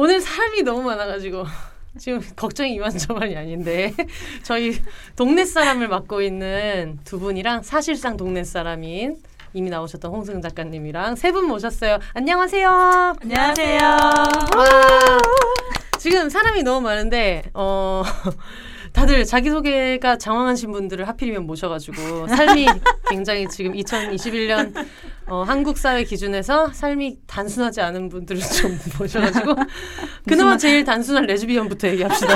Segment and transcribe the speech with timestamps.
[0.00, 1.44] 오늘 사람이 너무 많아가지고
[1.98, 3.92] 지금 걱정이 이만저만이 아닌데
[4.44, 4.80] 저희
[5.16, 9.16] 동네 사람을 맡고 있는 두 분이랑 사실상 동네 사람인
[9.54, 11.98] 이미 나오셨던 홍승 작가님이랑 세 분 모셨어요.
[12.14, 13.14] 안녕하세요.
[13.22, 13.80] 안녕하세요.
[13.80, 15.18] 와,
[15.98, 18.04] 지금 사람이 너무 많은데 어
[18.92, 22.66] 다들 자기소개가 장황하신 분들을 하필이면 모셔가지고 삶이
[23.10, 24.74] 굉장히 지금 2021년
[25.26, 29.54] 어, 한국 사회 기준에서 삶이 단순하지 않은 분들을 좀 모셔가지고
[30.26, 32.34] 그나마 제일 단순한 레즈비언부터 얘기합시다.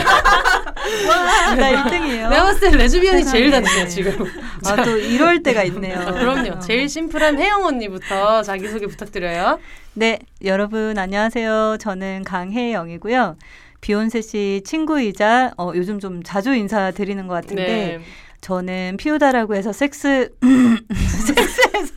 [1.09, 2.29] 와, 나 1등이에요.
[2.29, 4.27] 내가 봤을 때 레즈비언이 제일 단순해 지금.
[4.67, 5.99] 아, 또 이럴 때가 있네요.
[5.99, 6.61] 아, 그럼요.
[6.61, 9.59] 제일 심플한 혜영 언니부터 자기소개 부탁드려요.
[9.95, 11.77] 네, 여러분 안녕하세요.
[11.81, 13.37] 저는 강혜영이고요.
[13.83, 18.01] 비욘세 씨 친구이자 어, 요즘 좀 자주 인사드리는 것 같은데 네.
[18.41, 20.31] 저는 피우다라고 해서 섹스
[21.27, 21.95] 섹스에서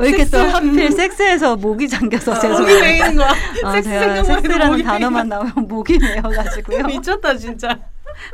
[0.00, 0.46] 왜 이렇게 또 섹스.
[0.54, 2.80] 하필 섹스에서 목이 잠겨서 목이 죄송해요.
[2.80, 3.30] 메이는 거야.
[3.64, 6.84] 아, 섹스 제가 섹스라는 목이 단어만 나오면 목이 메어가지고요.
[6.86, 7.78] 미쳤다 진짜.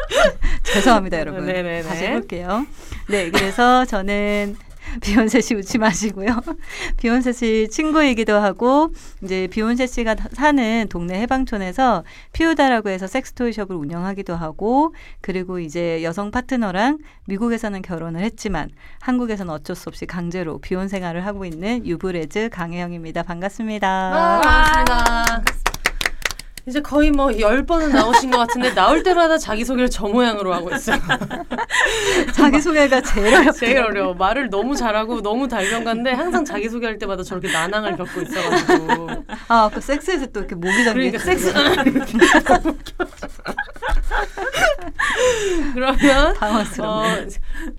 [0.64, 1.46] 죄송합니다, 여러분.
[1.46, 1.83] 네네네.
[1.83, 2.66] 다시 해볼게요.
[3.08, 4.56] 네, 그래서 저는
[5.03, 6.41] 비욘세 씨 웃지 마시고요.
[6.98, 13.77] 비욘세 씨 친구이기도 하고 이제 비욘세 씨가 다- 사는 동네 해방촌에서 피우다라고 해서 섹스토이 숍을
[13.77, 20.89] 운영하기도 하고 그리고 이제 여성 파트너랑 미국에서는 결혼을 했지만 한국에서는 어쩔 수 없이 강제로 비혼
[20.89, 23.23] 생활을 하고 있는 유브레즈 강혜영입니다.
[23.23, 23.89] 반갑습니다.
[23.89, 24.41] 아,
[24.85, 25.67] 반갑습니다.
[26.68, 30.74] 이제 거의 뭐 열 번은 나오신 것 같은데 나올 때마다 자기 소개를 저 모양으로 하고
[30.74, 30.98] 있어요.
[32.34, 34.14] 자기 소개가 제일 어렵 제일 어려워.
[34.14, 39.08] 말을 너무 잘하고 너무 달변가인데 항상 자기 소개할 때마다 저렇게 난항을 겪고 있어가지고.
[39.48, 41.52] 아, 아까 섹스에서 또 이렇게 목이 잠겨 그러니까 섹스.
[45.74, 47.08] 그러면 당황스럽네.
[47.08, 47.27] 어,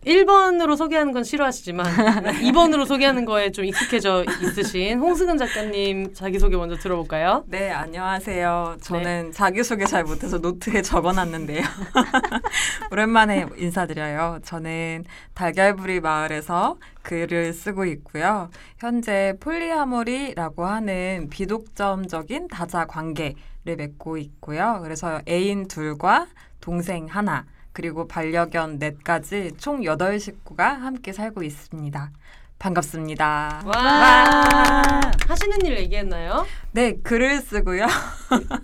[0.05, 1.85] 1번으로 소개하는 건 싫어하시지만
[2.43, 7.43] 2번으로 소개하는 거에 좀 익숙해져 있으신 홍승은 작가님 자기소개 먼저 들어볼까요?
[7.47, 8.77] 네, 안녕하세요.
[8.81, 11.63] 저는 자기소개 잘 못해서 노트에 적어놨는데요.
[12.91, 14.39] 오랜만에 인사드려요.
[14.43, 18.49] 저는 달걀부리 마을에서 글을 쓰고 있고요.
[18.77, 24.79] 현재 폴리아모리라고 하는 비독점적인 다자 관계를 맺고 있고요.
[24.83, 26.27] 그래서 애인 둘과
[26.59, 27.45] 동생 하나,
[27.79, 32.11] 그리고 반려견 넷까지 총 8식구가 함께 살고 있습니다.
[32.59, 33.61] 반갑습니다.
[33.63, 35.01] 와.
[35.25, 36.45] 하시는 일 얘기했나요?
[36.73, 37.87] 네, 글을 쓰고요.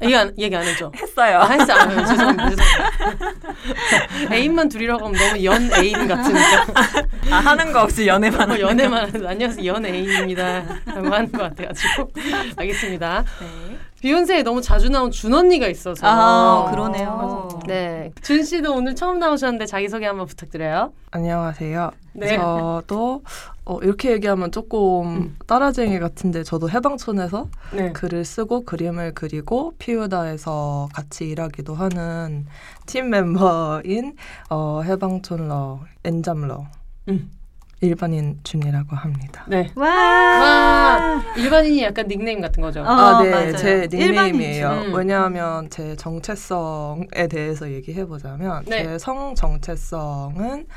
[0.04, 0.92] 얘기 안, 얘기 안 했죠?
[0.98, 1.40] 했어요.
[1.40, 1.74] 아, 했어.
[1.74, 2.50] 아, 죄송합니다.
[2.50, 4.36] 죄송합니다.
[4.36, 6.66] 애인만 둘이라고 하면 너무 연 애인 같으니까.
[7.32, 9.66] 아, 하는 거 없이 연애만 어, 연애만 안녕하세요.
[9.66, 10.66] 연 애인입니다.
[10.88, 12.12] 라고 하는 것 같아가지고.
[12.58, 13.24] 알겠습니다.
[13.40, 13.78] 네.
[14.06, 16.06] 비욘세에 너무 자주 나온 준 언니가 있어서.
[16.06, 17.50] 아, 그러네요.
[17.66, 18.12] 네.
[18.22, 20.94] 준 씨도 오늘 처음 나오셨는데 자기소개 한번 부탁드려요.
[21.10, 21.90] 안녕하세요.
[22.14, 22.38] 네.
[22.38, 23.24] 저도
[23.66, 25.38] 어, 이렇게 얘기하면 조금 음.
[25.48, 27.94] 따라쟁이 같은데 저도 해방촌에서 네.
[27.94, 32.46] 글을 쓰고 그림을 그리고 피우다에서 같이 일하기도 하는
[32.86, 34.18] 팀 멤버인
[34.52, 36.68] 어, 해방촌러 N잡러
[37.10, 37.32] 음.
[37.82, 39.46] 일반인 준이라고 합니다.
[39.48, 39.70] 네.
[39.76, 39.88] 와.
[39.90, 41.24] 와.
[41.36, 42.82] 일반인이 약간 닉네임 같은 거죠.
[42.82, 43.58] 어, 아, 네, 맞아요.
[43.58, 44.82] 제 닉네임이에요.
[44.86, 44.94] 준.
[44.94, 48.84] 왜냐하면 제 정체성에 대해서 얘기해 보자면 네.
[48.84, 50.68] 제성 정체성은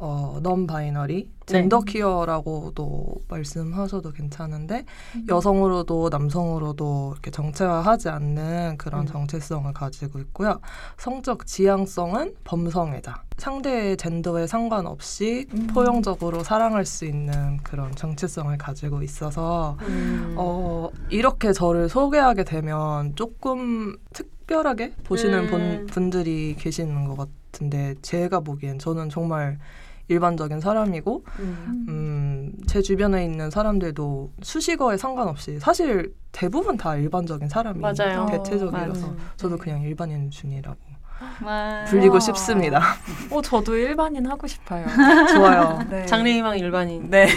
[0.00, 1.30] 어, non binary, 네.
[1.46, 4.84] gender queer라고도 말씀하셔도 괜찮은데
[5.16, 5.26] 음.
[5.28, 9.06] 여성으로도 남성으로도 이렇게 정체화하지 않는 그런 음.
[9.06, 10.60] 정체성을 가지고 있고요.
[10.98, 13.22] 성적 지향성은 범성애자.
[13.38, 15.66] 상대의 젠더에 상관없이 음.
[15.68, 20.34] 포용적으로 사랑할 수 있는 그런 정체성을 가지고 있어서 음.
[20.36, 25.50] 어, 이렇게 저를 소개하게 되면 조금 특별하게 보시는 음.
[25.50, 27.16] 분, 분들이 계시는 것
[27.50, 29.58] 같은데 제가 보기엔 저는 정말
[30.08, 31.86] 일반적인 사람이고 음.
[31.88, 38.26] 음, 제 주변에 있는 사람들도 수식어에 상관없이 사실 대부분 다 일반적인 사람이 맞아요.
[38.30, 39.16] 대체적이라서 맞아요.
[39.36, 40.97] 저도 그냥 일반인 중이라고 와.
[41.88, 42.18] 불리고.
[42.20, 42.80] 싶습니다.
[43.30, 44.84] 어, 저도 일반인 하고 싶어요.
[45.34, 45.78] 좋아요.
[45.88, 46.04] 네.
[46.06, 47.10] 장래희망 일반인.
[47.10, 47.28] 네.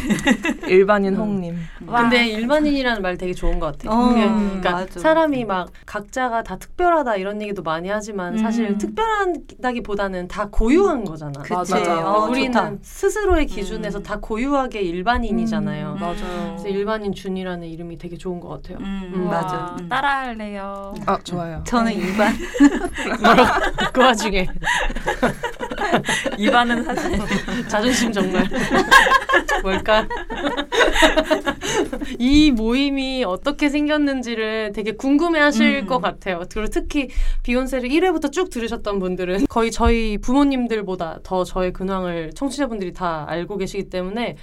[0.68, 1.20] 일반인 음.
[1.20, 1.58] 홍님.
[1.88, 2.02] 와.
[2.02, 3.98] 근데 일반인이라는 말 되게 좋은 것 같아요.
[3.98, 5.00] 어, 그러니까 맞아.
[5.00, 8.78] 사람이 막 각자가 다 특별하다 이런 얘기도 많이 하지만 사실 음.
[8.78, 11.42] 특별하다기보다는 다 고유한 거잖아.
[11.42, 11.54] 그치.
[11.54, 12.10] 맞아.
[12.12, 12.72] 어, 우리는 좋다.
[12.82, 14.04] 스스로의 기준에서 음.
[14.04, 15.94] 다 고유하게 일반인이잖아요.
[15.94, 16.56] 음, 맞아요.
[16.58, 18.78] 그래서 일반인 준이라는 이름이 되게 좋은 것 같아요.
[18.80, 19.56] 음, 음, 맞아.
[19.56, 19.90] 와, 음.
[19.90, 20.94] 따라할래요.
[21.06, 21.64] 아 좋아요.
[21.66, 22.34] 저는 일반.
[23.94, 24.48] 그 와중에
[26.38, 28.48] 이반은 사실 자존심 정말
[29.64, 30.08] 뭘까?
[32.18, 35.88] 이 모임이 어떻게 생겼는지를 되게 궁금해하실 음.
[35.88, 36.42] 것 같아요.
[36.52, 37.10] 그리고 특히
[37.44, 43.90] 비욘세를 1회부터 쭉 들으셨던 분들은 거의 저희 부모님들보다 더 저의 근황을 청취자분들이 다 알고 계시기
[43.90, 44.38] 때문에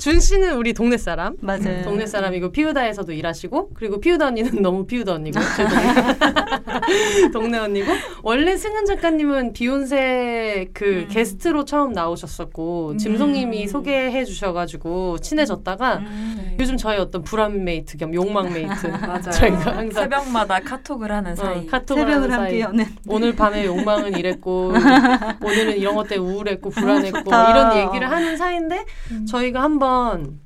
[0.00, 1.36] 준 씨는 우리 동네 사람.
[1.40, 1.82] 맞아요.
[1.84, 5.66] 동네 사람이고 피우다에서도 일하시고 그리고 피우다 언니는 너무 피우다 언니고 제
[7.32, 7.92] 동네, 언니고
[8.22, 11.08] 원래 승은 작가님은 비욘세 그 음.
[11.10, 13.68] 게스트로 처음 나오셨었고 짐송님이 음.
[13.68, 16.56] 소개해 주셔가지고 친해졌다가 음.
[16.58, 19.20] 요즘 저희 어떤 불안 mate 겸 욕망 mate 맞아요.
[19.32, 21.66] 저희가 항상 새벽마다 카톡을 하는 어, 사이.
[21.66, 22.86] 카톡을 하는 새벽을 사이 함께 여는.
[23.06, 24.72] 오늘 밤에 욕망은 이랬고
[25.42, 27.50] 오늘은 이런 것 때문에 우울했고 불안했고 좋다.
[27.50, 29.26] 이런 얘기를 하는 사이인데 음.
[29.26, 29.89] 저희가 한번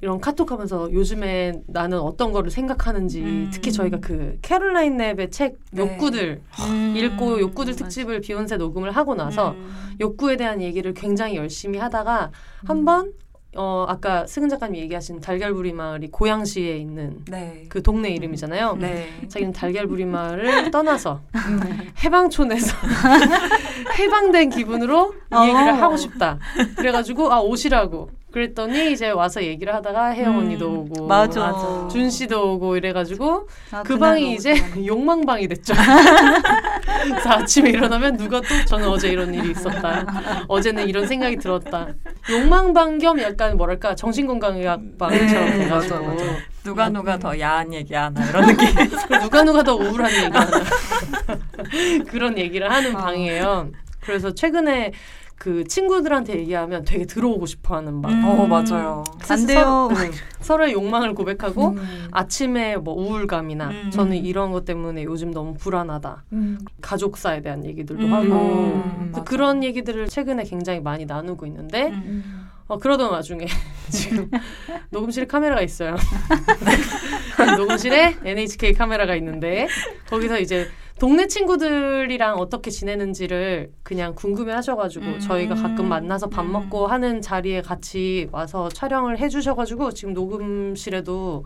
[0.01, 3.51] 이런 카톡하면서 요즘에 나는 어떤 거를 생각하는지 음.
[3.53, 5.83] 특히 저희가 그 캐롤라인 랩의 책 네.
[5.83, 6.95] 욕구들 음.
[6.97, 7.77] 읽고 욕구들.
[7.77, 9.97] 특집을 비욘세 녹음을 하고 나서 음.
[10.01, 12.31] 욕구에 대한 얘기를 굉장히 열심히 하다가
[12.65, 13.13] 한번
[13.57, 17.65] 어 아까 승은 작가님 얘기하신 달걀부리 마을이 고양시에 있는 네.
[17.69, 18.77] 그 동네 이름이잖아요.
[18.81, 19.09] 네.
[19.29, 21.21] 자기는 달걀부리 마을을 떠나서
[22.03, 22.77] 해방촌에서
[23.99, 25.75] 해방된 기분으로 이 얘기를 어.
[25.75, 26.39] 하고 싶다.
[26.77, 28.11] 그래가지고 아 오시라고.
[28.35, 31.39] 그랬더니 이제 와서 얘기를 하다가 혜영 음, 언니도 오고 맞아.
[31.53, 31.87] 맞아.
[31.89, 34.57] 준 씨도 오고 이래가지고 아, 그 방이 이제.
[34.85, 35.73] 욕망방이 됐죠.
[37.05, 40.45] 그래서 아침에 일어나면 누가 또 저는 어제 이런 일이 있었다.
[40.49, 41.87] 어제는 이런 생각이 들었다.
[42.29, 46.25] 욕망방 겸 약간 뭐랄까 정신건강의학방처럼 네, 돼가지고 맞아, 맞아.
[46.65, 48.67] 누가 누가 더 야한 얘기하나 이런 느낌.
[49.21, 50.51] 누가 누가 더 우울한 얘기하나
[52.09, 52.99] 그런 얘기를 하는 아.
[52.99, 53.71] 방이에요.
[54.01, 54.93] 그래서 최근에
[55.37, 58.13] 그 친구들한테 얘기하면 되게 들어오고 싶어하는 방.
[58.13, 58.25] 음.
[58.25, 59.05] 어 맞아요.
[59.29, 59.89] 안 돼요.
[59.91, 60.11] 서로, 응,
[60.41, 62.09] 서로의 욕망을 고백하고 음.
[62.13, 63.91] 아침에 뭐 우울감이나 음.
[63.91, 66.25] 저는 이런 것 때문에 요즘 너무 불안하다.
[66.33, 66.59] 음.
[66.81, 68.13] 가족사에 대한 얘기들도 음.
[68.13, 69.13] 하고 음.
[69.25, 72.49] 그런 얘기들을 최근에 굉장히 많이 나누고 있는데 음.
[72.67, 73.47] 어, 그러던 와중에
[73.91, 74.31] 지금
[74.91, 75.97] 녹음실에 카메라가 있어요.
[77.59, 79.69] 녹음실에 NHK 카메라가 있는데
[80.09, 80.69] 거기서 이제
[80.99, 85.19] 동네 친구들이랑 어떻게 지내는지를 그냥 궁금해 하셔가지고 음.
[85.21, 86.53] 저희가 가끔 만나서 밥 음.
[86.53, 91.45] 먹고 하는 자리에 같이 와서 촬영을 해주셔가지고 지금 녹음실에도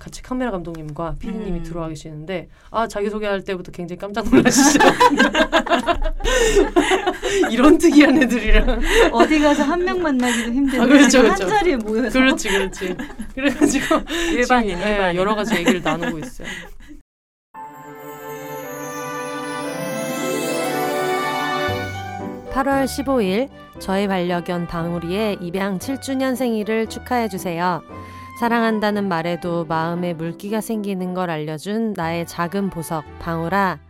[0.00, 1.62] 같이 카메라 감독님과 피디님이 음.
[1.62, 4.78] 들어와 계시는데 아 자기소개할 때부터 굉장히 깜짝 놀라시죠.
[7.52, 8.80] 이런 특이한 애들이랑
[9.12, 11.44] 어디 가서 한 명 만나기도 힘든데 아, 그렇죠, 그렇죠.
[11.44, 12.96] 한 자리에 모여서 그렇지 그렇지
[13.34, 14.00] 그래가지고
[14.34, 15.16] 일반인 지금, 예, 일반인.
[15.16, 16.48] 여러 가지 얘기를 나누고 있어요.
[22.52, 23.48] (8월 15일)
[23.78, 27.82] 저희 반려견 방울이의 입양 7주년 생일을 축하해 주세요.
[28.40, 33.80] 사랑한다는 말에도 마음에 물기가 생기는 걸 알려준 나의 작은 보석 방울아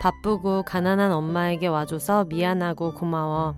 [0.00, 3.54] 바쁘고 가난한 엄마에게 와줘서 미안하고 고마워.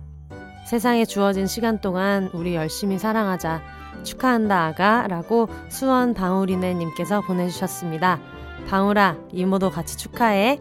[0.67, 3.61] 세상에 주어진 시간 동안 우리 열심히 사랑하자.
[4.03, 8.19] 축하한다 아가 라고 수원 방울이네 님께서 보내주셨습니다.
[8.69, 10.59] 방울아 이모도 같이 축하해.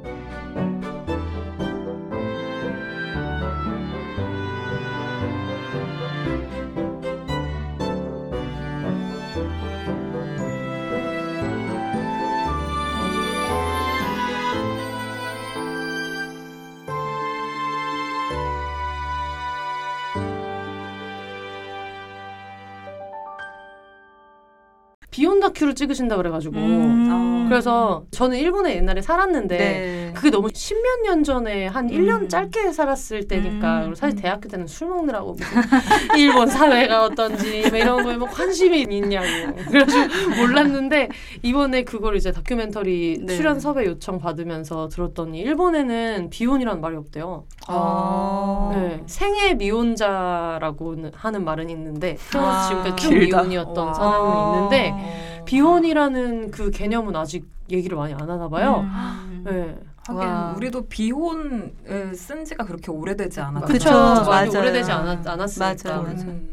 [25.15, 27.47] 비혼 다큐를 찍으신다 그래가지고 음.
[27.49, 30.13] 그래서 저는 일본에 옛날에 살았는데 네.
[30.13, 32.29] 그게 너무 십몇 년 전에 한 1년 음.
[32.29, 33.95] 짧게 살았을 때니까 음.
[33.95, 35.47] 사실 대학교 때는 술 먹느라고 무슨
[36.19, 41.11] 일본 사회가 어떤지 뭐 이런 거에 뭐 관심이 있냐고 그래가지고 몰랐는데
[41.45, 43.37] 이번에 그걸 이제 다큐멘터리 네.
[43.37, 47.45] 출연 섭외 요청 받으면서 들었더니 일본에는 비혼이라는 말이 없대요.
[47.69, 48.73] 아.
[48.75, 52.69] 네, 생애 미혼자라고 하는 말은 있는데 태어나서 아.
[52.69, 53.15] 지금까지 쭉.
[53.15, 53.95] 미혼이었던 와.
[53.95, 55.05] 사람은 있는데 어.
[55.45, 58.81] 비혼이라는 그 개념은 아직 얘기를 많이 안 하나 봐요.
[58.85, 59.43] 음.
[59.45, 59.79] 네.
[60.07, 60.55] 하긴 와.
[60.57, 63.67] 우리도 비혼을 쓴 지가 그렇게 오래되지 않았죠.
[63.67, 63.91] 그쵸,
[64.29, 64.61] 많이 맞아요.
[64.61, 65.91] 오래되지 않았, 않았으니까.
[65.91, 66.29] 맞아요, 맞아요.
[66.29, 66.51] 음.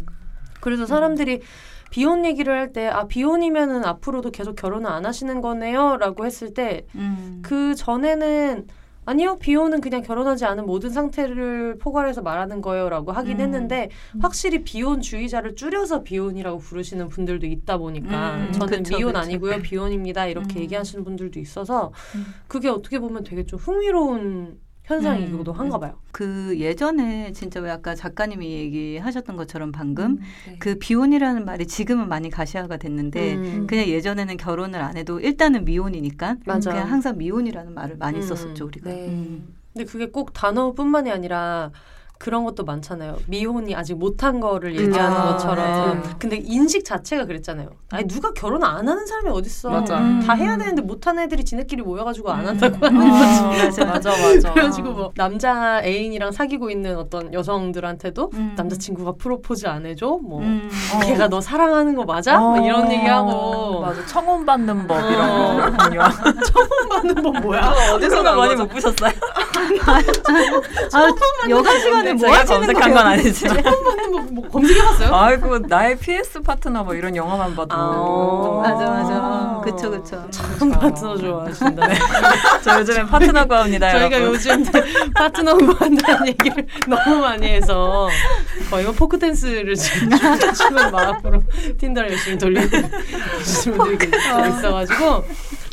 [0.62, 1.42] 그래서 사람들이
[1.90, 7.42] 비혼 얘기를 할 때 아 비혼이면은 앞으로도 계속 결혼을 안 하시는 거네요라고 했을 때그 음.
[7.76, 8.68] 전에는
[9.06, 13.42] 아니요 비혼은 그냥 결혼하지 않은 모든 상태를 포괄해서 말하는 거예요라고 하긴 음.
[13.42, 13.90] 했는데
[14.20, 19.24] 확실히 비혼주의자를 줄여서 비혼이라고 부르시는 분들도 있다 보니까 음, 저는 그쵸, 미혼 그쵸.
[19.24, 20.62] 아니고요 비혼입니다 이렇게 음.
[20.64, 22.26] 얘기하시는 분들도 있어서 음.
[22.48, 24.60] 그게 어떻게 보면 되게 좀 흥미로운
[24.92, 25.98] 현상이기도 음, 한가 봐요.
[26.12, 30.58] 그 예전에 진짜 왜 아까 작가님이 얘기하셨던 것처럼 방금 네.
[30.60, 33.68] 그 비혼이라는 말이 지금은 많이 가시화가 됐는데 음.
[33.68, 36.72] 그냥 예전에는 결혼을 안 해도 일단은 미혼이니까 맞아.
[36.72, 38.22] 그냥 항상 미혼이라는 말을 많이 음.
[38.22, 38.90] 썼었죠 우리가.
[38.90, 39.08] 네.
[39.08, 39.56] 음.
[39.74, 41.72] 근데 그게 꼭 단어뿐만이 아니라
[42.22, 43.18] 그런 것도 많잖아요.
[43.26, 45.58] 미혼이 아직 못한 거를 얘기하는 아, 것처럼.
[45.58, 46.04] 맞아요.
[46.20, 47.70] 근데 인식 자체가 그랬잖아요.
[47.90, 49.72] 아니 누가 결혼 안 하는 사람이 어딨어.
[49.72, 49.98] 맞아.
[49.98, 50.22] 음.
[50.24, 52.48] 다 해야 되는데 못하는 애들이 지네끼리 모여가지고 안 음.
[52.50, 53.82] 한다고 아, 하는 거지.
[53.82, 53.86] 맞아.
[53.86, 54.54] 맞아 맞아.
[54.54, 58.54] 그래가지고 뭐 남자 애인이랑 사귀고 있는 어떤 여성들한테도 음.
[58.56, 60.20] 남자친구가 프로포즈 안 해줘?
[60.22, 60.70] 뭐 음.
[60.94, 61.00] 어.
[61.00, 62.38] 걔가 너 사랑하는 거 맞아?
[62.38, 65.10] 뭐 이런 어, 얘기하고 맞아 청혼 받는 법 어.
[65.10, 66.12] 이런 거 중요한
[66.88, 67.74] 받는 건 뭐야?
[67.96, 69.12] 어디서 많이 못 보셨어요?
[70.94, 72.94] 아, 여가 시간에 뭐 제가 하시는 검색한?
[72.94, 75.16] 건 아니지만 거뭐 검색해봤어요?
[75.16, 78.62] 아이고 나의 PS 파트너 뭐 이런 영화만 봐도 아.
[78.62, 79.62] 맞아 맞아.
[79.64, 80.28] 그쵸 그쵸.
[80.32, 81.88] 참 파트너 좋아하신다.
[82.64, 84.22] 저 요즘엔 파트너 구합니다 저희가.
[84.22, 84.64] 요즘
[85.14, 88.10] 파트너 구한다는 얘기를 너무 많이 해서
[88.70, 90.10] 거의 뭐 포크 댄스를 지금
[90.54, 91.44] 추는 마음으로
[91.78, 92.70] 틴더를 열심히 돌리는
[93.74, 94.10] 분들이
[94.58, 95.06] 있어가지고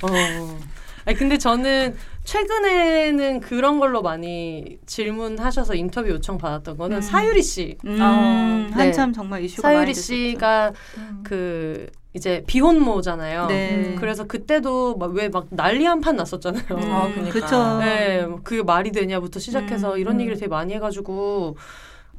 [0.02, 0.58] 어.
[1.06, 1.96] 아니 근데 저는
[2.28, 7.00] 최근에는 그런 걸로 많이 질문하셔서 인터뷰 요청 받았던 거는 음.
[7.00, 7.78] 사유리 씨.
[7.86, 8.84] 음, 아, 네.
[8.84, 9.94] 한참 정말 이슈가 많이 사유리.
[9.94, 11.20] 씨가 음.
[11.24, 13.46] 그 이제 비혼모잖아요.
[13.46, 13.96] 네.
[13.98, 16.64] 그래서 그때도 왜막 난리 한 판 났었잖아요.
[16.70, 17.78] 음, 아, 그러니까.
[17.78, 20.20] 네, 그게 말이 되냐부터 시작해서 음, 이런 음.
[20.20, 21.56] 얘기를 되게 많이 해가지고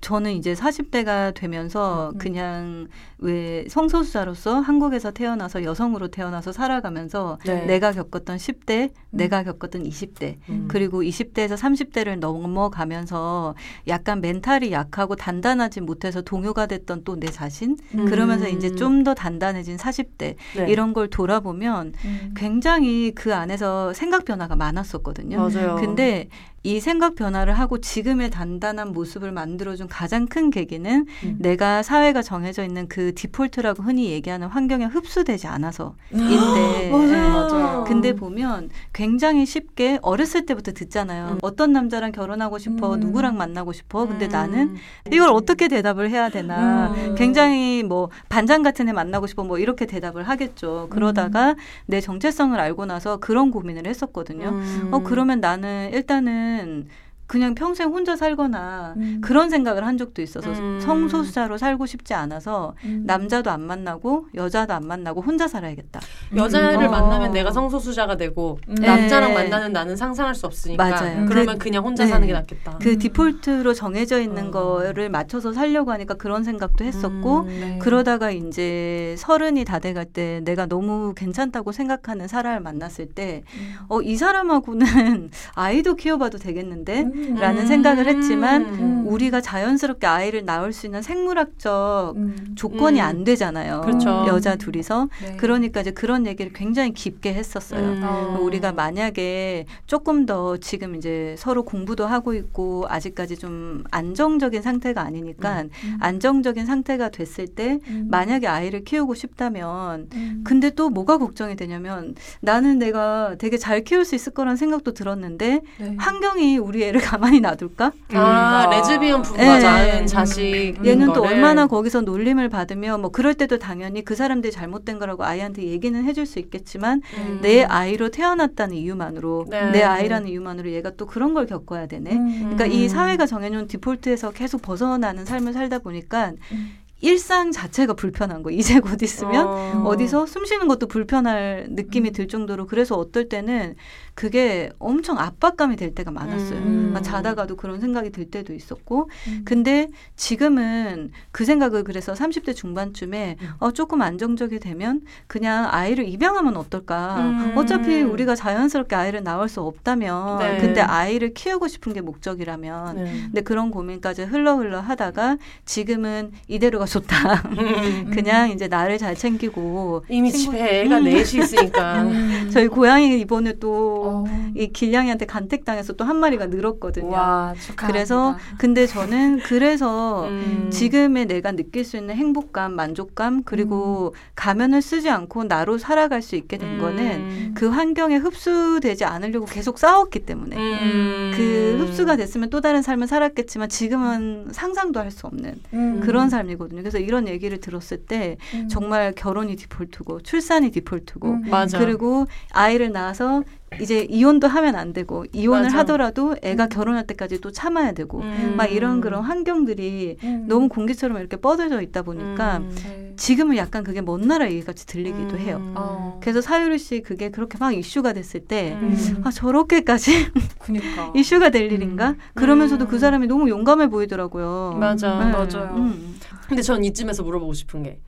[0.01, 2.17] 저는 이제 40대가 되면서 음.
[2.17, 2.87] 그냥
[3.21, 7.65] 왜 성소수자로서 한국에서 태어나서 여성으로 태어나서 살아가면서 네.
[7.65, 10.67] 내가 겪었던 10대, 내가 겪었던 20대, 음.
[10.69, 13.55] 그리고 20대에서 30대를 넘어가면서
[13.87, 18.05] 약간 멘탈이 약하고 단단하지 못해서 동요가 됐던 또 내 자신, 음.
[18.05, 20.67] 그러면서 이제 좀 더 단단해진 40대, 네.
[20.69, 22.33] 이런 걸 돌아보면 음.
[22.35, 25.37] 굉장히 그 안에서 생각 변화가 많았었거든요.
[25.37, 25.75] 맞아요.
[25.75, 26.27] 근데
[26.63, 31.35] 이 생각 변화를 하고 지금의 단단한 모습을 만들어준 가장 큰 계기는 음.
[31.39, 36.89] 내가 사회가 정해져 있는 그 디폴트라고 흔히 얘기하는 환경에 흡수되지 않아서인데 예.
[36.91, 37.83] 맞아요.
[37.87, 41.29] 근데 보면 굉장히 쉽게 어렸을 때부터 듣잖아요.
[41.33, 41.37] 음.
[41.41, 42.99] 어떤 남자랑 결혼하고 싶어, 음.
[42.99, 44.07] 누구랑 만나고 싶어.
[44.07, 44.31] 근데 음.
[44.31, 44.75] 나는
[45.11, 46.93] 이걸 어떻게 대답을 해야 되나.
[46.93, 47.15] 음.
[47.15, 50.87] 굉장히 뭐 반장 같은 애 만나고 싶어 뭐 이렇게 대답을 하겠죠.
[50.89, 54.49] 그러다가 내 정체성을 알고 나서 그런 고민을 했었거든요.
[54.49, 54.89] 음.
[54.91, 56.87] 어 그러면 나는 일단은
[57.29, 59.21] 그냥 평생 혼자 살거나 음.
[59.21, 60.79] 그런 생각을 한 적도 있어서 음.
[60.81, 63.03] 성소수자로 살고 싶지 않아서 음.
[63.05, 65.99] 남자도 안 만나고 여자도 안 만나고 혼자 살아야겠다.
[66.35, 66.89] 여자를 음.
[66.91, 67.31] 만나면 어.
[67.31, 68.73] 내가 성소수자가 되고 음.
[68.73, 69.43] 남자랑 네.
[69.43, 71.27] 만나는 나는 상상할 수 없으니까 맞아요.
[71.27, 72.09] 그러면 그- 그, 냥 혼자 네.
[72.09, 72.79] 사는 게 낫겠다.
[72.81, 72.97] 그 음.
[72.97, 74.51] 디폴트로 정해져 있는 어.
[74.51, 77.47] 거를 맞춰서 살려고 하니까 그런 생각도 했었고 음.
[77.47, 77.77] 네.
[77.79, 83.75] 그러다가 이제 서른이 다 돼갈 때 내가 너무 괜찮다고 생각하는 사람을 만났을 때 음.
[83.87, 87.18] 어, 이 사람하고는 아이도 키워봐도 되겠는데?
[87.19, 87.35] 음.
[87.35, 89.03] 라는 생각을 했지만 음.
[89.07, 92.53] 우리가 자연스럽게 아이를 낳을 수 있는 생물학적 음.
[92.55, 93.05] 조건이 음.
[93.05, 93.81] 안 되잖아요.
[93.81, 94.25] 그렇죠.
[94.27, 95.09] 여자 둘이서.
[95.21, 95.37] 네.
[95.37, 97.81] 그러니까 이제 그런 얘기를 굉장히 깊게 했었어요.
[97.81, 98.01] 음.
[98.03, 98.39] 어.
[98.41, 105.61] 우리가 만약에 조금 더 지금 이제 서로 공부도 하고 있고 아직까지 좀 안정적인 상태가 아니니까
[105.61, 105.97] 음.
[105.99, 108.07] 안정적인 상태가 됐을 때 음.
[108.09, 110.41] 만약에 아이를 키우고 싶다면 음.
[110.45, 115.61] 근데 또 뭐가 걱정이 되냐면 나는 내가 되게 잘 키울 수 있을 거란 생각도 들었는데
[115.79, 115.95] 네.
[115.97, 117.91] 환경이 우리 애를 가만히 놔둘까?
[118.13, 118.69] 아 음.
[118.69, 119.63] 레즈비언 부부가 네.
[119.63, 124.99] 낳은 자식 얘는 또 얼마나 거기서 놀림을 받으며 뭐 그럴 때도 당연히 그 사람들이 잘못된
[124.99, 127.39] 거라고 아이한테 얘기는 해줄 수 있겠지만 음.
[127.41, 129.71] 내 아이로 태어났다는 이유만으로 네.
[129.71, 132.11] 내 아이라는 이유만으로 얘가 또 그런 걸 겪어야 되네.
[132.11, 132.39] 음.
[132.41, 132.89] 그러니까 이 음.
[132.89, 136.75] 사회가 정해놓은 디폴트에서 계속 벗어나는 삶을 살다 보니까 음.
[137.01, 138.51] 일상 자체가 불편한 거.
[138.51, 139.83] 이제 곧 있으면 어.
[139.85, 139.97] 어.
[139.97, 143.75] 디서 숨 쉬는 것도 불편할 느낌이 들 정도로 그래서 어떨 때는
[144.19, 146.59] 그게 엄청 압박감이 될 때가 많았어요.
[146.59, 146.75] 음.
[146.89, 149.41] 그러니까 자다가도 그런 생각이 들 때도 있었고 음.
[149.45, 153.47] 근데 지금은 그 생각을 그래서 30대 중반쯤에 음.
[153.59, 157.15] 어 조금 안정적이 되면 그냥 아이를 입양하면 어떨까?
[157.21, 157.53] 음.
[157.57, 160.57] 어차피 우리가 자연스럽게 아이를 낳을 수 없다면 네.
[160.57, 163.03] 근데 아이를 키우고 싶은 게 목적이라면 네.
[163.23, 167.35] 근데 그런 고민까지 흘러 흘러 하다가 지금은 이대로가 좋다.
[167.57, 168.11] 음.
[168.13, 171.03] 그냥 이제 나를 잘 챙기고 이미 친구- 집에 애가 음.
[171.05, 172.01] 넷이 있으니까.
[172.03, 172.49] 음.
[172.51, 174.51] 저희 고양이 이번에 또 어.
[174.55, 177.09] 이 길냥이한테 간택당해서 또 한 마리가 늘었거든요.
[177.09, 177.53] 와.
[177.75, 180.69] 그래서 근데 저는 그래서 음.
[180.71, 186.57] 지금의 내가 느낄 수 있는 행복감, 만족감 그리고 가면을 쓰지 않고 나로 살아갈 수 있게
[186.57, 187.53] 된 거는 음.
[187.55, 191.31] 그 환경에 흡수되지 않으려고 계속 싸웠기 때문에 음.
[191.35, 195.99] 그 흡수가 됐으면 또 다른 삶을 살았겠지만 지금은 상상도 할 수 없는 음.
[196.01, 196.81] 그런 삶이거든요.
[196.81, 198.67] 그래서 이런 얘기를 들었을 때 음.
[198.67, 201.43] 정말 결혼이 디폴트고 출산이 디폴트고 음.
[201.73, 203.43] 그리고 아이를 낳아서
[203.81, 205.79] 이제 이혼도 하면 안 되고 이혼을 맞아.
[205.79, 206.69] 하더라도 애가 음.
[206.69, 208.53] 결혼할 때까지 또 참아야 되고 음.
[208.57, 210.45] 막 이런 그런 환경들이 음.
[210.47, 212.75] 너무 공기처럼 이렇게 뻗어져 있다 보니까 음.
[212.83, 213.13] 네.
[213.15, 215.39] 지금은 약간 그게 먼 나라 얘기같이 들리기도 음.
[215.39, 215.73] 해요.
[215.75, 216.19] 어.
[216.21, 219.21] 그래서 사유리 씨 그게 그렇게 막 이슈가 됐을 때 음.
[219.23, 222.15] 아, 저렇게까지 그니까 이슈가 될 일인가?
[222.33, 222.87] 그러면서도 음.
[222.87, 224.77] 그 사람이 너무 용감해 보이더라고요.
[224.79, 225.19] 맞아.
[225.19, 225.31] 네.
[225.31, 225.75] 맞아요.
[225.75, 226.17] 음.
[226.47, 227.99] 근데 전 이쯤에서 물어보고 싶은 게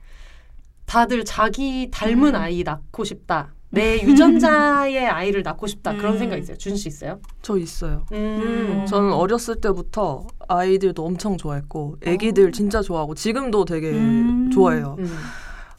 [0.86, 2.40] 다들 자기 닮은 음.
[2.40, 3.52] 아이 낳고 싶다.
[3.74, 5.96] 내 유전자의 아이를 낳고 싶다.
[5.96, 6.18] 그런 음.
[6.18, 6.56] 생각 있어요.
[6.58, 7.20] 준 씨 있어요?
[7.40, 8.04] 저 있어요.
[8.12, 8.84] 음.
[8.86, 14.50] 저는 어렸을 때부터 아이들도 엄청 좋아했고 애기들 진짜 좋아하고 지금도 되게 음.
[14.52, 14.96] 좋아해요.
[14.98, 15.10] 음.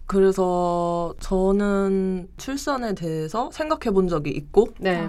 [0.08, 5.08] 그래서 저는 출산에 대해서 생각해 본 적이 있고 네.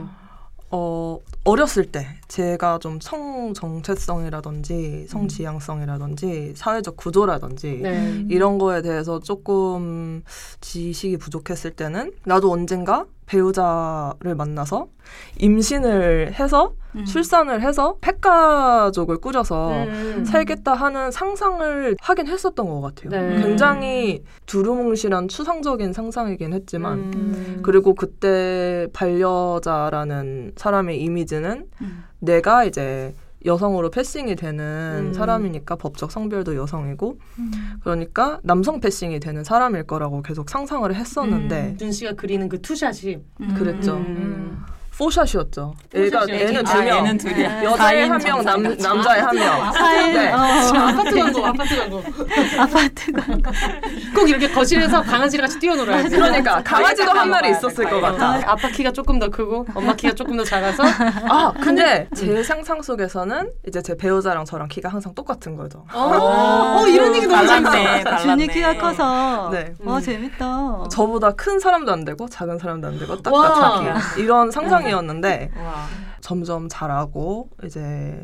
[0.77, 8.25] 어, 어렸을 때 제가 좀 성 정체성이라든지 성 지향성이라든지 사회적 구조라든지 네.
[8.29, 10.25] 이런 거에 대해서 조금
[10.61, 14.89] 지식이 부족했을 때는 나도 언젠가 배우자를 만나서
[15.39, 17.05] 임신을 해서 음.
[17.05, 20.25] 출산을 해서 핵가족을 꾸려서 음.
[20.25, 23.11] 살겠다 하는 상상을 하긴 했었던 것 같아요.
[23.11, 23.43] 네.
[23.43, 27.61] 굉장히 두루뭉실한 추상적인 상상이긴 했지만 음.
[27.63, 32.05] 그리고 그때 반려자라는 사람의 이미지는 음.
[32.21, 35.13] 내가 이제 여성으로 패싱이 되는 음.
[35.13, 37.53] 사람이니까 법적 성별도 여성이고 음.
[37.83, 43.19] 그러니까 남성 passing이 되는 사람일 거라고 계속 상상을 했었는데 준 씨가 그리는 그 two shot이
[43.41, 43.55] 음.
[43.55, 43.97] 그랬죠.
[44.95, 44.99] 음.
[44.99, 45.75] 포샷이었죠.
[45.95, 46.45] 애가 포샷이었죠.
[46.45, 47.65] 애는 아, 두 명, 얘는 둘이야.
[47.65, 48.63] 여자애 사인 한 명, 남.
[48.63, 49.73] 남자애 한 명.
[49.73, 50.33] 사인, 네.
[50.33, 52.03] 어, 아파트 광고, 아파트 광고.
[52.59, 53.23] 아파트가
[54.15, 56.17] 꼭 이렇게 거실에서 강아지랑 같이 뛰어놀아야지.
[56.17, 58.01] 그러니까 강아지도 한 마리 돼, 있었을 것.
[58.01, 58.41] 같아.
[58.47, 60.83] 아빠 키가 조금 더 크고 엄마 키가 조금 더 작아서
[61.29, 65.85] 아 근데 제 상상 속에서는 이제 제 배우자랑 저랑 키가 항상 똑같은 거죠.
[65.93, 67.47] 어, 어, 이런 얘기 너무.
[67.47, 68.05] 발랐네.
[68.23, 69.73] 준이 키가 커서 네.
[69.85, 70.01] 어 음.
[70.01, 70.85] 재밌다.
[70.91, 73.49] 저보다 큰 사람도 안 되고 작은 사람도 안 되고 와.
[73.49, 75.87] 딱딱 자기 이런 상상 이었는데 와.
[76.21, 78.23] 점점 자라고 이제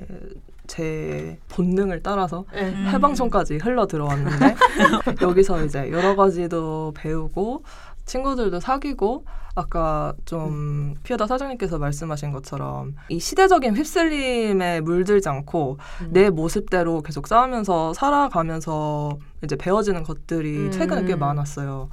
[0.66, 2.68] 제 본능을 따라서 네.
[2.68, 2.86] 음.
[2.92, 4.54] 해방촌까지 흘러 들어왔는데
[5.20, 7.64] 여기서 이제 여러 가지도 배우고
[8.10, 16.08] 친구들도 사귀고 아까 좀 피어다 사장님께서 말씀하신 것처럼 이 시대적인 휩쓸림에 물들지 않고 음.
[16.12, 20.70] 내 모습대로 계속 싸우면서 살아가면서 이제 배워지는 것들이 음.
[20.70, 21.88] 최근에 꽤 많았어요.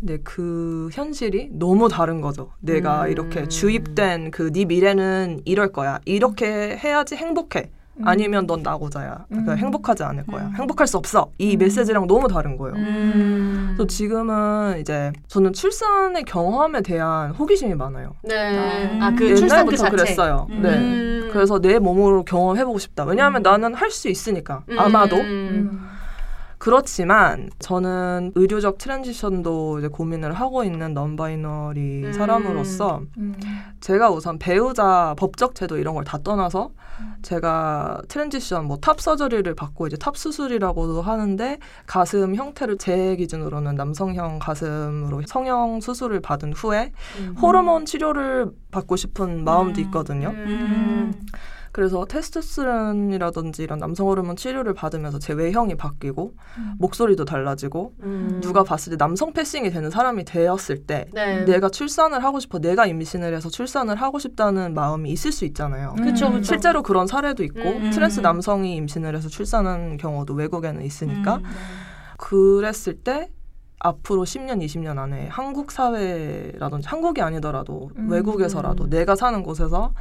[0.00, 2.52] 근데 그 현실이 너무 다른 거죠.
[2.60, 3.10] 내가 음.
[3.10, 5.98] 이렇게 주입된 그 네 미래는 이럴 거야.
[6.04, 7.70] 이렇게 해야지 행복해.
[8.04, 9.26] 아니면 넌 나고자야.
[9.28, 9.58] 그러니까 음.
[9.58, 10.44] 행복하지 않을 거야.
[10.46, 10.54] 음.
[10.56, 11.30] 행복할 수 없어.
[11.38, 12.74] 이 메시지랑 너무 다른 거예요.
[12.76, 13.74] 음.
[13.76, 18.14] 그래서 지금은 이제 저는 출산의 경험에 대한 호기심이 많아요.
[18.22, 18.98] 네.
[19.00, 19.90] 아, 아그 출산 그 옛날부터 자체.
[19.90, 20.46] 그랬어요.
[20.50, 20.62] 음.
[20.62, 20.68] 네.
[20.78, 21.30] 음.
[21.32, 23.04] 그래서 내 몸으로 경험해보고 싶다.
[23.04, 24.62] 왜냐하면 나는 할 수 있으니까.
[24.70, 24.78] 음.
[24.78, 25.16] 아마도.
[26.62, 26.64] 음.
[26.64, 32.12] 그렇지만 저는 의료적 transition도 이제 고민을 하고 있는 non binary 음.
[32.12, 33.34] 사람으로서 음.
[33.80, 36.70] 제가 우선 배우자 법적 제도 이런 걸 다 떠나서
[37.22, 44.38] 제가 transition 뭐 top surgery를 받고 이제 top 수술이라고도 하는데 가슴 형태를 제 기준으로는 남성형
[44.40, 47.36] 가슴으로 성형 수술을 받은 후에 음.
[47.40, 49.84] 호르몬 치료를 받고 싶은 마음도 음.
[49.86, 50.30] 있거든요.
[51.72, 51.74] 음.
[51.74, 56.74] 그래서 테스토스테론이라든지 이런 남성 호르몬 치료를 받으면서 제 외형이 바뀌고 음.
[56.78, 58.40] 목소리도 달라지고 음.
[58.42, 61.44] 누가 봤을 때 남성 passing이 되는 사람이 되었을 때 네.
[61.44, 65.94] 내가 출산을 하고 싶어 내가 임신을 해서 출산을 하고 싶다는 마음이 있을 수 있잖아요.
[65.96, 66.32] 그쵸, 음.
[66.34, 66.42] 그쵸.
[66.44, 67.90] 실제로 그런 사례도 있고 음.
[67.90, 71.44] trans 남성이 임신을 해서 출산한 경우도 외국에는 있으니까 음.
[72.18, 73.30] 그랬을 때
[73.84, 78.10] 앞으로 10년, 20년 안에 한국 사회라든지 한국이 아니더라도 음.
[78.10, 79.92] 외국에서라도 내가 사는 곳에서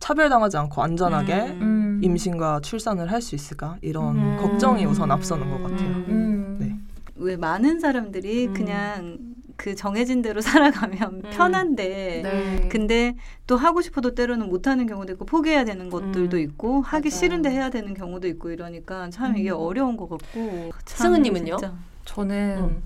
[0.00, 1.60] 차별당하지 않고 안전하게 음.
[1.62, 2.00] 음.
[2.02, 4.36] 임신과 출산을 할 수 있을까 이런 음.
[4.40, 5.88] 걱정이 우선 앞서는 것 같아요.
[6.08, 6.56] 음.
[6.58, 6.74] 네.
[7.16, 8.54] 왜 많은 사람들이 음.
[8.54, 9.18] 그냥
[9.56, 10.40] 그 정해진 대로
[10.88, 11.30] 살아가면 음.
[11.30, 12.68] 편한데 네.
[12.70, 13.14] 근데
[13.46, 16.42] 또 하고 싶어도 때로는 못하는 경우도 있고 포기해야 되는 것들도 음.
[16.42, 17.18] 있고 하기 맞아요.
[17.18, 19.56] 싫은데 해야 되는 경우도 있고 이러니까 참 이게 음.
[19.58, 21.58] 어려운 것 같고 참 승은님은요?
[22.06, 22.82] 저는 음.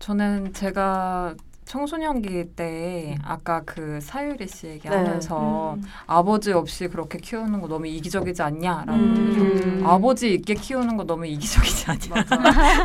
[0.00, 1.36] 저는 제가
[1.68, 4.72] 청소년기 때 아까 그 사유리 씨 네.
[4.74, 5.82] 얘기하면서 음.
[6.06, 9.82] 아버지 없이 그렇게 키우는 거 너무 이기적이지 않냐라는 음.
[9.86, 12.24] 아버지 있게 키우는 거 너무 이기적이지 않냐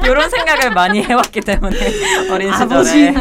[0.03, 1.77] 이런 생각을 많이 해왔기 때문에
[2.29, 3.13] 어린 아버지 시절에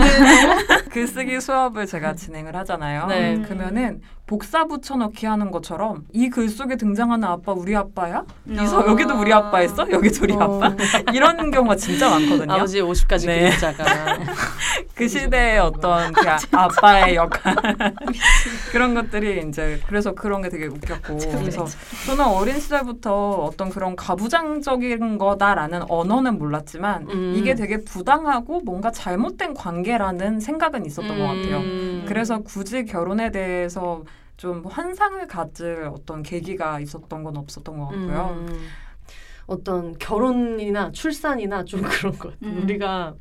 [0.91, 3.07] 글쓰기 수업을 제가 진행을 하잖아요.
[3.07, 3.41] 네.
[3.43, 8.25] 그러면은 복사 붙여넣기 하는 것처럼 이 글 속에 등장하는 아빠 우리 아빠야?
[8.49, 8.87] 이서 어.
[8.87, 9.87] 여기도 우리 아빠 있어?
[9.91, 10.75] 여기도 우리 아빠?
[11.13, 12.51] 이런 경우가 진짜 많거든요.
[12.55, 13.41] 아버지의 50가지 네.
[13.51, 13.85] 그림자가
[14.97, 17.55] 그 시대의 어떤 그 아- 아빠의 역할
[18.73, 21.67] 그런 것들이 이제 그래서 그런 게 되게 웃겼고 그래서
[22.07, 27.35] 저는 어린 시절부터 어떤 그런 가부장적인 거다라는 언어는 몰랐지만 음.
[27.37, 31.59] 이게 되게 부당하고 뭔가 잘못된 관계라는 생각은 있었던 것 같아요.
[31.59, 32.05] 음.
[32.09, 34.03] 그래서 굳이 결혼에 대해서
[34.43, 38.37] 좀 환상을 가질 어떤 계기가 있었던 건 없었던 것 같고요.
[38.49, 38.67] 음.
[39.47, 42.51] 어떤 결혼이나 출산이나 좀 그런 것 같아요.
[42.51, 42.63] 음.
[42.65, 43.15] 우리가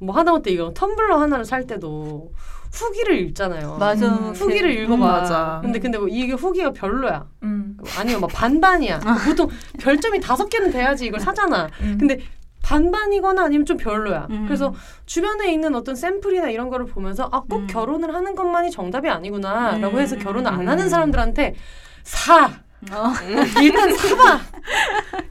[0.00, 2.32] 뭐 하다못해 이거 텀블러 하나를 살 때도
[2.72, 3.76] 후기를 읽잖아요.
[3.76, 4.06] 맞아.
[4.08, 5.06] 음, 후기를 그- 읽어봐.
[5.06, 5.58] 맞아.
[5.62, 7.26] 근데 근데 뭐 이게 후기가 별로야.
[7.42, 7.76] 음.
[7.98, 9.00] 아니면 뭐 반반이야.
[9.26, 11.68] 보통 별점이 다섯 개는 돼야지 이걸 사잖아.
[11.82, 11.98] 음.
[12.00, 12.20] 근데
[12.68, 14.26] 반반이거나 아니면 좀 별로야.
[14.30, 14.44] 음.
[14.46, 14.74] 그래서
[15.06, 17.66] 주변에 있는 어떤 샘플이나 이런 거를 보면서 아 꼭 음.
[17.66, 20.00] 결혼을 하는 것만이 정답이 아니구나라고 음.
[20.02, 20.68] 해서 결혼을 안 음.
[20.68, 21.54] 하는 사람들한테
[22.04, 22.50] 사
[22.92, 23.12] 어.
[23.60, 24.40] 일단 사봐.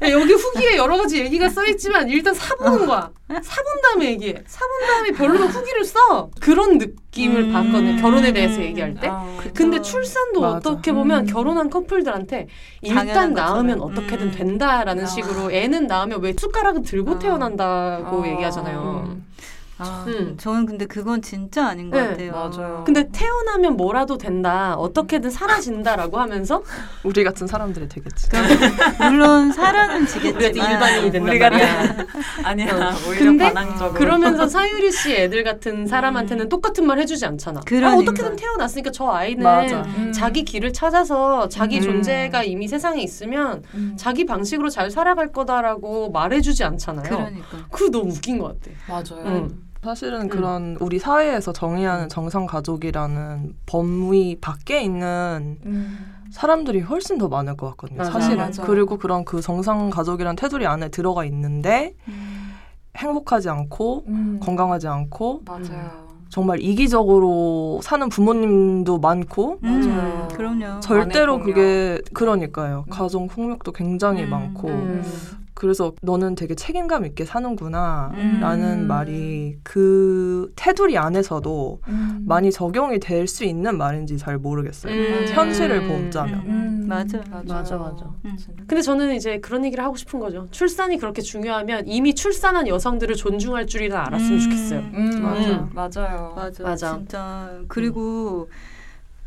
[0.04, 3.10] 야, 여기 후기에 여러 가지 얘기가 써 있지만 일단 사보는 거야.
[3.30, 4.44] 사본 다음에 얘기해.
[4.46, 6.30] 사본 다음에 별로면 후기를 써.
[6.42, 7.54] 그런 느낌을 음.
[7.54, 8.02] 받거든.
[8.02, 9.08] 결혼에 대해서 얘기할 때.
[9.10, 10.58] 아, 근데 출산도 맞아.
[10.58, 11.26] 어떻게 보면 음.
[11.26, 12.48] 결혼한 커플들한테
[12.82, 13.82] 일단 낳으면.
[13.82, 14.32] 어떻게든 음.
[14.32, 15.08] 된다라는 아.
[15.08, 17.20] 식으로 애는 낳으면 왜 숟가락은 들고 아.
[17.20, 18.28] 태어난다고 아.
[18.28, 19.18] 얘기하잖아요.
[19.80, 19.84] 음.
[19.84, 20.36] 아, 음.
[20.38, 22.32] 저는 근데 그건 진짜 아닌 것 네, 같아요.
[22.32, 22.84] 맞아요.
[22.86, 26.64] 근데 태어나면 뭐라도 된다, 어떻게든 사라진다라고 하면서
[27.04, 28.30] 우리 같은 사람들이 되겠지.
[29.00, 31.48] 물론 살아는 우리가 지겠지만 일반인이 된단 우리가.
[32.44, 33.10] 아니야 어.
[33.10, 37.60] 오히려 근데 반항적으로 그러면서 사유리 씨 애들 같은 사람한테는 똑같은 말 해주지 않잖아.
[37.60, 38.12] 아, 그러니까.
[38.12, 39.82] 어떻게든 태어났으니까 저 아이는 맞아.
[39.82, 40.12] 음.
[40.14, 41.82] 자기 길을 찾아서 자기 음.
[41.84, 43.94] 존재가 이미 세상에 있으면 음.
[43.98, 47.04] 자기 방식으로 잘 살아갈 거다라고 말해주지 않잖아요.
[47.10, 47.58] 그러니까.
[47.72, 48.76] 그거 너무 웃긴 것 같아.
[48.88, 49.50] 맞아요.
[49.88, 49.96] 음.
[49.96, 56.14] 사실은 그런 우리 사회에서 정의하는 정상 가족이라는 범위 밖에 있는 음.
[56.32, 58.00] 사람들이 훨씬 더 많을 것 같거든요.
[58.00, 58.64] 맞아, 사실은 맞아.
[58.64, 61.94] 그리고 그런 그 정상 가족이란 테두리 안에 들어가 있는데
[62.98, 64.40] 행복하지 않고 음.
[64.44, 66.08] 건강하지 않고 맞아요.
[66.30, 70.28] 정말 이기적으로 사는 부모님도 많고 음, 맞아요.
[70.34, 70.82] 그럼요.
[70.82, 71.40] 절대로.
[71.40, 72.84] 그게 그러니까요.
[72.86, 72.90] 음.
[72.90, 75.04] 가정 폭력도 굉장히 음, 많고 음.
[75.58, 78.38] 그래서 너는 되게 책임감 있게 사는구나 음.
[78.40, 82.24] 라는 말이 그 테두리 안에서도 음.
[82.28, 84.94] 많이 적용이 될 수 있는 말인지 잘 모르겠어요.
[84.94, 85.26] 음.
[85.34, 86.40] 현실을 보자면.
[86.46, 86.86] 음.
[86.88, 87.18] 맞아.
[87.30, 88.06] 맞아, 맞아.
[88.24, 88.38] 음.
[88.68, 90.48] 근데 저는 이제 그런 얘기를 하고 싶은 거죠.
[90.52, 94.40] 출산이 그렇게 중요하면 이미 출산한 여성들을 존중할 줄이라 알았으면 음.
[94.40, 94.80] 좋겠어요.
[94.80, 95.22] 음.
[95.74, 96.00] 맞아.
[96.04, 96.34] 맞아요.
[96.36, 96.64] 맞아.
[96.64, 96.98] 맞아.
[96.98, 97.60] 진짜.
[97.68, 98.50] 그리고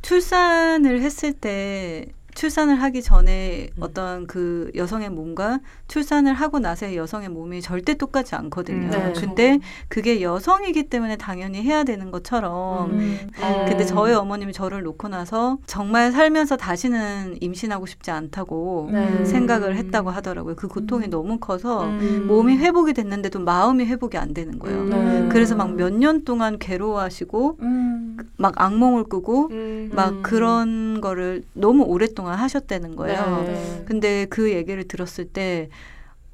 [0.03, 3.83] 출산을 했을 때 출산을 하기 전에 음.
[3.83, 8.87] 어떤 그 여성의 몸과 출산을 하고 나서의 여성의 몸이 절대 똑같지 않거든요.
[8.87, 9.13] 음, 네.
[9.17, 12.99] 근데 그게 여성이기 때문에 당연히 해야 되는 것처럼 음.
[12.99, 13.65] 음.
[13.67, 19.25] 근데 저희 어머님이 저를 놓고 나서 정말 살면서 다시는 임신하고 싶지 않다고 네.
[19.25, 20.55] 생각을 했다고 하더라고요.
[20.57, 21.11] 그 고통이 음.
[21.11, 22.27] 너무 커서 음.
[22.29, 24.85] 몸이 회복이 됐는데도 마음이 회복이 안 되는 거예요.
[24.85, 25.29] 네.
[25.31, 28.17] 그래서 막 몇 년 동안 괴로워하시고 음.
[28.37, 29.91] 막 악몽을 꾸고 음.
[29.95, 30.23] 막 음.
[30.23, 33.43] 그런 거를 너무 오랫동안 하셨다는 거예요.
[33.47, 33.83] 네.
[33.87, 35.69] 근데 그 얘기를 들었을 때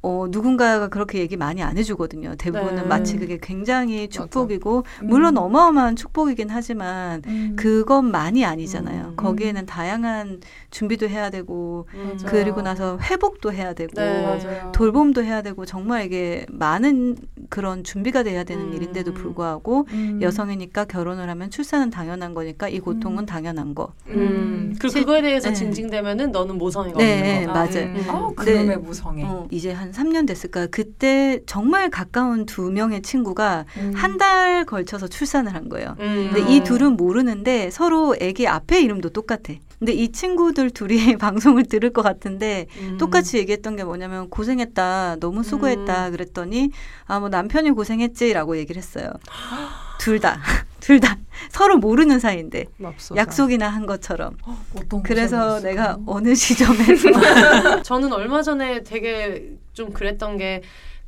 [0.06, 2.36] 어, 누군가가 그렇게 얘기 많이 안 해주거든요.
[2.38, 2.82] 대부분은 네.
[2.82, 5.06] 마치 그게 굉장히 축복이고, 음.
[5.08, 7.56] 물론 어마어마한 축복이긴 하지만, 음.
[7.56, 9.04] 그것만이 아니잖아요.
[9.08, 9.16] 음.
[9.16, 12.16] 거기에는 다양한 준비도 해야 되고, 음.
[12.22, 12.30] 맞아요.
[12.30, 14.38] 그리고 나서 회복도 해야 되고, 네.
[14.72, 17.16] 돌봄도 해야 되고, 정말 이게 많은
[17.48, 18.74] 그런 준비가 돼야 되는 음.
[18.74, 20.20] 일인데도 불구하고, 음.
[20.22, 23.26] 여성이니까 결혼을 하면 출산은 당연한 거니까 이 고통은 음.
[23.26, 23.92] 당연한 거.
[24.06, 24.72] 음.
[24.78, 25.54] 그리고 실- 그거에 대해서 네.
[25.54, 27.52] 징징대면은 너는 모성애가 네, 없는 네, 거.
[27.52, 27.86] 맞아요.
[27.86, 28.04] 음.
[28.38, 28.52] 아, 네.
[28.52, 29.24] 그놈의 무성애.
[29.24, 30.66] 어, 이제 한 3년 됐을까?
[30.68, 33.92] 그때 정말 가까운 두 명의 친구가 음.
[33.94, 35.96] 한달 걸쳐서 출산을 한 거예요.
[36.00, 36.30] 음.
[36.32, 39.54] 근데 이 둘은 모르는데 서로 애기 앞에 이름도 똑같아.
[39.78, 42.96] 근데 이 친구들 둘이 방송을 들을 것 같은데 음.
[42.98, 46.70] 똑같이 얘기했던 게 뭐냐면 고생했다, 너무 수고했다 그랬더니
[47.06, 49.10] 아 뭐 남편이 고생했지라고 얘기를 했어요.
[49.98, 50.38] 둘 다,
[50.80, 51.16] 둘 다
[51.50, 53.16] 서로 모르는 사이인데 맙소사.
[53.20, 54.36] 약속이나 한 것처럼.
[54.76, 55.98] 어떤 그래서 내가?
[56.06, 60.62] 어느 시점에서 저는 얼마 전에 되게 좀 그랬던 게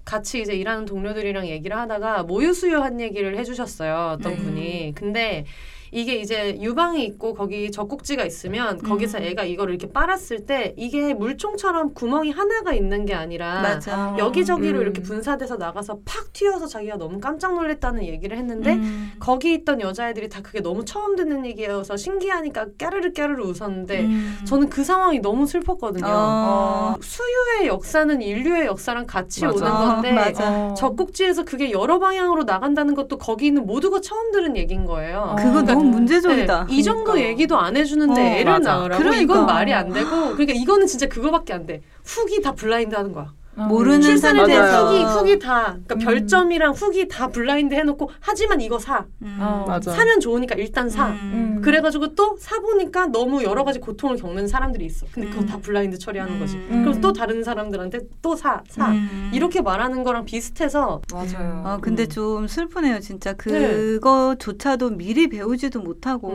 [0.04, 4.38] 같이 이제 일하는 동료들이랑 얘기를 하다가 모유 수유한 얘기를 해주셨어요 어떤 네.
[4.38, 5.44] 분이 근데
[5.90, 9.22] 이게 이제 유방이 있고 거기 젖꼭지가 있으면 거기서 음.
[9.24, 14.14] 애가 이거를 이렇게 빨았을 때 이게 물총처럼 구멍이 하나가 있는 게 아니라 맞아.
[14.18, 14.83] 여기저기로 음.
[14.83, 19.12] 이렇게 분사돼서 나가서 팍 튀어서 자기가 너무 깜짝 놀랐다는 얘기를 했는데 음.
[19.18, 24.38] 거기 있던 여자애들이 다 그게 너무 처음 듣는 얘기여서 신기하니까 까르르 까르르 웃었는데 음.
[24.46, 26.07] 저는 그 상황이 너무 슬펐거든요.
[26.07, 26.94] 어.
[27.01, 29.57] 수유의 역사는 인류의 역사랑 같이 맞아.
[29.57, 30.51] 오는 건데 어, 맞아.
[30.68, 30.74] 어.
[30.74, 35.35] 젖꼭지에서 그게 여러 방향으로 나간다는 것도 거기 있는 모두가 처음 들은 얘기인 거예요.
[35.38, 36.66] 그거 그러니까- 너무 문제적이다.
[36.68, 37.28] 네, 이 정도 그러니까.
[37.28, 38.72] 얘기도 안 해주는데 어, 애를 맞아.
[38.74, 39.22] 낳으라고 그러니까.
[39.22, 41.82] 이건 말이 안 되고 그러니까 이거는 진짜 그거밖에 안 돼.
[42.04, 43.32] 후기 다 블라인드 하는 거야.
[43.66, 44.87] 모르는 출산에 대한 맞아요.
[44.87, 45.99] 후기 후기 다 그러니까 음.
[45.99, 49.38] 별점이랑 후기 다 블라인드 해놓고 하지만 이거 사 음.
[49.40, 49.64] 어.
[49.66, 49.90] 맞아.
[49.92, 51.09] 사면 좋으니까 일단 사.
[51.09, 51.61] 음.
[51.62, 55.07] 그래가지고 또 사 보니까 너무 여러 가지 고통을 겪는 사람들이 있어.
[55.12, 55.47] 근데 그거 음.
[55.47, 56.57] 다 블라인드 처리하는 거지.
[56.57, 56.85] 음.
[56.85, 58.90] 그럼 또 다른 사람들한테 또 사, 사.
[58.92, 59.31] 음.
[59.35, 61.62] 이렇게 말하는 거랑 비슷해서 맞아요.
[61.64, 62.09] 아 근데 음.
[62.09, 63.37] 좀 슬프네요 진짜 네.
[63.37, 66.29] 그거조차도 미리 배우지도 못하고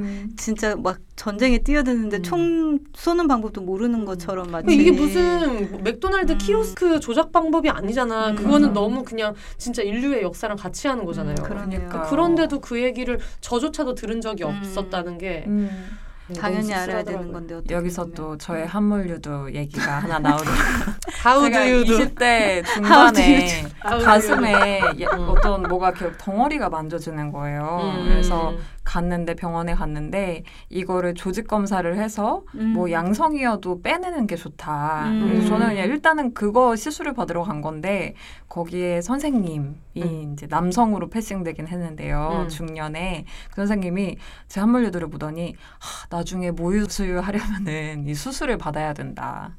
[0.00, 0.30] 음.
[0.36, 2.22] 진짜 막 전쟁에 뛰어드는데 음.
[2.22, 6.38] 총 쏘는 방법도 모르는 것처럼 마치 이게 무슨 뭐 맥도날드 음.
[6.38, 8.30] 키오 스크 조작 방법이 아니잖아.
[8.30, 8.72] 음, 그거는.
[8.72, 11.36] 너무 그냥 진짜 인류의 역사랑 같이 하는 거잖아요.
[11.38, 11.44] 음.
[11.44, 12.02] 그러니까.
[12.02, 14.48] 그런데도 그 얘기를 저조차도 들은 적이 음.
[14.48, 15.98] 없었다는 게 음.
[16.38, 17.02] 당연히 알아야.
[17.02, 18.14] 되는 건데 어떻게 여기서 보면.
[18.14, 20.18] 또 저의 한물유도 얘기가 하나
[21.40, 21.98] do 제가 you do?
[21.98, 23.64] 20대 How do 중반에
[24.04, 25.28] 가슴에 예- 음.
[25.28, 27.80] 어떤 뭐가 이렇게 덩어리가 만져지는 거예요.
[27.82, 28.08] 음.
[28.08, 32.74] 그래서 갔는데 병원에 갔는데 이거를 조직 검사를 해서 음.
[32.74, 35.04] 뭐 양성이어도 빼내는 게 좋다.
[35.06, 35.28] 음.
[35.28, 38.14] 그래서 저는 그냥 일단은 그거 시술을 받으러 간 건데
[38.48, 40.32] 거기에 선생님이 음.
[40.34, 42.42] 이제 남성으로 패싱되긴 했는데요.
[42.44, 42.48] 음.
[42.48, 44.16] 중년에 그 선생님이
[44.48, 49.50] 제 한물유도를 보더니 하, 나중에 모유 수유하려면은 이 수술을 받아야 된다.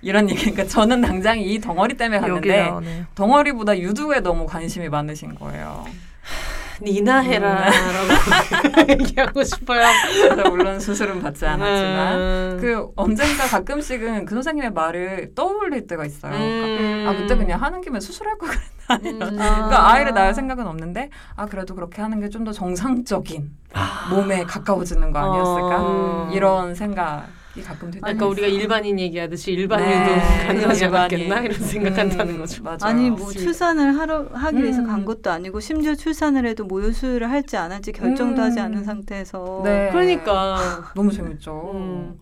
[0.00, 0.40] 이런 얘기.
[0.40, 2.70] 그러니까 저는 당장 이 덩어리 때문에 갔는데.
[2.80, 3.04] 네.
[3.14, 5.84] 덩어리보다 유두에 너무 관심이 많으신 거예요.
[6.80, 7.72] 니나 해라라고
[8.88, 9.84] 얘기하고 싶어요.
[10.48, 12.58] 물론 수술은 받지 않았지만 음.
[12.60, 16.32] 그 언젠가 가끔씩은 그 선생님의 말을 떠올릴 때가 있어요.
[16.32, 17.04] 그러니까 음.
[17.08, 19.18] 아 그때 그냥 하는 김에 수술할 걸 그랬나 음.
[19.18, 23.50] 그러니까 아이를 낳을 생각은 없는데 아 그래도 그렇게 하는 게 좀 더 정상적인
[24.10, 26.30] 몸에 가까워지는 거 아니었을까 어.
[26.32, 30.84] 이런 생각 이 가끔 들때 그러니까 우리가 일반인 얘기하듯이 일반인도 네, 가능하지.
[30.84, 32.62] 않았겠나 이런 생각한다는 음, 거죠.
[32.62, 32.78] 맞아요.
[32.82, 33.32] 아니 뭐.
[33.32, 34.86] 출산을 하러 하기 위해서 음.
[34.86, 38.46] 간 것도 아니고 심지어 출산을 해도 모유 수유를 할지 안 할지 결정도 음.
[38.46, 39.88] 하지 않은 상태에서 네.
[39.90, 40.58] 그러니까
[40.94, 42.14] 너무 재밌죠.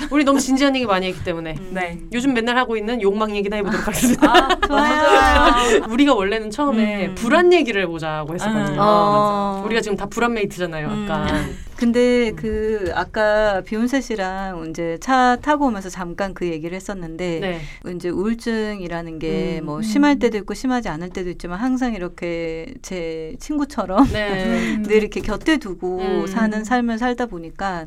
[0.00, 0.08] 음.
[0.10, 1.70] 우리 너무 진지한 얘기 많이 했기 때문에 음.
[1.72, 1.98] 네.
[2.12, 4.30] 요즘 맨날 하고 있는 욕망 얘기나 해보도록 하겠습니다.
[4.30, 5.84] 아 좋아요.
[5.90, 7.14] 우리가 원래는 처음에 음.
[7.14, 8.80] 불안 얘기를 해보자고 했었거든요.
[8.80, 9.62] 아, 어.
[9.66, 10.88] 우리가 지금 다 불안 메이트잖아요.
[10.88, 11.04] 음.
[11.04, 11.66] 약간.
[11.76, 17.92] 근데 그 아까 비욘세 씨랑 이제 차 타고 오면서 잠깐 그 얘기를 했었는데 네.
[17.94, 19.66] 이제 우울증이라는 게 음.
[19.66, 24.78] 뭐 심할 때도 있고 심하지 않을 때도 있지만 항상 이렇게 제 친구처럼 네.
[24.84, 26.26] 늘 이렇게 곁에 두고 음.
[26.26, 27.86] 사는 삶을 살다 보니까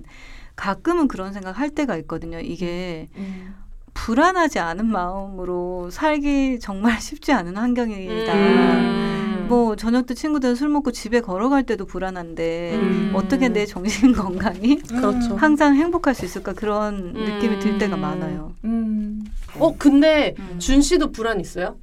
[0.60, 2.38] 가끔은 그런 생각 할 때가 있거든요.
[2.40, 3.56] 이게 음.
[3.94, 8.34] 불안하지 않은 마음으로 살기 정말 쉽지 않은 환경이다.
[8.34, 9.46] 음.
[9.48, 13.12] 뭐 저녁 때 친구들 술 먹고 집에 걸어갈 때도 불안한데 음.
[13.16, 15.38] 어떻게 내 정신 건강이 그렇죠.
[15.38, 17.24] 항상 행복할 수 있을까 그런 음.
[17.24, 18.54] 느낌이 들 때가 많아요.
[18.66, 19.24] 음.
[19.58, 20.60] 어 근데 음.
[20.60, 21.78] 준 씨도 불안 있어요?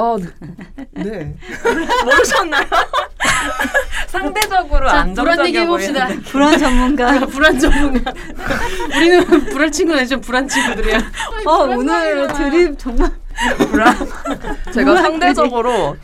[0.00, 0.16] 아,
[0.92, 1.36] 네.
[2.04, 2.64] 모르셨나요?
[4.08, 6.06] 상대적으로 자, 안정적이어 불안 얘기 해 봅시다.
[6.06, 6.30] 보이는데.
[6.30, 7.26] 불안 전문가.
[7.26, 8.12] 불안 전문가.
[8.96, 10.20] 우리는 불안 친구는 아니죠.
[10.20, 10.98] 불안 친구들이야.
[11.46, 13.10] 어 오늘 드립 정말
[13.70, 13.94] 불안.
[14.72, 15.96] 제가 상대적으로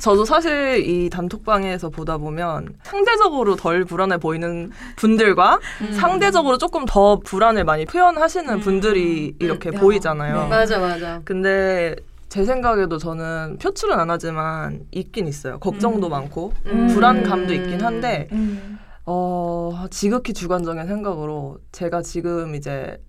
[0.00, 5.60] 저도 사실 이 단톡방에서 보다 보면 상대적으로 덜 불안해 보이는 분들과
[5.92, 9.74] 상대적으로 조금 더 불안을 많이 표현하시는 분들이 이렇게 음.
[9.74, 10.42] 보이잖아요.
[10.42, 10.48] 네.
[10.48, 11.20] 맞아 맞아.
[11.24, 11.94] 근데
[12.34, 15.60] 제 생각에도 저는 표출은 안 하지만 있긴 있어요.
[15.60, 16.10] 걱정도 음.
[16.10, 16.88] 많고 음.
[16.88, 18.76] 불안감도 있긴 한데 음.
[19.06, 23.00] 어, 지극히 주관적인 생각으로 제가 지금 이제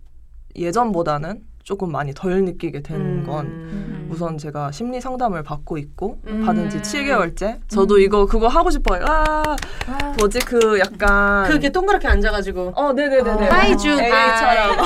[0.56, 4.08] 예전보다는 조금 많이 덜 느끼게 된건 음.
[4.12, 6.46] 우선 제가 심리 상담을 받고 있고 음.
[6.46, 7.58] 받은 지 7개월째.
[7.68, 9.04] 저도 이거 그거 하고 싶어요.
[9.08, 9.42] 아,
[10.20, 12.74] 뭐지 그 약간 그렇게 동그랗게 앉아가지고.
[12.76, 13.48] 어, 네네네네.
[13.50, 14.78] 하이 준 A처럼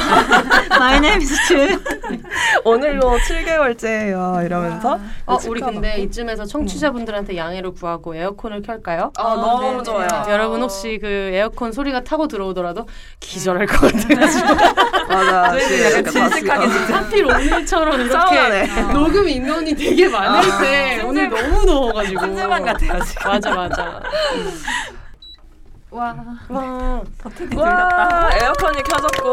[0.71, 1.35] My name is.
[2.63, 6.03] 오늘로 7개월째예요 이러면서 어, 그 우리 근데 받고.
[6.03, 9.11] 이쯤에서 청취자분들한테 양해를 구하고 에어컨을 켤까요?
[9.17, 9.83] 아, 너무 네.
[9.83, 10.07] 좋아요.
[10.29, 12.87] 여러분 혹시 그 에어컨 소리가 타고 들어오더라도
[13.19, 14.47] 기절할 것 같아가지고
[15.09, 15.49] 맞아.
[15.59, 16.97] 저희도 약간 진식하게 진짜.
[16.97, 18.65] 하필 오늘처럼 이렇게.
[18.93, 23.29] 녹음 인원이 되게 많을 때 오늘 너무 더워가지고 찜질방 같아요 지금.
[23.31, 24.01] 맞아 맞아
[25.91, 26.15] 와
[26.49, 27.01] 와.
[27.17, 27.95] 버튼이 들렸다.
[27.97, 29.31] 와 에어컨이 켜졌고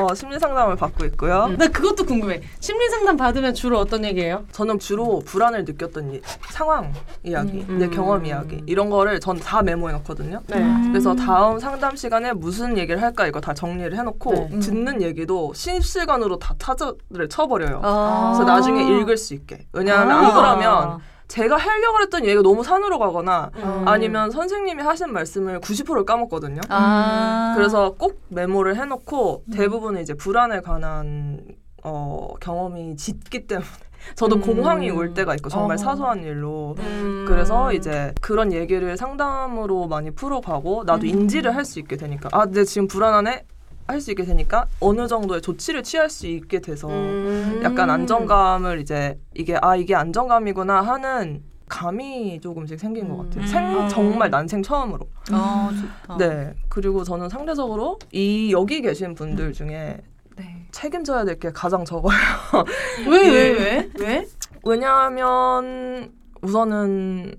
[0.00, 1.48] 어, 심리 상담을 받고 있고요.
[1.58, 2.40] 나 그것도 궁금해.
[2.58, 4.44] 심리 상담 받으면 주로 어떤 얘기예요?
[4.52, 7.78] 저는 주로 불안을 느꼈던 이, 상황 이야기, 음.
[7.78, 10.40] 내 경험 이야기 이런 거를 전 다 메모해 놓거든요.
[10.48, 10.62] 네.
[10.88, 14.58] 그래서 다음 상담 시간에 무슨 얘기를 할까 이거 다 정리를 해 놓고 네.
[14.60, 17.80] 듣는 얘기도 실시간으로 다 타자를 쳐버려요.
[17.82, 18.32] 아.
[18.34, 19.66] 그래서 나중에 읽을 수 있게.
[19.72, 20.26] 왜냐하면 아.
[20.28, 20.98] 안 그러면
[21.30, 23.84] 제가 하려고 했던 얘기가 너무 산으로 가거나 음.
[23.86, 26.60] 아니면 선생님이 하신 말씀을 90%를 까먹거든요.
[26.68, 27.52] 아.
[27.56, 31.40] 그래서 꼭 메모를 해놓고 대부분 이제 불안에 관한
[31.84, 33.64] 어, 경험이 짙기 때문에
[34.16, 34.40] 저도 음.
[34.40, 35.78] 공황이 올 때가 있고 정말 어.
[35.78, 37.24] 사소한 일로 음.
[37.28, 42.64] 그래서 이제 그런 얘기를 상담으로 많이 풀어가고 나도 인지를 할 수 있게 되니까 아, 내
[42.64, 43.44] 지금 불안하네
[43.90, 47.60] 할 수 있게 되니까 어느 정도의 조치를 취할 수 있게 돼서 음.
[47.62, 53.42] 약간 안정감을 이제 이게 아 이게 안정감이구나 하는 감이 조금씩 생긴 것 같아요.
[53.42, 53.46] 음.
[53.46, 53.88] 생 어.
[53.88, 55.06] 정말 난생 처음으로.
[55.32, 55.70] 어,
[56.08, 56.16] 좋다.
[56.18, 56.54] 네.
[56.68, 60.00] 그리고 저는 상대적으로 이 여기 계신 분들 중에
[60.36, 60.66] 네.
[60.72, 62.16] 책임져야 될 게 가장 적어요.
[63.08, 63.90] 왜, 왜, 왜?
[64.00, 64.26] 왜?
[64.64, 67.34] 왜냐하면 우선은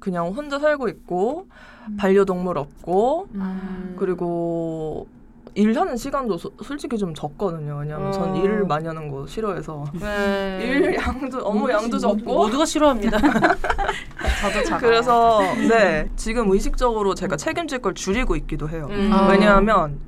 [0.00, 1.46] 그냥 혼자 살고 있고
[1.98, 3.94] 반려동물 없고 음.
[3.98, 5.06] 그리고
[5.56, 7.78] 일하는 시간도 소- 솔직히 좀 적거든요.
[7.80, 8.36] 왜냐하면 전 어.
[8.36, 10.58] 일을 많이 하는 거 싫어해서 왜?
[10.62, 13.18] 일 양도 업무 양도 적고 모두가 싫어합니다.
[14.42, 14.80] 저도 작아요.
[14.80, 18.86] 그래서 네 지금 의식적으로 제가 책임질 걸 줄이고 있기도 해요.
[18.90, 19.10] 음.
[19.12, 19.28] 아.
[19.28, 19.98] 왜냐하면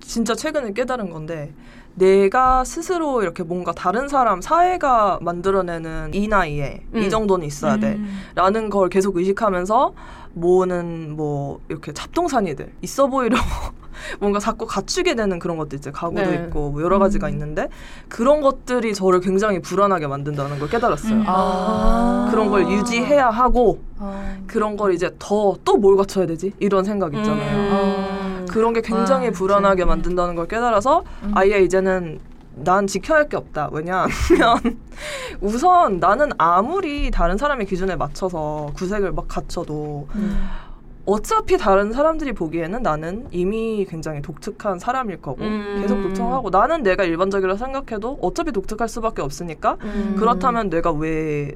[0.00, 1.52] 진짜 최근에 깨달은 건데
[1.96, 7.02] 내가 스스로 이렇게 뭔가 다른 사람 사회가 만들어내는 이 나이에 음.
[7.02, 8.24] 이 정도는 있어야 음.
[8.34, 9.92] 돼라는 걸 계속 의식하면서
[10.32, 13.44] 뭐는 뭐 이렇게 잡동사니들 있어 보이려고
[14.20, 16.34] 뭔가 자꾸 갖추게 되는 그런 것도 이제 가구도 네.
[16.34, 17.32] 있고 뭐 여러 가지가 음.
[17.32, 17.68] 있는데
[18.08, 21.12] 그런 것들이 저를 굉장히 불안하게 만든다는 걸 깨달았어요.
[21.14, 21.24] 음.
[21.26, 22.28] 아.
[22.30, 24.36] 그런 걸 유지해야 하고 어.
[24.46, 27.56] 그런 걸 이제 더 또 뭘 갖춰야 되지 이런 생각 있잖아요.
[27.58, 28.46] 음.
[28.50, 29.86] 그런 게 굉장히 와, 불안하게 진짜.
[29.86, 31.32] 만든다는 걸 깨달아서 음.
[31.34, 32.20] 아예 이제는
[32.56, 33.68] 난 지켜야 할 게 없다.
[33.72, 34.08] 왜냐하면
[35.40, 40.46] 우선 나는 아무리 다른 사람의 기준에 맞춰서 구색을 막 갖춰도 음.
[41.06, 45.78] 어차피 다른 사람들이 보기에는 나는 이미 굉장히 독특한 사람일 거고 음.
[45.80, 50.16] 계속 독특하고 나는 내가 일반적이라 생각해도 어차피 독특할 수밖에 없으니까 음.
[50.18, 51.54] 그렇다면 내가 왜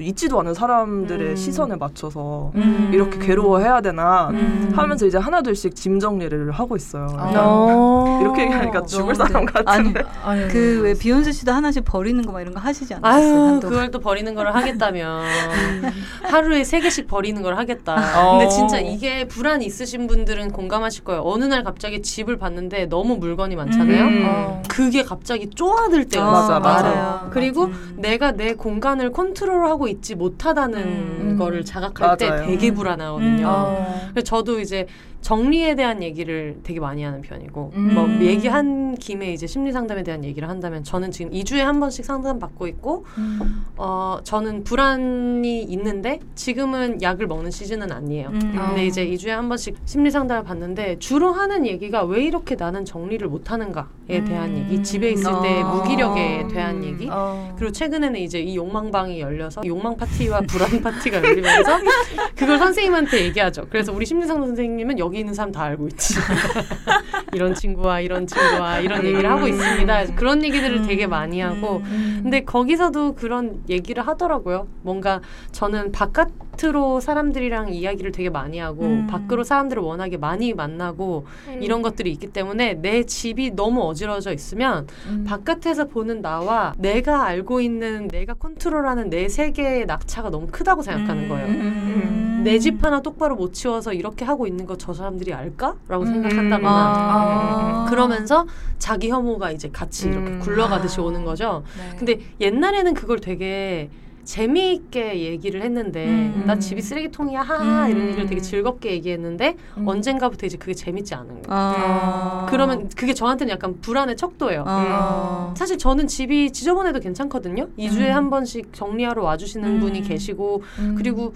[0.00, 1.36] 있지도 않은 사람들의 음.
[1.36, 2.90] 시선에 맞춰서 음.
[2.92, 4.72] 이렇게 괴로워해야 되나 음.
[4.74, 7.06] 하면서 이제 하나둘씩 짐 정리를 하고 있어요.
[7.16, 7.32] 아.
[7.36, 8.18] 어.
[8.20, 9.52] 이렇게 얘기하니까 죽을 사람 네.
[9.52, 10.02] 같은데.
[10.24, 13.48] 아니, 그 왜 비욘세 씨도 하나씩 버리는 거 막 이런 거 하시지 않았어요?
[13.54, 13.60] 아유?
[13.60, 15.22] 그걸 또 버리는 걸 하겠다면
[16.24, 17.94] 하루에 세 개씩 버리는 걸 하겠다.
[18.20, 18.38] 어.
[18.38, 21.22] 근데 진짜 이게 불안 있으신 분들은 공감하실 거예요.
[21.24, 24.04] 어느 날 갑자기 집을 봤는데 너무 물건이 많잖아요.
[24.04, 24.24] 음.
[24.26, 24.62] 어.
[24.68, 26.60] 그게 갑자기 쪼아들 때가 맞아, 있어요.
[26.60, 26.82] 맞아.
[26.82, 27.30] 맞아요.
[27.30, 27.94] 그리고 음.
[27.98, 31.36] 내가 내 공간을 컨트롤 하고 있지 못하다는 음.
[31.38, 32.46] 거를 자각할 때 맞아요.
[32.46, 32.74] 되게 음.
[32.74, 33.46] 불안하거든요.
[33.46, 34.08] 어.
[34.10, 34.86] 그래서 저도 이제
[35.24, 37.94] 정리에 대한 얘기를 되게 많이 하는 편이고 음.
[37.94, 42.38] 뭐 얘기한 김에 이제 심리 상담에 대한 얘기를 한다면 저는 지금 2주에 한 번씩 상담
[42.38, 43.64] 받고 있고 음.
[43.78, 48.28] 어 저는 불안이 있는데 지금은 약을 먹는 시즌은 아니에요.
[48.28, 48.38] 음.
[48.54, 53.26] 근데 이제 2주에 한 번씩 심리 상담을 받는데 주로 하는 얘기가 왜 이렇게 나는 정리를
[53.26, 54.68] 못 하는가에 대한 음.
[54.70, 55.74] 얘기, 집에 있을 때 아.
[55.74, 57.08] 무기력에 대한 얘기.
[57.10, 57.54] 어.
[57.56, 61.78] 그리고 최근에는 이제 이 욕망방이 열려서 욕망 파티와 불안 파티가 열리면서
[62.36, 63.66] 그걸 선생님한테 얘기하죠.
[63.70, 66.14] 그래서 우리 심리 상담 선생님은 여기 있는 사람 다 알고 있지.
[67.32, 70.14] 이런 친구와 이런 친구와 이런 얘기를 하고 있습니다.
[70.14, 72.20] 그런 얘기들을 되게 많이 하고 음.
[72.22, 74.68] 근데 거기서도 그런 얘기를 하더라고요.
[74.82, 79.06] 뭔가 저는 바깥으로 사람들이랑 이야기를 되게 많이 하고 음.
[79.08, 81.26] 밖으로 사람들을 워낙에 많이 만나고
[81.60, 85.24] 이런 것들이 있기 때문에 내 집이 너무 어지러져 있으면 음.
[85.26, 91.46] 바깥에서 보는 나와 내가 알고 있는 내가 컨트롤하는 내 세계의 낙차가 너무 크다고 생각하는 거예요.
[91.46, 92.42] 음.
[92.44, 95.76] 내집 하나 똑바로 못 치워서 이렇게 하고 있는 거 저 사람 들이 알까?
[95.88, 96.12] 라고 음.
[96.12, 97.86] 생각한다거나 아.
[97.88, 98.46] 그러면서
[98.78, 100.40] 자기 혐오가 이제 같이 이렇게 음.
[100.40, 101.04] 굴러가듯이 아.
[101.04, 101.62] 오는 거죠.
[101.78, 101.96] 네.
[101.96, 103.90] 근데 옛날에는 그걸 되게
[104.24, 106.44] 재미있게 얘기를 했는데 음.
[106.46, 107.90] 나 집이 쓰레기통이야 하하 음.
[107.90, 109.86] 이런 얘기를 되게 즐겁게 얘기했는데 음.
[109.86, 111.46] 언젠가부터 이제 그게 재밌지 않은 거예요.
[111.48, 112.46] 아.
[112.48, 114.64] 그러면 그게 저한테는 약간 불안의 척도예요.
[114.66, 115.54] 아.
[115.56, 117.68] 사실 저는 집이 지저분해도 괜찮거든요.
[117.78, 118.14] 2주에 음.
[118.14, 119.80] 한 번씩 정리하러 와주시는 음.
[119.80, 120.94] 분이 계시고 음.
[120.96, 121.34] 그리고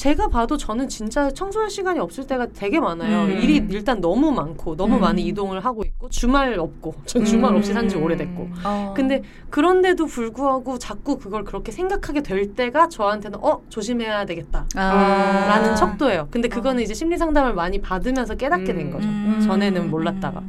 [0.00, 3.24] 제가 봐도 저는 진짜 청소할 시간이 없을 때가 되게 많아요.
[3.24, 3.32] 음.
[3.32, 5.00] 일이 일단 너무 많고 너무 음.
[5.02, 8.94] 많이 이동을 하고 있고 주말 없고 전 주말 없이 산 지 오래됐고 어.
[8.96, 15.46] 근데 그런데도 불구하고 자꾸 그걸 그렇게 생각하게 될 때가 저한테는 어 조심해야 되겠다 아.
[15.48, 16.28] 라는 척도예요.
[16.30, 18.90] 근데 그거는 이제 심리 상담을 많이 받으면서 깨닫게 된 음.
[18.92, 19.06] 거죠.
[19.06, 19.40] 음.
[19.44, 20.42] 전에는 몰랐다가.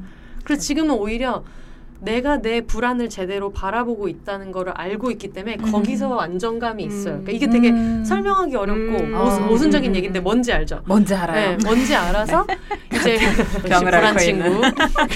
[0.45, 1.43] 그래서 지금은 오히려
[2.01, 5.71] 내가 내 불안을 제대로 바라보고 있다는 거를 알고 있기 때문에 음.
[5.71, 7.15] 거기서 안정감이 있어요.
[7.15, 7.23] 음.
[7.23, 8.03] 그러니까 이게 되게 음.
[8.05, 9.11] 설명하기 어렵고 음.
[9.11, 9.45] 모순, 아.
[9.47, 9.95] 모순적인 음.
[9.95, 10.81] 얘기인데 뭔지 알죠?
[10.85, 11.57] 뭔지 알아요.
[11.57, 12.45] 네, 뭔지 알아서
[12.93, 13.19] 이게 이제
[13.69, 14.61] 병을 불안 친구.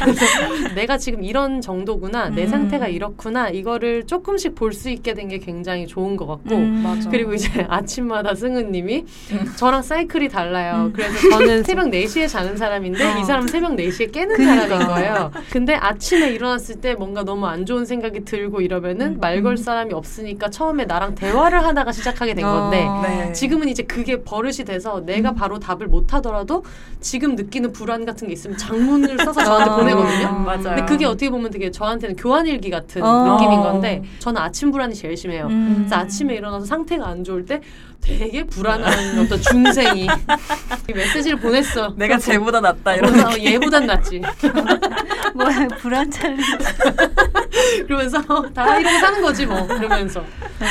[0.76, 2.48] 내가 지금 이런 정도구나, 내 음.
[2.48, 6.56] 상태가 이렇구나 이거를 조금씩 볼 수 있게 된 게 굉장히 좋은 것 같고.
[6.56, 7.02] 음.
[7.10, 9.54] 그리고 이제 아침마다 승은님이 음.
[9.56, 10.92] 저랑 사이클이 달라요.
[10.94, 13.18] 그래서 저는 새벽 4시에 자는 사람인데 어.
[13.18, 14.68] 이 사람은 새벽 4시에 깨는 그러니까.
[14.68, 15.32] 사람인 거예요.
[15.50, 19.20] 근데 아침에 일어났을 때 뭔가 너무 안 좋은 생각이 들고 이러면은 음.
[19.20, 23.02] 말걸 사람이 없으니까 처음에 나랑 대화를 하다가 시작하게 된 건데 어.
[23.02, 23.34] 네.
[23.34, 26.64] 지금은 이제 그게 버릇이 돼서 내가 바로 답을 못 하더라도
[27.00, 29.76] 지금 느끼는 불안 같은 게 있으면 장문을 써서 저한테 어.
[29.78, 30.32] 보내거든요.
[30.40, 30.62] 맞아요.
[30.64, 33.34] 근데 그게 어떻게 보면 되게 저한테는 교환일기 같은 어.
[33.36, 35.48] 느낌인 건데 저는 아침 불안이 제일 심해요.
[35.48, 35.76] 음.
[35.80, 37.62] 그래서 아침에 일어나서 상태가 안 좋을 때
[38.02, 41.94] 되게 불안한 어떤 중생이 이 메시지를 보냈어.
[41.96, 43.12] 내가 쟤보다 낫다 이런.
[43.12, 44.22] 그래서 얘보단 낫지.
[45.36, 46.42] 뭐야 불안 찰리.
[47.88, 48.22] 그러면서
[48.54, 49.68] 다 이러고 사는 거지 뭐.
[49.68, 50.24] 그러면서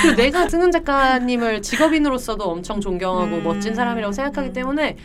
[0.02, 3.44] 그리고 내가 승은 작가님을 직업인으로서도 엄청 존경하고 음.
[3.44, 4.96] 멋진 사람이라고 생각하기 때문에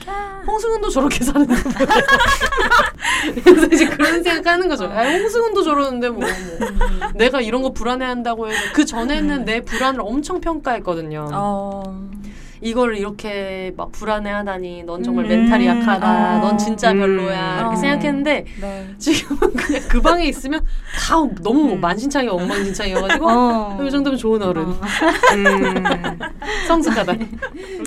[0.47, 1.53] 홍승은도 저렇게 사는 거
[3.43, 4.85] 그래서 이제 그런 생각하는 거죠.
[4.85, 7.09] 아, 홍승은도 저러는데 뭐, 뭐.
[7.15, 11.29] 내가 이런 거 불안해한다고 해서 그 전에는 내 불안을 엄청 평가했거든요.
[11.33, 12.09] 어.
[12.61, 15.29] 이걸 이렇게 막 불안해하다니 넌 정말 음.
[15.29, 16.39] 멘탈이 약하다 아.
[16.39, 16.99] 넌 진짜 음.
[16.99, 17.79] 별로야 이렇게 어.
[17.79, 18.95] 생각했는데 네.
[18.97, 20.61] 지금은 그냥 그 방에 있으면
[20.97, 21.81] 다 너무 음.
[21.81, 23.79] 만신창이 엉망진창이어가지고 어.
[23.81, 24.81] 이 정도면 좋은 어른 어.
[25.35, 26.19] 음.
[26.67, 27.13] 성숙하다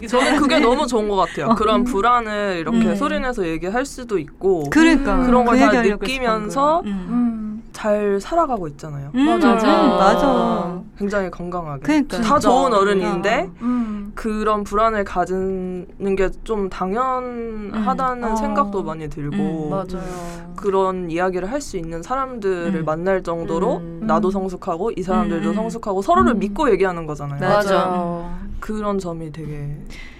[0.08, 1.46] 저는 그게 너무 좋은 것 같아요.
[1.48, 1.54] 어.
[1.54, 2.96] 그런 불안을 이렇게 음.
[2.96, 6.80] 소리내서 얘기할 수도 있고 그러니까 음, 그런 걸그다 느끼면서.
[6.80, 6.86] 음.
[6.86, 7.31] 음.
[7.72, 9.10] 잘 살아가고 있잖아요.
[9.14, 9.52] 음, 맞아.
[9.52, 10.80] 음, 맞아.
[10.98, 11.82] 굉장히 건강하게.
[11.82, 12.20] 그러니까.
[12.20, 12.38] 다.
[12.38, 14.12] 좋은 어른인데 음.
[14.14, 18.36] 그런 불안을 가지는 게 좀 당연하다는 음.
[18.36, 18.82] 생각도 어.
[18.82, 20.52] 많이 들고 음, 맞아요.
[20.56, 22.84] 그런 이야기를 할 수 있는 사람들을 음.
[22.84, 24.00] 만날 정도로 음.
[24.04, 25.54] 나도 성숙하고 이 사람들도 음.
[25.54, 26.38] 성숙하고 서로를 음.
[26.40, 27.40] 믿고 얘기하는 거잖아요.
[27.40, 27.74] 맞아.
[27.86, 28.30] 맞아요.
[28.62, 29.70] 그런 점이 되게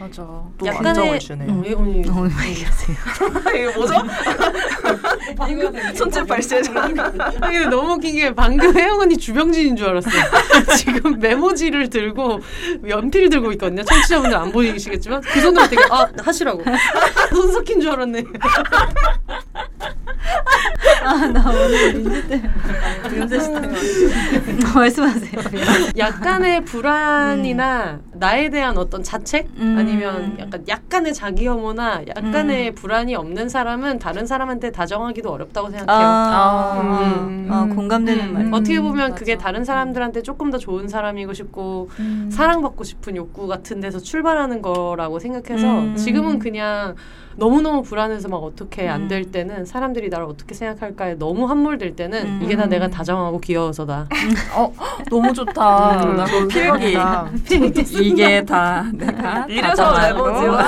[0.01, 0.23] 맞아.
[0.25, 1.49] 또 약간의- 주네요.
[1.49, 1.63] 음.
[1.65, 2.97] 왜 언니 어, 얘기하세요.
[3.55, 3.95] 이게 뭐죠?
[5.95, 6.73] 손짓 발시해줘.
[7.41, 10.13] 아니 너무 웃긴 게 방금 혜영 언니 주병진인 줄 알았어요.
[10.77, 12.41] 지금 메모지를 들고
[12.89, 13.85] 연필 들고 있거든요.
[13.85, 16.65] 청취자분들 안 보이시겠지만 그 손으로 되게 아 하시라고
[17.31, 18.25] 손 섞인 줄 알았네.
[21.05, 22.51] 아, 나 오늘 민지 때문에.
[23.13, 23.79] 윤세 씨 때문에.
[24.75, 25.41] 말씀하세요.
[25.97, 28.01] 약간의 불안이나
[28.33, 29.77] 나에 대한 어떤 자책 음.
[29.79, 36.07] 아니면 약간 약간의 자기 혐오나 약간의 불안이 없는 사람은 다른 사람한테 다정하기도 어렵다고 생각해요.
[36.09, 37.49] 아, 음.
[37.51, 38.33] 아, 공감되는 음.
[38.33, 38.55] 말.
[38.55, 39.15] 어떻게 보면 맞아.
[39.15, 42.31] 그게 다른 사람들한테 조금 더 좋은 사람이고 싶고 음.
[42.33, 45.97] 사랑받고 싶은 욕구 같은 데서 출발하는 거라고 생각해서 음.
[45.97, 46.95] 지금은 그냥
[47.37, 49.33] 너무너무 불안해서 막 어떻게 안될 음.
[49.33, 52.41] 때는 사람들이 나를 어떻게 생각할까에 너무 함몰될 때는 음.
[52.43, 54.09] 이게 다 내가 다정하고 귀여워서다.
[54.55, 54.73] 어
[55.11, 56.03] 너무 좋다.
[56.05, 56.97] 음, 나 좋은 필기.
[58.03, 60.65] 이게 다 내가 이래서 레버지와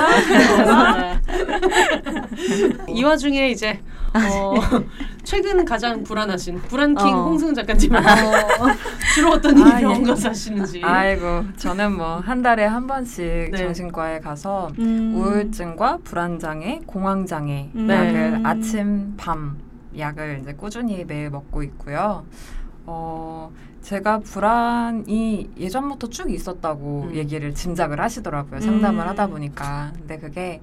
[2.88, 3.78] 이 와중에 이제
[4.14, 4.54] 어,
[5.24, 7.22] 최근 가장 불안하신 불안킹 어.
[7.24, 8.00] 홍승은 작가님은
[9.14, 9.80] 주로 어떤 아, 일이 예.
[9.80, 10.82] 병가서 하시는지.
[10.84, 13.56] 아이고 저는 뭐 한 달에 한 번씩 네.
[13.56, 15.14] 정신과에 가서 음.
[15.16, 17.90] 우울증과 불안장애, 공황장애 음.
[17.90, 18.40] 약을 네.
[18.44, 19.58] 아침 밤
[19.98, 22.24] 약을 이제 꾸준히 매일 먹고 있고요.
[22.86, 23.50] 어
[23.82, 27.14] 제가 불안이 예전부터 쭉 있었다고 음.
[27.14, 28.60] 얘기를 짐작을 하시더라고요.
[28.60, 29.08] 상담을 음.
[29.08, 30.60] 하다 보니까 근데 그게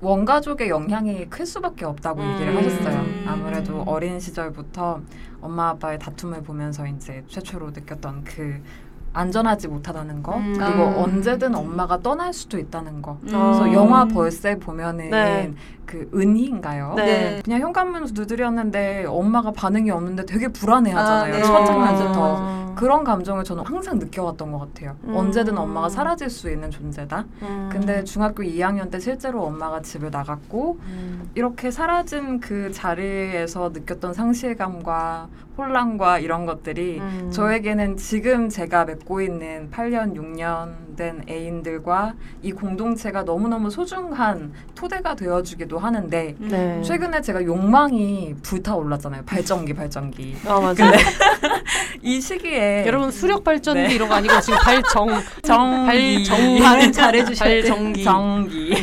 [0.00, 2.58] 원가족의 영향이 클 수밖에 없다고 얘기를 음.
[2.58, 3.00] 하셨어요.
[3.00, 3.24] 음.
[3.28, 5.00] 아무래도 어린 시절부터
[5.40, 8.60] 엄마 아빠의 다툼을 보면서 이제 최초로 느꼈던 그
[9.12, 10.54] 안전하지 못하다는 거 음.
[10.56, 10.94] 그리고 음.
[10.98, 13.18] 언제든 엄마가 떠날 수도 있다는 거.
[13.22, 13.28] 음.
[13.28, 15.52] 그래서 영화 벌새 보면은 네.
[15.86, 16.94] 그 은희인가요?
[16.96, 17.40] 네.
[17.44, 21.34] 그냥 현관문 두드렸는데 엄마가 반응이 없는데 되게 불안해하잖아요.
[21.34, 21.42] 아, 네.
[21.42, 22.67] 첫 장면부터.
[22.78, 22.80] 어.
[22.80, 24.96] 그런 감정을 저는 항상 느껴왔던 것 같아요.
[25.04, 25.16] 음.
[25.16, 27.24] 언제든 엄마가 사라질 수 있는 존재다.
[27.42, 27.68] 음.
[27.72, 31.30] 근데 중학교 2학년 때 실제로 엄마가 집을 나갔고 음.
[31.34, 37.30] 이렇게 사라진 그 자리에서 느꼈던 상실감과 혼란과 이런 것들이 음.
[37.32, 45.78] 저에게는 지금 제가 맺고 있는 8년, 6년 된 애인들과 이 공동체가 너무너무 소중한 토대가 되어주기도
[45.78, 46.82] 하는데 네.
[46.82, 49.22] 최근에 제가 욕망이 불타올랐잖아요.
[49.26, 50.36] 발전기, 발전기.
[50.46, 50.90] 아 맞아.
[52.02, 53.94] 이 시기에 여러분 수력 발전기 네.
[53.94, 55.08] 이런 거 아니고 지금 발정
[55.42, 56.24] 정기.
[56.24, 57.60] 발정 발음 잘해 주셔야 돼.
[57.62, 58.04] 발정기.
[58.04, 58.74] 정기.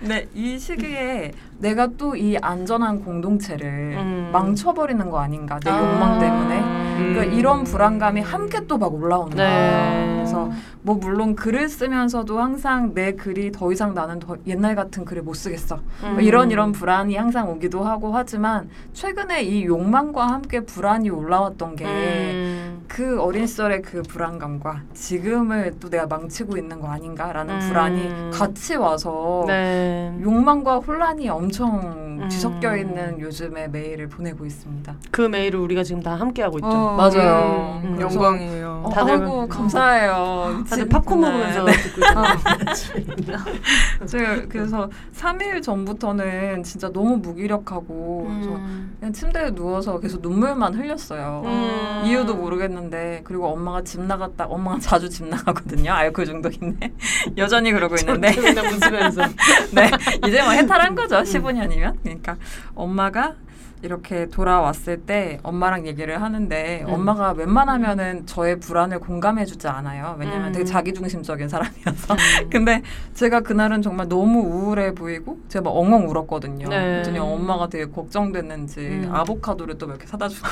[0.00, 4.30] 네, 이 시기에 내가 또 이 안전한 공동체를 음.
[4.32, 5.78] 망쳐버리는 거 아닌가 내 아.
[5.78, 6.58] 욕망 때문에.
[6.60, 7.12] 음.
[7.12, 10.12] 그러니까 이런 불안감이 함께 또 막 올라오는 네.
[10.16, 10.50] 그래서
[10.82, 15.34] 뭐 물론 글을 쓰면서도 항상 내 글이 더 이상 나는 더 옛날 같은 글을 못
[15.34, 15.78] 쓰겠어.
[16.02, 16.20] 뭐 음.
[16.20, 22.84] 이런 이런 불안이 항상 오기도 하고 하지만 최근에 이 욕망과 함께 불안이 올라왔던 게 음.
[22.88, 27.60] 그 어린 시절의 그 불안감과 지금을 또 내가 망치고 있는 거 아닌가라는 음.
[27.60, 30.16] 불안이 같이 와서 네.
[30.22, 31.80] 욕망과 혼란이 엄청
[32.22, 32.28] 음.
[32.28, 34.94] 뒤섞여 있는 요즘에 메일을 보내고 있습니다.
[35.10, 36.66] 그 메일을 우리가 지금 다 함께 하고 있죠.
[36.68, 36.96] 어.
[36.96, 37.80] 맞아요.
[37.84, 38.82] 음, 그래서 영광이에요.
[38.86, 40.64] 어, 다들- 아이고 감사해요.
[40.68, 41.26] 다들 팝콘 네.
[41.30, 41.72] 먹으면서 네.
[41.72, 42.36] 듣고 있잖아요.
[44.06, 48.96] 제가 그래서 3일 전부터는 진짜 너무 무기력하고 음.
[48.98, 51.42] 그냥 침대에 누워서 계속 눈물만 흘렸어요.
[51.44, 52.02] 음.
[52.06, 55.92] 이유도 모르겠는데 그리고 엄마가 집 나갔다 엄마가 자주 집 나가거든요.
[55.92, 56.92] 알코올 중독인데
[57.36, 59.22] 여전히 그러고 있는데 웃으면서.
[59.72, 59.90] 네
[60.26, 62.02] 이제 뭐 해탈한 거죠 15년이면?
[62.02, 62.36] 그러니까
[62.74, 63.36] 엄마가
[63.82, 66.92] 이렇게 돌아왔을 때 엄마랑 얘기를 하는데 음.
[66.94, 70.16] 엄마가 웬만하면은 저의 불안을 공감해주지 않아요.
[70.18, 70.52] 왜냐면 음.
[70.52, 72.16] 되게 자기중심적인 사람이어서.
[72.50, 72.82] 근데
[73.14, 76.68] 제가 그날은 정말 너무 우울해 보이고 제가 막 엉엉 울었거든요.
[76.68, 76.78] 네.
[76.78, 79.10] 그랬더니 엄마가 되게 걱정됐는지 음.
[79.12, 80.48] 아보카도를 또 몇 개 사다 주고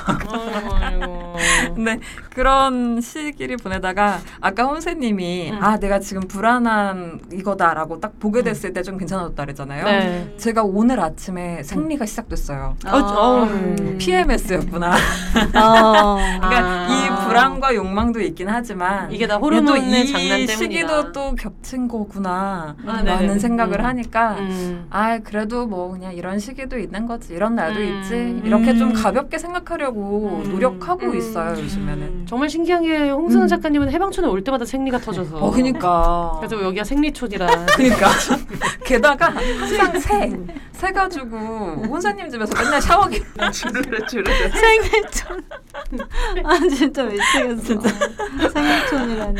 [0.81, 1.35] 아이고.
[1.75, 1.99] 근데
[2.35, 5.59] 그런 시기를 보내다가 아까 혼세님이 음.
[5.63, 9.85] 아 내가 지금 불안한 이거다라고 딱 보게 됐을 때 좀 괜찮았다 그랬잖아요.
[9.87, 10.35] 네.
[10.37, 12.77] 제가 오늘 아침에 생리가 시작됐어요.
[12.87, 13.97] 어, 어, 음.
[13.99, 14.93] PMS였구나.
[15.55, 16.19] 어.
[17.35, 20.53] 이 불안과 욕망도 있긴 하지만 이게 다 호르몬의 이 장난 때문이다.
[20.55, 23.39] 시기도 또 겹친 거구나 아, 라는 네네.
[23.41, 23.85] 생각을 음.
[23.85, 24.87] 하니까 음.
[24.91, 28.01] 아 그래도 뭐 그냥 이런 시기도 있는 거지 이런 날도 음.
[28.03, 28.95] 있지 이렇게 좀 음.
[28.95, 30.51] 가볍게 생각하려고 음.
[30.53, 31.17] 노력하고 음.
[31.17, 33.49] 있어요 요즘에는 정말 신기한 게 홍승은 음.
[33.49, 35.37] 작가님은 해방촌에 올 때마다 생리가 터져서.
[35.39, 37.47] 어 그니까 그래서 여기가 생리촌이라.
[37.77, 38.09] 그니까
[38.87, 40.33] 게다가 항상 새,
[40.73, 41.37] 새 가지고
[41.89, 43.23] 혼사님 집에서 맨날 샤워기
[43.53, 44.51] 주르르 주르르.
[44.51, 45.45] 생리촌.
[46.45, 47.03] 아 진짜
[47.33, 47.63] 미치겠어.
[47.63, 47.89] 진짜
[48.53, 49.35] 생리촌이라니.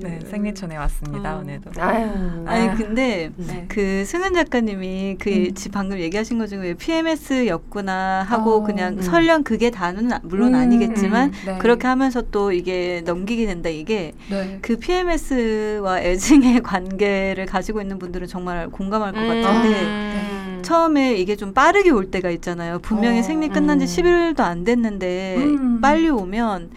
[0.00, 1.40] 네 생리촌에 왔습니다 음.
[1.42, 2.08] 오늘도 아유.
[2.46, 2.74] 아니 아.
[2.74, 3.66] 근데 네.
[3.68, 5.54] 그 승은 작가님이 그 음.
[5.54, 9.02] 지- 방금 얘기하신 것 중에 PMS였구나 하고 어, 그냥 음.
[9.02, 11.58] 설령 그게 단은 아- 물론 음, 아니겠지만 네.
[11.58, 14.58] 그렇게 하면서 또 이게 넘기게 된다 이게 네.
[14.62, 20.58] 그 PMS와 애증의 관계를 가지고 있는 분들은 정말 공감할 것 같은데 음.
[20.62, 22.80] 처음에 이게 좀 빠르게 올 때가 있잖아요.
[22.80, 23.86] 분명히 어, 생리 끝난 지 음.
[24.34, 25.80] 11일도 안 됐는데 음.
[25.80, 26.70] 빨리 오면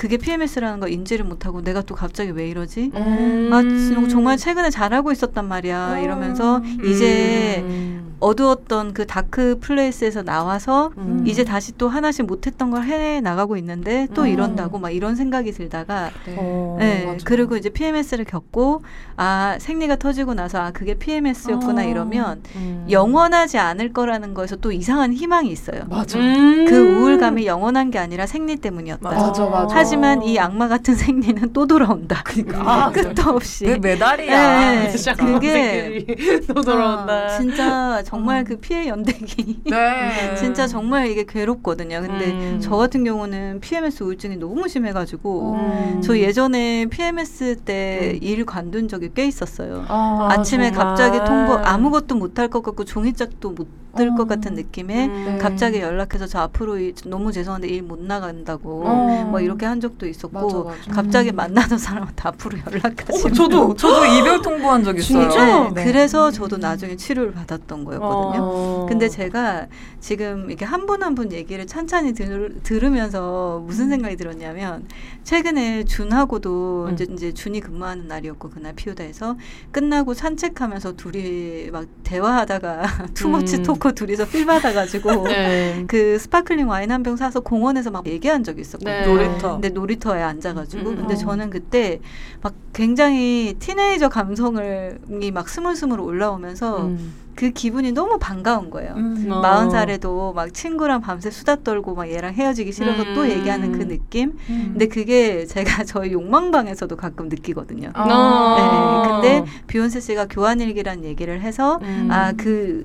[0.00, 2.90] 그게 PMS라는 걸 인지를 못하고 내가 또 갑자기 왜 이러지?
[2.94, 3.50] 음.
[3.52, 5.96] 아, 진- 정말 최근에 잘하고 있었단 말이야.
[5.98, 6.02] 음.
[6.02, 8.16] 이러면서 이제 음.
[8.18, 11.24] 어두웠던 그 dark place에서 나와서 음.
[11.26, 14.28] 이제 다시 또 하나씩 못했던 걸 해 나가고 있는데 또 음.
[14.28, 16.34] 이런다고 막 이런 생각이 들다가 네.
[16.38, 17.16] 어, 네.
[17.24, 18.82] 그리고 이제 PMS를 겪고
[19.16, 21.84] 아 생리가 터지고 나서 아 그게 PMS였구나 어.
[21.84, 22.86] 이러면 음.
[22.90, 25.82] 영원하지 않을 거라는 거에서 또 이상한 희망이 있어요.
[25.90, 26.64] 맞아 음.
[26.68, 29.10] 그 우울감이 영원한 게 아니라 생리 때문이었다.
[29.10, 32.22] 맞아 맞아 하지만 이 악마 같은 생리는 또 돌아온다.
[32.24, 33.66] 그러니까 아, 끝도 없이.
[33.66, 34.92] 왜 매달이야 네.
[35.16, 37.12] 그게- 또 돌아온다.
[37.12, 38.44] 아, 진짜 정말 음.
[38.44, 39.62] 그 피해 연대기.
[39.64, 42.02] 네 진짜 정말 이게 괴롭거든요.
[42.02, 42.60] 근데 음.
[42.62, 46.00] 저 같은 경우는 PMS 우울증이 너무 심해가지고 음.
[46.04, 49.84] 저 예전에 PMS 때 일 관둔 적이 꽤 있었어요.
[49.88, 50.70] 아, 아, 정말.
[50.72, 53.66] 갑자기 통보 아무것도 못할 것 같고 종이짝도 못
[53.96, 54.24] 들것 어.
[54.26, 55.24] 같은 느낌에 음.
[55.24, 55.38] 네.
[55.38, 59.24] 갑자기 연락해서 저 앞으로 이- 너무 죄송한데 일 못 나간다고 어.
[59.30, 60.90] 뭐 이렇게 한 적도 있었고 맞아, 맞아.
[60.92, 61.36] 갑자기 음.
[61.36, 65.70] 만나던 사람한테 앞으로 연락하시 어, 저도 저도 이별 통보한 적 있어요 진짜?
[65.70, 65.84] 네.
[65.84, 68.42] 그래서 저도 나중에 치료를 받았던 거였거든요.
[68.42, 68.86] 어.
[68.88, 69.66] 근데 제가
[70.00, 74.86] 지금 이렇게 한 분 한 분 얘기를 찬찬히 들, 들으면서 무슨 생각이 들었냐면
[75.24, 76.94] 최근에 준하고도 음.
[76.94, 79.36] 이제, 이제 준이 근무하는 날이었고 그날 피우다에서
[79.72, 82.82] 끝나고 산책하면서 둘이 막 대화하다가
[83.14, 83.62] too much 음.
[83.80, 85.84] talk 둘이서 필 받아가지고 네.
[85.88, 88.92] 그 sparkling 와인 한 병 사서 공원에서 막 얘기한 적이 있었거든요.
[88.92, 89.06] 네.
[89.06, 89.52] 놀이터.
[89.52, 91.16] 근데 놀이터에 앉아가지고 음, 근데 어.
[91.16, 91.98] 저는 그때
[92.42, 97.14] 막 굉장히 teenager 감성이 막 스물스물 올라오면서 음.
[97.34, 98.92] 그 기분이 너무 반가운 거예요.
[98.96, 99.28] 음.
[99.30, 99.40] 어.
[99.40, 103.30] 마흔 살에도 막 친구랑 밤새 수다 떨고 막 얘랑 헤어지기 싫어서 또 음.
[103.30, 104.32] 얘기하는 그 느낌.
[104.50, 104.68] 음.
[104.72, 107.92] 근데 그게 제가 저희 욕망방에서도 가끔 느끼거든요.
[107.94, 108.02] 아.
[108.04, 109.20] 어.
[109.22, 112.08] 네, 근데 비혼세 씨가 교환일기란 얘기를 해서 음.
[112.10, 112.84] 아그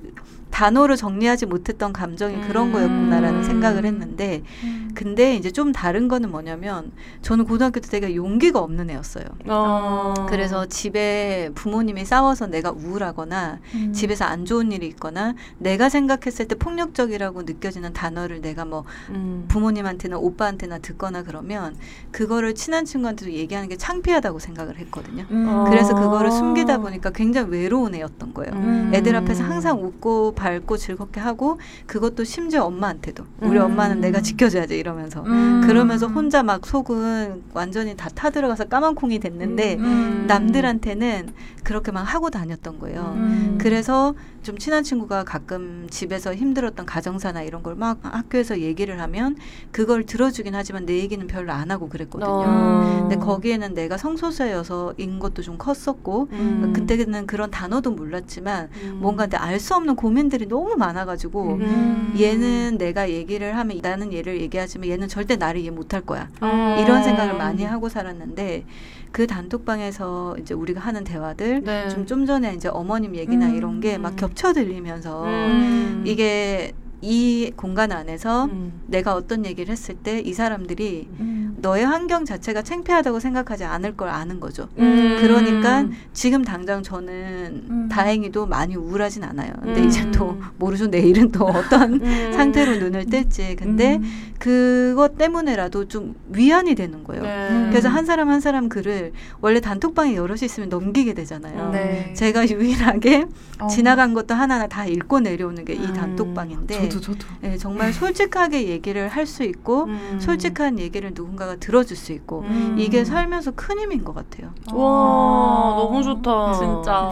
[0.56, 2.72] 단어로 정리하지 못했던 감정이 그런 음.
[2.72, 4.86] 거였구나라는 생각을 했는데 음.
[4.96, 9.26] 근데 이제 좀 다른 거는 뭐냐면 저는 고등학교 때 되게 용기가 없는 애였어요.
[9.48, 10.14] 어.
[10.30, 13.92] 그래서 집에 부모님이 싸워서 내가 우울하거나 음.
[13.92, 19.44] 집에서 안 좋은 일이 있거나 내가 생각했을 때 폭력적이라고 느껴지는 단어를 내가 뭐 음.
[19.50, 21.76] 부모님한테나 오빠한테나 듣거나 그러면
[22.12, 25.26] 그거를 친한 친구한테도 얘기하는 게 창피하다고 생각을 했거든요.
[25.32, 25.50] 음.
[25.50, 25.66] 어.
[25.66, 28.54] 그래서 그거를 숨기다 보니까 굉장히 외로운 애였던 거예요.
[28.54, 28.92] 음.
[28.94, 33.64] 애들 앞에서 항상 웃고 밝고 즐겁게 하고 그것도 심지어 엄마한테도 우리 음.
[33.66, 35.62] 엄마는 내가 지켜줘야지 이러면서 음.
[35.66, 40.26] 그러면서 혼자 막 속은 완전히 다 타들어가서 까만 콩이 됐는데 음.
[40.28, 41.30] 남들한테는
[41.64, 43.14] 그렇게 막 하고 다녔던 거예요.
[43.16, 43.58] 음.
[43.60, 49.36] 그래서 좀 친한 친구가 가끔 집에서 힘들었던 가정사나 이런 걸 막 학교에서 얘기를 하면
[49.74, 52.30] 그걸 들어주긴 하지만 내 얘기는 별로 안 하고 그랬거든요.
[52.32, 52.98] 어.
[53.02, 56.72] 근데 거기에는 내가 성소수여서인 것도 좀 컸었고 음.
[56.74, 59.00] 그때는 그런 단어도 몰랐지만 음.
[59.02, 62.14] 뭔가 알 수 없는 고민들 이 사람들이 너무 많아가지고 음.
[62.20, 66.30] 얘는 내가 얘기를 하면 나는 얘를 얘기하지만 얘는 절대 나를 이해 못할 거야.
[66.44, 66.76] 음.
[66.80, 68.66] 이런 생각을 많이 하고 살았는데
[69.12, 71.90] 그 단톡방에서 이제 우리가 하는 대화들 네.
[71.90, 73.56] 좀, 좀 전에 이제 어머님 얘기나 음.
[73.56, 76.04] 이런 게 막 겹쳐 들리면서 음.
[76.06, 78.82] 이게 이 공간 안에서 음.
[78.88, 81.56] 내가 어떤 얘기를 했을 때 이 사람들이 음.
[81.62, 84.68] 너의 환경 자체가 창피하다고 생각하지 않을 걸 아는 거죠.
[84.78, 85.18] 음.
[85.22, 87.90] 그러니까 지금 당장 저는 음.
[87.92, 89.52] 다행히도 많이 우울하진 않아요.
[89.62, 89.88] 근데 음.
[89.88, 92.32] 이제 또 모르죠 내일은 또 어떤 음.
[92.34, 93.56] 상태로 눈을 뜰지.
[93.58, 94.34] 근데 음.
[94.40, 97.24] 그것 때문에라도 좀 위안이 되는 거예요.
[97.24, 97.68] 네.
[97.70, 101.72] 그래서 한 사람 한 사람 글을 원래 단톡방에 여럿이 있으면 넘기게 되잖아요.
[101.72, 102.14] 네.
[102.16, 103.26] 제가 유일하게
[103.60, 103.68] 어.
[103.68, 105.94] 지나간 것도 하나하나 다 읽고 내려오는 게이 음.
[105.94, 107.28] 단톡방인데 저도 저도.
[107.44, 110.20] 예, 정말 솔직하게 얘기를 할 수 있고 음.
[110.22, 112.76] 솔직한 얘기를 누군가가 들어줄 수 있고 음.
[112.78, 114.54] 이게 살면서 큰 힘인 것 같아요.
[114.72, 116.54] 와 너무 좋다.
[116.54, 117.12] 진짜.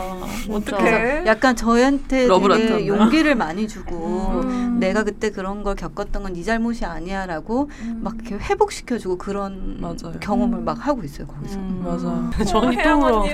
[0.50, 1.24] 어떡해?
[1.26, 2.28] 약간 저한테.
[2.68, 4.73] 되게 용기를 많이 주고 음.
[4.84, 8.00] 내가 그때 그런 걸 겪었던 건 네 잘못이 아니야라고 음.
[8.04, 10.14] 막 이렇게 회복시켜주고 그런 맞아요.
[10.20, 10.66] 경험을 음.
[10.66, 11.82] 막 하고 있어요 거기서 음.
[11.84, 12.44] 맞아.
[12.46, 13.26] 저는 또.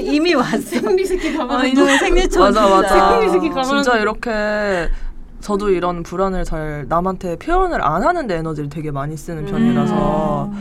[0.00, 0.58] 이미 왔어.
[0.60, 1.66] 생리 새끼 어, 가만.
[1.66, 3.10] 이놈의 생리초 맞아 맞아.
[3.20, 4.88] 생리 새끼 가만히- 진짜 이렇게
[5.40, 9.50] 저도 이런 불안을 잘 남한테 표현을 안 하는데 에너지를 되게 많이 쓰는 음.
[9.50, 10.52] 편이라서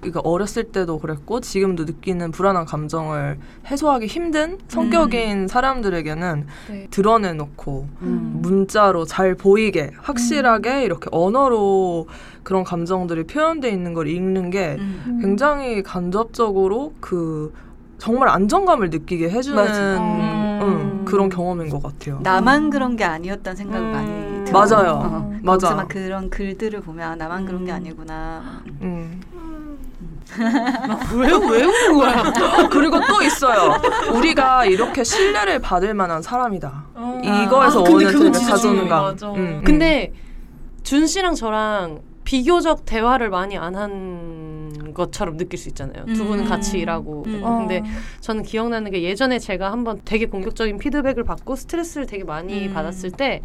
[0.00, 6.86] 그러니까 어렸을 때도 그랬고 지금도 느끼는 불안한 감정을 해소하기 힘든 성격인 사람들에게는 네.
[6.90, 8.38] 드러내놓고 음.
[8.42, 12.06] 문자로 잘 보이게 확실하게 이렇게 언어로
[12.42, 15.18] 그런 감정들이 표현돼 있는 걸 읽는 게 음.
[15.20, 17.52] 굉장히 간접적으로 그
[17.98, 19.66] 정말 안정감을 느끼게 해주는.
[19.98, 20.38] 음.
[20.60, 22.20] 응, 그런 경험인 것 같아요.
[22.22, 23.92] 나만 그런 게 아니었다는 생각을 음.
[23.92, 24.52] 많이 들어요.
[24.52, 24.92] 맞아요.
[24.92, 25.86] 어, 맞아.
[25.88, 27.76] 그런 글들을 보면 아, 나만 그런 게 음.
[27.76, 28.62] 아니구나.
[28.82, 29.20] 음.
[31.14, 32.32] 왜, 왜 우는 거야?
[32.70, 33.80] 그리고 또 있어요.
[34.12, 36.84] 우리가 이렇게 신뢰를 받을 만한 사람이다.
[36.94, 37.20] 어.
[37.24, 38.88] 이거에서 아, 오는 진짜 자존감.
[39.04, 39.32] 맞아.
[39.32, 40.12] 음, 근데
[40.82, 46.04] 준 씨랑 저랑 비교적 대화를 많이 안 한 것처럼 느낄 수 있잖아요.
[46.06, 46.48] 두 분은 음.
[46.48, 47.24] 같이 일하고.
[47.26, 47.40] 음.
[47.42, 47.58] 어.
[47.58, 47.82] 근데
[48.20, 52.74] 저는 기억나는 게 예전에 제가 한번 되게 공격적인 피드백을 받고 스트레스를 되게 많이 음.
[52.74, 53.42] 받았을 때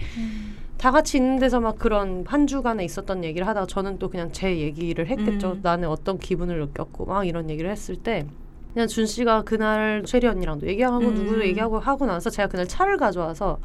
[0.83, 4.57] 다 같이 있는 데서 막 그런 한 주간에 있었던 얘기를 하다가 저는 또 그냥 제
[4.59, 5.53] 얘기를 했겠죠.
[5.53, 5.59] 음.
[5.63, 8.25] 나는 어떤 기분을 느꼈고 막 이런 얘기를 했을 때
[8.73, 11.13] 그냥 준 씨가 그날 쉐리 언니랑도 얘기하고 음.
[11.13, 13.59] 누구도 얘기하고 하고 나서 제가 그날 차를 가져와서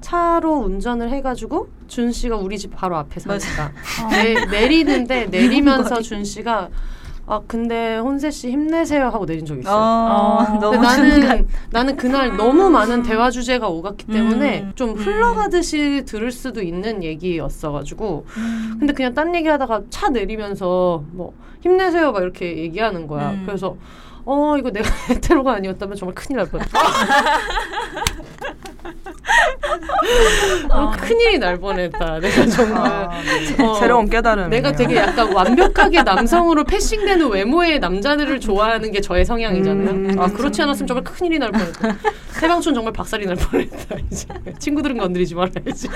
[0.00, 3.70] 차로 운전을 해가지고 준 씨가 우리 집 바로 앞에 사니까
[4.10, 6.70] 내, 내리는데 내리면서 준 씨가
[7.28, 9.74] 아 근데 혼세 씨 힘내세요 하고 내린 적이 있어요.
[9.74, 10.58] 어, 어.
[10.60, 10.78] 너무 근데.
[10.78, 14.72] 나는 나는 그날 너무 많은 대화 주제가 오갔기 때문에 음.
[14.76, 14.94] 좀 음.
[14.94, 18.76] 흘러가듯이 들을 수도 있는 얘기였어가지고 음.
[18.78, 23.30] 근데 그냥 딴 얘기하다가 차 내리면서 뭐 힘내세요 막 이렇게 얘기하는 거야.
[23.30, 23.42] 음.
[23.44, 23.76] 그래서
[24.24, 26.78] 어 이거 내가 헤테로가 아니었다면 정말 큰일 날 뻔했다.
[30.70, 32.20] 어, 큰일이 날 뻔했다.
[32.20, 33.10] 내가 정말 아,
[33.56, 33.64] 네.
[33.64, 34.50] 어, 새로운 깨달음.
[34.50, 39.90] 내가 되게 약간 완벽하게 남성으로 패싱되는 외모의 남자들을 좋아하는 게 저의 성향이잖아요.
[39.90, 41.96] 음, 아 그렇지 않았으면 정말 큰일이 날 뻔했다.
[42.40, 43.96] 태방촌 정말 박살이 날 뻔했다.
[44.10, 44.26] 이제
[44.58, 45.88] 친구들은 건드리지 말아야지.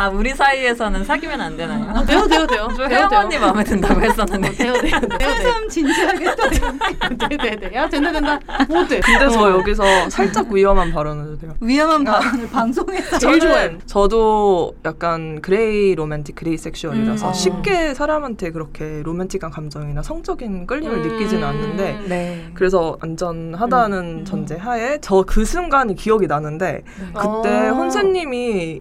[0.00, 1.84] 아 우리 사이에서는 사귀면 안 되나요?
[1.90, 2.68] 아, 돼요 돼요 돼요.
[2.74, 3.20] 저 돼요, 혜영 돼요.
[3.20, 4.52] 언니 마음에 든다고 했었는데.
[4.52, 5.52] 돼요 돼요 돼요 돼요.
[5.52, 7.74] 참 진지하게 또 네네네.
[7.74, 8.40] 야 된다 된다.
[8.66, 9.00] 뭐 돼?
[9.00, 11.54] 근데 저 여기서 살짝 위험한 발언을 해도 돼요.
[11.60, 13.76] 위험한 발언을 방송에서 제일 좋아해.
[13.84, 17.28] 저도 약간 gray romantic, gray sexual이라서 음.
[17.28, 17.32] 어.
[17.34, 21.02] 쉽게 사람한테 그렇게 로맨틱한 감정이나 성적인 끌림을 음.
[21.02, 22.50] 느끼지는 않는데 네.
[22.54, 24.24] 그래서 안전하다는 음.
[24.24, 26.82] 전제 하에 저 그 순간이 기억이 나는데
[27.14, 27.74] 그때 어.
[27.74, 28.80] 혼세님이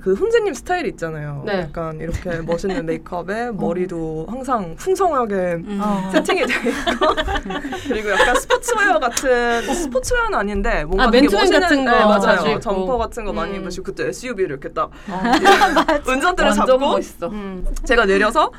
[0.00, 1.42] 그 혼세님 스타일이 있잖아요.
[1.44, 1.62] 네.
[1.62, 5.80] 약간 이렇게 멋있는 메이크업에 머리도 항상 풍성하게 음.
[5.82, 6.10] 어.
[6.12, 7.14] 세팅이 돼 있고
[7.88, 12.60] 그리고 약간 스포츠웨어 같은 스포츠웨어는 아닌데 뭔가 아, 되게 멋있는 같은 거 네, 맞아요.
[12.60, 13.62] 점퍼 같은 거 많이 음.
[13.62, 15.22] 입으시고 그때 SUV를 이렇게 딱 어.
[16.06, 17.28] 운전대를 잡고 멋있어.
[17.28, 17.66] 음.
[17.84, 18.52] 제가 내려서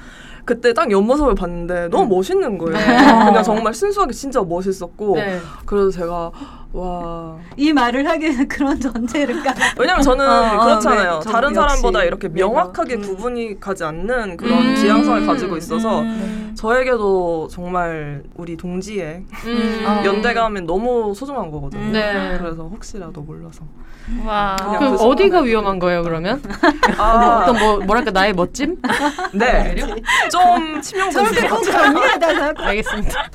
[0.43, 2.75] 그때 딱 옆모습을 봤는데 너무 멋있는 거예요.
[2.75, 2.85] 네.
[3.25, 5.39] 그냥 정말 순수하게 진짜 멋있었고 네.
[5.65, 6.31] 그래서 제가
[6.73, 9.55] 와 이 말을 하기에는 그런 전제를 깔아.
[9.77, 11.13] 왜냐면 저는 어, 어, 그렇잖아요.
[11.13, 13.01] 네, 저 다른 사람보다 이렇게 명확하게 음.
[13.01, 14.75] 구분이 가지 않는 그런 음.
[14.75, 16.53] 지향성을 가지고 있어서 음.
[16.55, 19.83] 저에게도 정말 우리 동지의 음.
[19.87, 20.05] 어.
[20.05, 21.81] 연대감은 너무 소중한 거거든요.
[21.81, 21.91] 음.
[21.91, 22.37] 네.
[22.39, 23.63] 그래서 혹시라도 몰라서.
[24.25, 24.55] 와.
[24.59, 26.41] 그냥 그그 어디가 위험한 거예요 그러면?
[26.97, 28.81] 아, 어떤 뭐 뭐랄까 나의 멋짐?
[29.33, 29.75] 네.
[30.31, 31.89] 좀 치명적인 것 같아요.
[31.97, 33.29] 언니에다가 알겠습니다.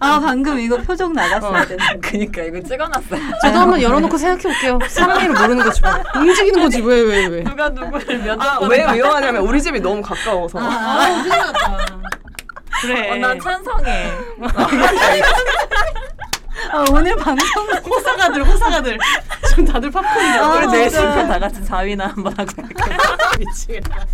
[0.00, 1.64] 아 방금 이거 표정 나갔어야 어.
[1.64, 1.98] 되는데.
[2.00, 3.20] 그니까 이거 찍어놨어요.
[3.42, 4.78] 저도 한번 열어놓고 생각해 볼게요.
[4.88, 5.90] 사람 이름 모르는 거지 뭐.
[6.22, 7.42] 움직이는 거지 왜 왜 왜?
[7.42, 10.58] 누가 누구를 면접 아, 왜 위험하냐면 우리 집이 너무 가까워서.
[10.60, 11.86] 아 큰일 났다.
[12.82, 13.10] 그래.
[13.10, 14.12] 어, 난 찬성해.
[16.72, 18.98] 아, 오늘 방송 호사가들 호사가들
[19.48, 20.92] 지금 다들 팝콘 아, 우리 넷이.
[20.92, 22.50] 다 같이 자위나 한번 하고
[23.38, 24.06] 미치겠다.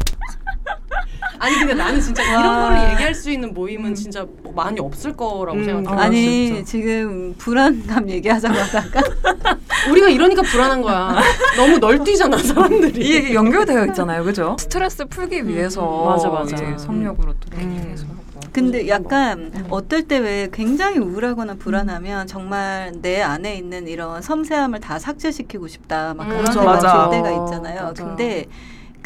[1.39, 2.69] 아니 근데 나는 진짜 이런 와.
[2.71, 5.65] 거를 얘기할 수 있는 모임은 진짜 뭐 많이 없을 거라고 음.
[5.65, 6.01] 생각해.
[6.01, 6.65] 아, 아니 진짜.
[6.65, 9.01] 지금 불안감 얘기하자마자 아까
[9.91, 11.17] 우리가 이러니까 불안한 거야.
[11.57, 13.01] 너무 널뛰잖아 사람들이.
[13.05, 14.57] 이게 연결되어 있잖아요, 그죠?
[14.59, 16.57] 스트레스 풀기 위해서 맞아, 맞아.
[16.57, 17.89] 이제 성욕으로 또 이렇게 음.
[17.93, 18.17] 해서 하고.
[18.53, 19.67] 근데 약간 음.
[19.69, 26.15] 어떨 때 왜 굉장히 우울하거나 불안하면 정말 내 안에 있는 이런 섬세함을 다 삭제시키고 싶다
[26.15, 27.11] 막 음, 그런 맞아, 생각 맞아.
[27.11, 27.83] 들 때가 어, 있잖아요.
[27.83, 28.05] 맞아.
[28.05, 28.47] 근데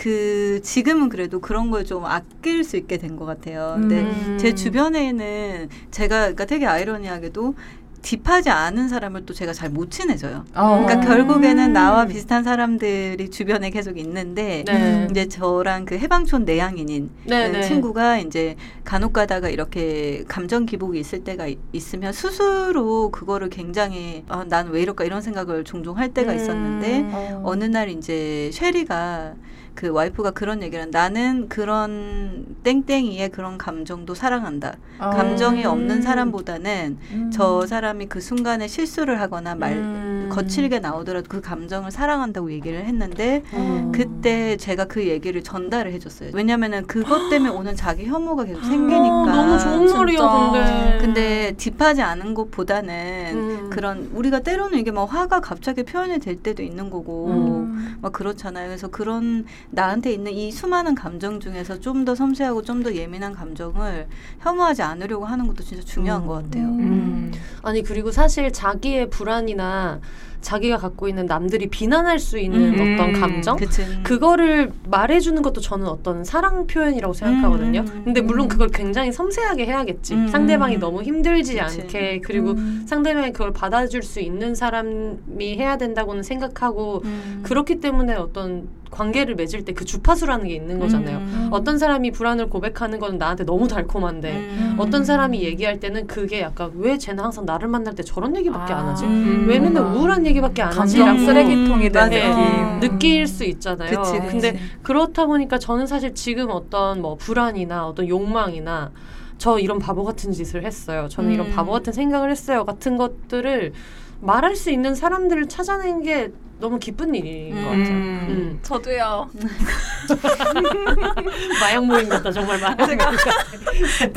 [0.05, 3.77] 그 지금은 그래도 그런 걸 좀 아낄 수 있게 된 것 같아요.
[3.79, 4.39] 근데 음.
[4.39, 7.55] 제 주변에는 제가 그러니까 되게 아이러니하게도
[8.03, 10.45] 딥하지 않은 사람을 또 제가 잘 못 친해져요.
[10.55, 10.83] 어.
[10.85, 11.01] 그러니까 음.
[11.01, 15.07] 결국에는 나와 비슷한 사람들이 주변에 계속 있는데 네.
[15.11, 17.63] 이제 저랑 그 해방촌 내향인인 네, 그 네.
[17.63, 24.45] 친구가 이제 간혹 가다가 이렇게 감정 기복이 있을 때가 이- 있으면 스스로 그거를 굉장히 아,
[24.49, 27.41] 난 왜 이럴까 이런 생각을 종종 할 때가 있었는데 음.
[27.45, 29.35] 어느 날 이제 쉐리가
[29.81, 34.77] 그 와이프가 그런 얘기를 한- 나는 그런 땡땡이의 그런 감정도 사랑한다.
[34.99, 35.09] 아.
[35.09, 36.03] 감정이 없는 음.
[36.03, 37.31] 사람보다는 음.
[37.33, 40.29] 저 사람이 그 순간에 실수를 하거나 말 음.
[40.31, 43.91] 거칠게 나오더라도 그 감정을 사랑한다고 얘기를 했는데 음.
[43.91, 46.33] 그때 제가 그 얘기를 전달을 해줬어요.
[46.35, 49.15] 왜냐면은 그것 때문에 오는 자기 혐오가 계속 생기니까.
[49.15, 49.99] 어, 너무 좋은 진짜.
[49.99, 50.99] 말이야 근데.
[51.01, 52.95] 근데 딥하지 않은 것보다는
[53.35, 53.71] 음.
[53.71, 57.97] 그런 우리가 때로는 이게 막 화가 갑자기 표현이 될 때도 있는 거고 음.
[58.03, 58.67] 막 그렇잖아요.
[58.69, 64.09] 그래서 그런 나한테 있는 이 수많은 감정 중에서 좀 더 섬세하고 좀 더 예민한 감정을
[64.41, 66.27] 혐오하지 않으려고 하는 것도 진짜 중요한 음.
[66.27, 66.65] 것 같아요.
[66.65, 67.33] 음.
[67.63, 70.01] 아니 그리고 사실 자기의 불안이나
[70.41, 72.95] 자기가 갖고 있는 남들이 비난할 수 있는 음.
[72.95, 73.85] 어떤 감정 그치.
[74.03, 77.81] 그거를 말해주는 것도 저는 어떤 사랑 표현이라고 생각하거든요.
[77.81, 78.03] 음.
[78.05, 80.15] 근데 물론 그걸 굉장히 섬세하게 해야겠지.
[80.15, 80.29] 음.
[80.29, 81.81] 상대방이 너무 힘들지 그치.
[81.81, 82.85] 않게 그리고 음.
[82.87, 87.41] 상대방이 그걸 받아줄 수 있는 사람이 해야 된다고는 생각하고 음.
[87.45, 91.17] 그렇기 때문에 어떤 관계를 맺을 때 그 주파수라는 게 있는 거잖아요.
[91.19, 91.49] 음.
[91.53, 94.75] 어떤 사람이 불안을 고백하는 건 나한테 너무 달콤한데 음.
[94.79, 98.89] 어떤 사람이 얘기할 때는 그게 약간 왜 쟤는 항상 나를 만날 때 저런 얘기밖에 안
[98.89, 99.05] 하지?
[99.07, 99.47] 음.
[99.49, 100.99] 왜 맨날 우울한 얘기밖에 안 하지?
[100.99, 102.81] 감정 라고 쓰레기통이 된 네, 느낌.
[102.81, 104.01] 느낄 수 있잖아요.
[104.01, 104.27] 그치, 그치.
[104.29, 108.91] 근데 그렇다 보니까 저는 사실 지금 어떤 뭐 불안이나 어떤 욕망이나
[109.39, 111.09] 저 이런 바보 같은 짓을 했어요.
[111.09, 111.53] 저는 이런 음.
[111.55, 112.65] 바보 같은 생각을 했어요.
[112.65, 113.73] 같은 것들을
[114.21, 116.31] 말할 수 있는 사람들을 찾아낸 게
[116.61, 117.89] 너무 기쁜 일인 것 같아요.
[117.89, 118.27] 음.
[118.29, 118.59] 음.
[118.63, 119.31] 저도요.
[121.61, 123.07] 마약 모임 같다 정말 마약 같다.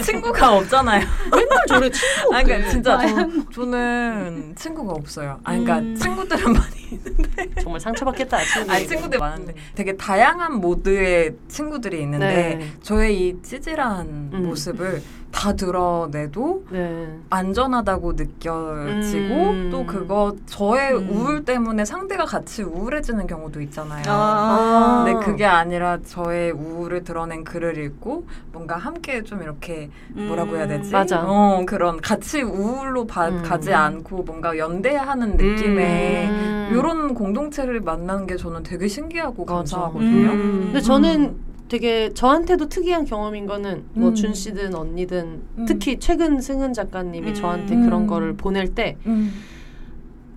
[0.04, 1.06] 친구가 없잖아요.
[1.32, 2.44] 맨날 저래 친구 아, 없대.
[2.44, 5.40] 그러니까 진짜 저, 저는 친구가 없어요.
[5.44, 5.96] 아, 그러니까 음.
[5.96, 8.72] 친구들은 많이 정말 상처받겠다 친구.
[8.72, 12.72] 아니 친구들 많은데 되게 다양한 모드의 친구들이 있는데 네.
[12.82, 14.44] 저의 이 찌질한 음.
[14.44, 17.08] 모습을 다 드러내도 네.
[17.32, 19.70] 안전하다고 느껴지고 음.
[19.72, 21.10] 또 그거 저의 음.
[21.10, 24.02] 우울 때문에 상대가 같이 우울해지는 경우도 있잖아요.
[24.08, 25.04] 아.
[25.06, 30.92] 근데 그게 아니라 저의 우울을 드러낸 글을 읽고 뭔가 함께 좀 이렇게 뭐라고 해야 되지?
[30.92, 31.22] 맞아.
[31.28, 33.44] 어, 그런 같이 우울로 바- 음.
[33.44, 36.70] 가지 않고 뭔가 연대하는 느낌의 음.
[36.72, 39.46] 이런 공동체를 만나는 게 저는 되게 신기하고.
[39.46, 40.32] 감사하거든요.
[40.32, 40.62] 음.
[40.66, 41.36] 근데 저는
[41.70, 44.16] 되게 저한테도 특이한 경험인 거는 뭐 음.
[44.16, 45.66] 준 씨든 언니든 음.
[45.68, 47.34] 특히 최근 승은 작가님이 음.
[47.36, 47.86] 저한테 음.
[47.86, 49.32] 그런 거를 보낼 때 음.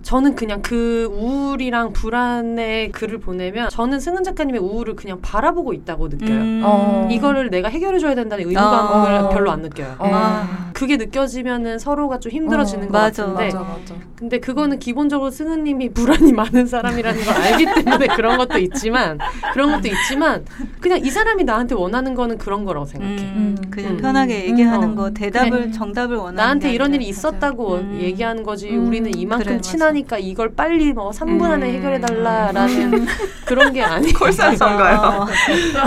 [0.07, 6.39] 저는 그냥 그 우울이랑 불안의 글을 보내면 저는 승은 작가님의 우울을 그냥 바라보고 있다고 느껴요.
[6.39, 6.61] 음.
[6.63, 7.09] 어.
[7.11, 9.29] 이거를 내가 해결해줘야 된다는 의무감을 어.
[9.31, 9.97] 별로 안 느껴요.
[9.99, 10.09] 어.
[10.09, 10.67] 아.
[10.71, 13.95] 그게 느껴지면은 서로가 좀 힘들어지는 어, 것 맞아, 같은데 맞아 맞아.
[14.15, 19.19] 근데 그거는 기본적으로 승은님이 불안이 많은 사람이라는 걸 알기 때문에 그런 것도 있지만
[19.53, 20.45] 그런 것도 있지만
[20.79, 23.13] 그냥 이 사람이 나한테 원하는 거는 그런 거라고 생각해.
[23.13, 23.71] 음, 음.
[23.71, 23.97] 그냥 음.
[23.97, 24.95] 편하게 얘기하는 음.
[24.95, 25.71] 거 대답을 그래.
[25.71, 27.99] 정답을 원하는 나한테 게 이런 일이 있었다고 음.
[27.99, 29.61] 얘기하는 거지 음, 우리는 이만큼 그래, 맞
[29.97, 30.07] 아.
[30.07, 31.75] 친하니까 이걸 빨리 뭐 3분 안에 음.
[31.75, 33.05] 해결해 달라라는
[33.45, 34.97] 그런 게 아니고 콜센터인가요?
[34.97, 35.25] 어.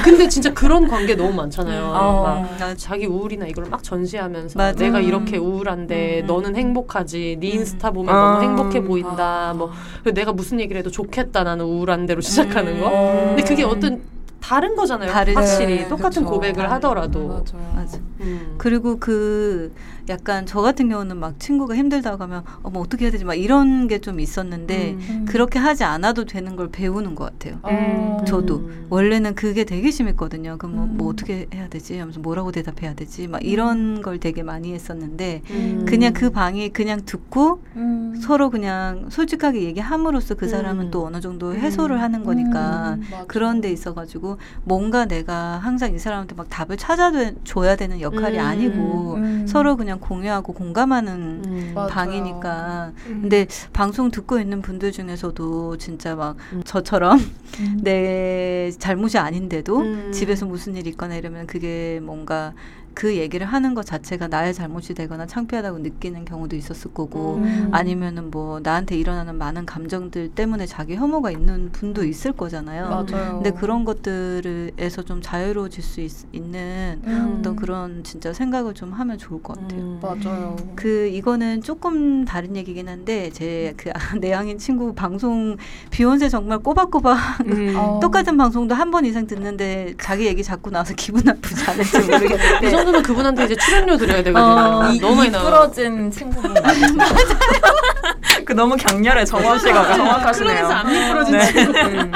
[0.03, 1.85] 근데 진짜 그런 관계 너무 많잖아요.
[1.87, 2.23] 어.
[2.59, 4.79] 막나 자기 우울이나 이걸 막 전시하면서 맞아.
[4.79, 5.05] 내가 음.
[5.05, 6.27] 이렇게 우울한데 음.
[6.27, 7.59] 너는 행복하지 네 음.
[7.61, 8.33] 인스타 보면 아.
[8.33, 9.55] 너무 행복해 보인다 아.
[9.55, 9.71] 뭐
[10.13, 12.81] 내가 무슨 얘기를 해도 좋겠다 나는 우울한 대로 시작하는 음.
[12.81, 13.25] 거 어.
[13.29, 14.01] 근데 그게 어떤
[14.41, 15.37] 다른 거잖아요 다르지.
[15.37, 16.35] 확실히 네, 똑같은 그쵸.
[16.35, 17.73] 고백을 하더라도 맞아요.
[17.75, 17.99] 맞아.
[18.21, 18.55] 음.
[18.59, 19.73] 그리고 그
[20.11, 24.01] 약간 저 같은 경우는 막 친구가 힘들다고 하면 어머 어떻게 해야 되지 막 이런 게
[24.01, 25.27] 좀 있었는데 음.
[25.29, 27.59] 그렇게 하지 않아도 되는 걸 배우는 것 같아요.
[27.63, 28.25] 어.
[28.27, 28.87] 저도 음.
[28.91, 30.57] 원래는 그게 되게 심했거든요.
[30.59, 30.97] 그럼 뭐, 음.
[30.97, 31.99] 뭐 어떻게 해야 되지?
[31.99, 33.29] 하면서 뭐라고 대답해야 되지?
[33.29, 35.85] 막 이런 걸 되게 많이 했었는데 음.
[35.87, 38.15] 그냥 그 방이 그냥 듣고 음.
[38.21, 40.91] 서로 그냥 솔직하게 얘기함으로써 그 사람은 음.
[40.91, 43.03] 또 어느 정도 해소를 하는 거니까 음.
[43.29, 49.15] 그런 데 있어가지고 뭔가 내가 항상 이 사람한테 막 답을 찾아줘야 되는 역할이 음, 아니고
[49.17, 49.47] 음.
[49.47, 51.75] 서로 그냥 공유하고 공감하는 음.
[51.89, 52.93] 방이니까.
[53.07, 53.19] 음.
[53.23, 56.63] 근데 방송 듣고 있는 분들 중에서도 진짜 막 음.
[56.65, 57.19] 저처럼
[57.61, 57.81] 음.
[57.85, 60.13] 내 잘못이 아닌데도 음.
[60.13, 62.53] 집에서 무슨 일이 있거나 이러면 그게 뭔가
[63.01, 67.71] 그 얘기를 하는 것 자체가 나의 잘못이 되거나 창피하다고 느끼는 경우도 있었을 거고 음.
[67.73, 72.91] 아니면은 뭐 나한테 일어나는 많은 감정들 때문에 자기 혐오가 있는 분도 있을 거잖아요.
[72.91, 73.41] 맞아요.
[73.43, 77.37] 근데 그런 것들에서 좀 자유로워질 수 있, 는 음.
[77.39, 79.81] 어떤 그런 진짜 생각을 좀 하면 좋을 것 같아요.
[79.81, 79.99] 음.
[80.03, 80.57] 맞아요.
[80.77, 83.91] 그 이거는 조금 다른 얘기긴 한데 제 그
[84.21, 85.57] 내향인 친구 방송
[85.91, 87.75] 비욘세 정말 꼬박꼬박 음.
[87.77, 87.99] 어.
[88.03, 92.93] 똑같은 방송도 한 번 이상 듣는데 자기 얘기 자꾸 나와서 기분 나쁘지 않을지 모르겠는데 이
[92.93, 94.45] 정도면 그분한테 이제 출연료 드려야 되거든요.
[94.45, 95.31] 어, 이, 너무 많이.
[95.31, 96.55] 미끄러진 친구분?
[98.45, 100.55] 그 너무 격렬해 정원 씨가 정확하시네요.
[100.55, 101.53] 클럽에서 안 미끄러진 네.
[101.53, 101.79] 친구.
[101.79, 102.13] 음.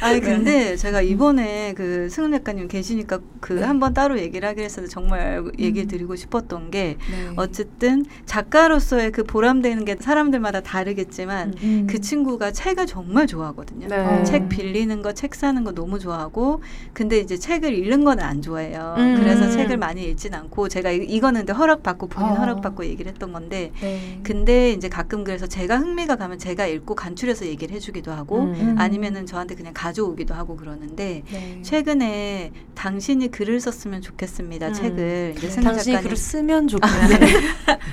[0.00, 5.42] 아니 근데 제가 이번에 그 승은 작가님 계시니까 그 한번 따로 얘기를 하기로 했었는데 정말
[5.58, 7.32] 얘기를 드리고 싶었던 게 네.
[7.36, 11.86] 어쨌든 작가로서의 그 보람되는 게 사람들마다 다르겠지만 음.
[11.88, 13.88] 그 친구가 책을 정말 좋아하거든요.
[13.88, 14.24] 네.
[14.24, 16.62] 책 빌리는 거, 책 사는 거 너무 좋아하고,
[16.92, 18.94] 근데 이제 책을 읽는 거는 안 좋아해요.
[18.98, 19.16] 음.
[19.18, 22.34] 그래서 책을 많이 읽진 않고, 제가 이- 이거는 근데 허락받고, 본인 어.
[22.34, 24.20] 허락받고 얘기를 했던 건데, 네.
[24.22, 28.76] 근데 이제 가끔 그래서 제가 흥미가 가면 제가 읽고 간추려서 얘기를 해주기도 하고, 음.
[28.78, 31.58] 아니면은 저한테 그냥 가져오기도 하고 그러는데, 네.
[31.62, 34.68] 최근에 당신이 글을 썼으면 좋겠습니다.
[34.68, 34.72] 음.
[34.72, 37.18] 책을 이제 당신이 작가님 글을 쓰면 좋겠네.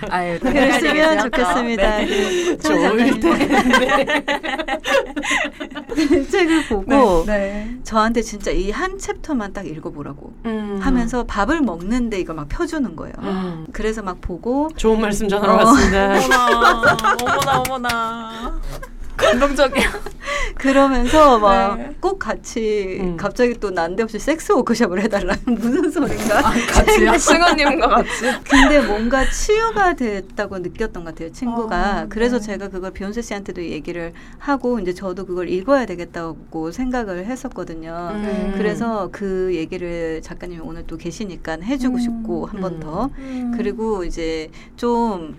[0.10, 1.20] 아유, 글을 쓰면.
[1.22, 1.98] 좋겠습니다.
[1.98, 2.06] 네.
[2.08, 4.24] 그 좋을 때.
[5.88, 7.78] 그 책을 보고 네.
[7.84, 10.80] 저한테 진짜 이 한 챕터만 딱 읽어보라고 음.
[10.82, 13.14] 하면서 밥을 먹는 데 이걸 막 펴주는 거예요.
[13.20, 13.66] 음.
[13.72, 15.56] 그래서 막 보고 좋은 말씀 전하러 어.
[15.56, 16.14] 왔습니다.
[16.20, 18.62] 어머나, 어머나, 어머나.
[19.22, 19.92] 감동적이야.
[20.56, 21.96] 그러면서 막 네.
[22.00, 23.18] 꼭 같이 음.
[23.18, 26.42] 갑자기 또 난데없이 섹스 워크숍을 해달라는 무슨 소린가?
[26.42, 27.18] 같이요?
[27.18, 28.10] 승아님과 같이.
[28.50, 32.46] 근데 뭔가 치유가 됐다고 느꼈던 것 같아요 친구가 아, 그래서 네.
[32.46, 38.12] 제가 그걸 비욘세 씨한테도 얘기를 하고 이제 저도 그걸 읽어야 되겠다고 생각을 했었거든요.
[38.14, 38.54] 음.
[38.58, 42.00] 그래서 그 얘기를 작가님이 오늘 또 계시니까 해주고 음.
[42.00, 42.80] 싶고 한번 음.
[42.80, 43.10] 더
[43.58, 45.36] 그리고 이제 좀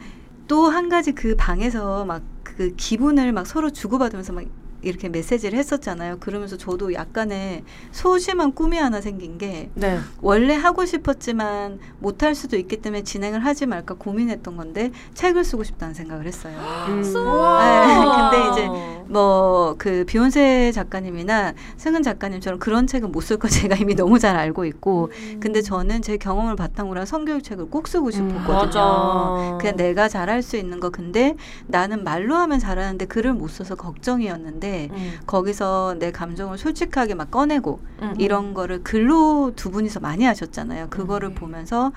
[0.52, 2.22] 또 한 가지 그 방에서 막
[2.56, 4.44] 그 기분을 막 서로 주고받으면서 막
[4.82, 6.18] 이렇게 메시지를 했었잖아요.
[6.20, 9.98] 그러면서 저도 약간의 소심한 꿈이 하나 생긴 게 네.
[10.20, 15.94] 원래 하고 싶었지만 못할 수도 있기 때문에 진행을 하지 말까 고민했던 건데 책을 쓰고 싶다는
[15.94, 16.54] 생각을 했어요.
[16.88, 17.02] 음.
[17.02, 17.10] 네,
[18.30, 18.68] 근데 이제
[19.08, 24.36] 뭐 그 비욘세 작가님이나 승은 작가님처럼 그런 책은 못 쓸 거 제가 이미 너무 잘
[24.36, 25.10] 알고 있고
[25.40, 28.52] 근데 저는 제 경험을 바탕으로 한 성교육 책을 꼭 쓰고 싶었거든요.
[28.52, 29.58] 맞아.
[29.60, 31.36] 그냥 내가 잘할 수 있는 거 근데
[31.68, 34.40] 나는 말로 하면 잘하는데 글을 못 써서 걱정이었
[34.72, 35.18] 는데 음.
[35.26, 38.14] 거기서 내 감정을 솔직하게 막 꺼내고 음.
[38.18, 40.88] 이런 거를 글로 두 분이서 많이 하셨잖아요.
[40.88, 41.34] 그거를 음.
[41.34, 41.92] 보면서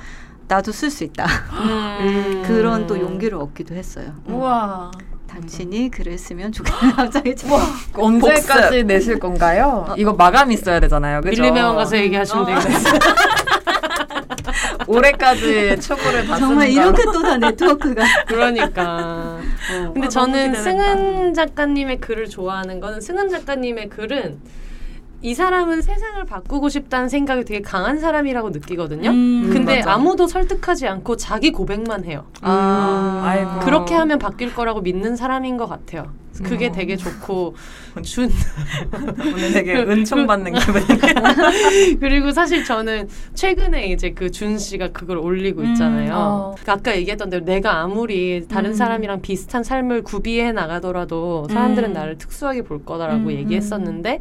[0.47, 1.25] 나도 쓸 수 있다.
[1.25, 2.43] 음.
[2.45, 4.13] 그런 또 용기를 얻기도 했어요.
[4.27, 4.91] 우와.
[5.27, 6.95] 당신이 글을 쓰면 좋겠다.
[6.95, 7.35] 갑자기
[7.93, 9.93] 언제까지 내실 건가요?
[9.97, 11.21] 이거 마감 있어야 되잖아요.
[11.21, 11.41] 그죠?
[11.41, 12.45] 밀림에만 가서 얘기하시면 어.
[12.45, 12.99] 되겠어요.
[14.87, 18.03] 올해까지 추구를 다 정말 쓰는 이렇게 또 다 네트워크가.
[18.27, 19.39] 그러니까.
[19.93, 20.55] 근데 아, 저는.
[20.55, 24.39] 승은 작가님의 글을 좋아하는 거는 승은 작가님의 글은
[25.21, 29.09] 이 사람은 세상을 바꾸고 싶다는 생각이 되게 강한 사람이라고 느끼거든요.
[29.09, 29.93] 음, 근데 맞아.
[29.93, 32.25] 아무도 설득하지 않고 자기 고백만 해요.
[32.41, 33.59] 아, 아이고.
[33.61, 36.11] 그렇게 하면 바뀔 거라고 믿는 사람인 것 같아요.
[36.43, 36.71] 그게 음.
[36.73, 37.55] 되게 좋고
[38.03, 38.29] 준
[39.33, 40.81] 오늘 되게 은총 받는 기분.
[41.99, 46.13] 그리고 사실 저는 최근에 이제 그 준 씨가 그걸 올리고 음, 있잖아요.
[46.13, 46.55] 어.
[46.61, 48.73] 그 아까 얘기했던 대로 내가 아무리 다른 음.
[48.73, 51.93] 사람이랑 비슷한 삶을 구비해 나가더라도 사람들은 음.
[51.93, 54.19] 나를 특수하게 볼 거다라고 음, 얘기했었는데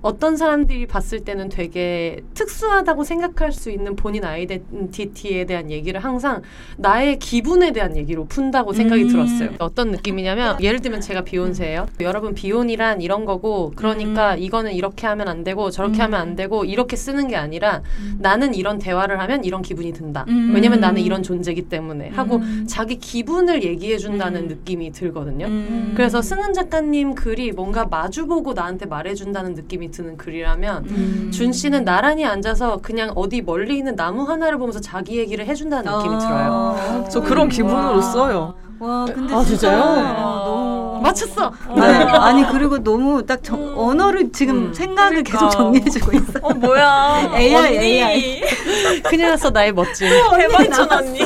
[0.00, 6.40] 어떤 사람들이 봤을 때는 되게 특수하다고 생각할 수 있는 본인 아이덴티티에 대한 얘기를 항상
[6.78, 9.08] 나의 기분에 대한 얘기로 푼다고 생각이 음.
[9.08, 9.50] 들었어요.
[9.58, 11.86] 어떤 느낌이냐면 예를 들면 제가 비 욘세예요.
[12.00, 16.02] 여러분 비혼이란 이런 거고 그러니까 이거는 이렇게 하면 안 되고 저렇게 음.
[16.02, 17.82] 하면 안 되고 이렇게 쓰는 게 아니라
[18.18, 20.24] 나는 이런 대화를 하면 이런 기분이 든다.
[20.28, 20.52] 음.
[20.54, 22.64] 왜냐면 나는 이런 존재이기 때문에 하고 음.
[22.68, 24.48] 자기 기분을 얘기해 준다는 음.
[24.48, 25.46] 느낌이 들거든요.
[25.46, 25.92] 음.
[25.96, 31.30] 그래서 승은 작가님 글이 뭔가 마주보고 나한테 말해준다는 느낌이 드는 글이라면 음.
[31.32, 36.14] 준 씨는 나란히 앉아서 그냥 어디 멀리 있는 나무 하나를 보면서 자기 얘기를 해준다는 느낌이
[36.14, 36.18] 아.
[36.18, 37.08] 들어요.
[37.10, 38.54] 저 그런 기분으로 써요.
[38.82, 39.80] 와, 근데 아, 진짜?
[39.80, 41.52] 어, 너무 맞췄어.
[41.76, 41.82] 네.
[42.18, 44.74] 아니 그리고 너무 딱 정, 언어를 지금 음.
[44.74, 45.38] 생각을 그러니까.
[45.38, 46.32] 계속 정리해주고 있어.
[46.42, 47.30] 어 뭐야?
[47.38, 47.78] AI, 언니.
[47.78, 48.42] AI.
[49.06, 50.08] 큰일 났어 나의 멋짐.
[50.08, 51.20] 해방촌 언니.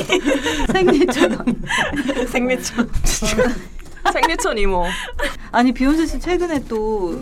[0.71, 1.47] 생리처럼.
[2.29, 2.91] 생리촌.
[4.13, 4.85] 생리촌 이모.
[5.53, 7.15] 아니 비욘세 씨 최근에 또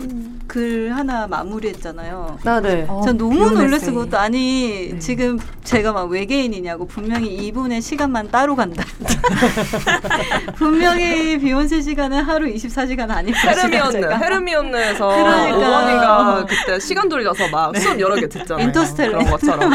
[0.47, 2.37] 글 하나 마무리했잖아요.
[2.45, 2.85] 아, 네.
[2.87, 3.73] 어, 전 너무 비욘.
[3.73, 3.89] 에세이.
[3.93, 4.99] 그것도 아니 네.
[4.99, 8.83] 지금 제가 막 외계인이냐고 분명히 이분의 시간만 따로 간다.
[10.55, 13.33] 분명히 비욘세 시간은 하루 24시간 아닐.
[13.35, 14.05] 헤르미온느.
[14.05, 15.57] 헤르미온느에서 그러니까.
[15.57, 18.67] 오원이가 그때 시간 돌려서 막 수업 여러 개 듣잖아요.
[18.67, 19.17] 인터스텔라.
[19.17, 19.71] 그런 것처럼.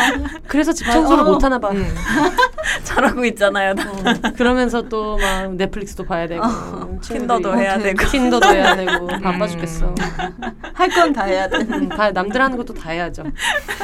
[0.46, 1.26] 그래서 집 청소를 어.
[1.26, 1.70] 못 하나 봐.
[1.70, 1.94] 음.
[2.84, 3.74] 잘하고 있잖아요.
[3.74, 3.82] 나.
[3.90, 6.42] 어, 그러면서 또 막 넷플릭스도 봐야 되고
[7.02, 8.04] 틴더도 친구들이- 해야 어, 되고.
[8.06, 9.48] 틴더도 해야 되고 바빠 음.
[9.48, 9.94] 죽겠어.
[10.74, 11.58] 할 건 다 해야 돼.
[11.58, 13.24] 음, 다 남들 하는 것도 다 해야죠.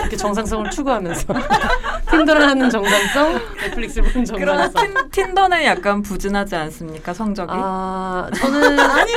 [0.01, 1.35] 이렇게 정상성을 추구하면서
[2.11, 4.73] 틴더를 하는 정상성, 넷플릭스를 보는 정상성.
[4.85, 7.51] 틴, 틴더는 약간 부진하지 않습니까 성적이?
[7.53, 9.13] 아 저는 아니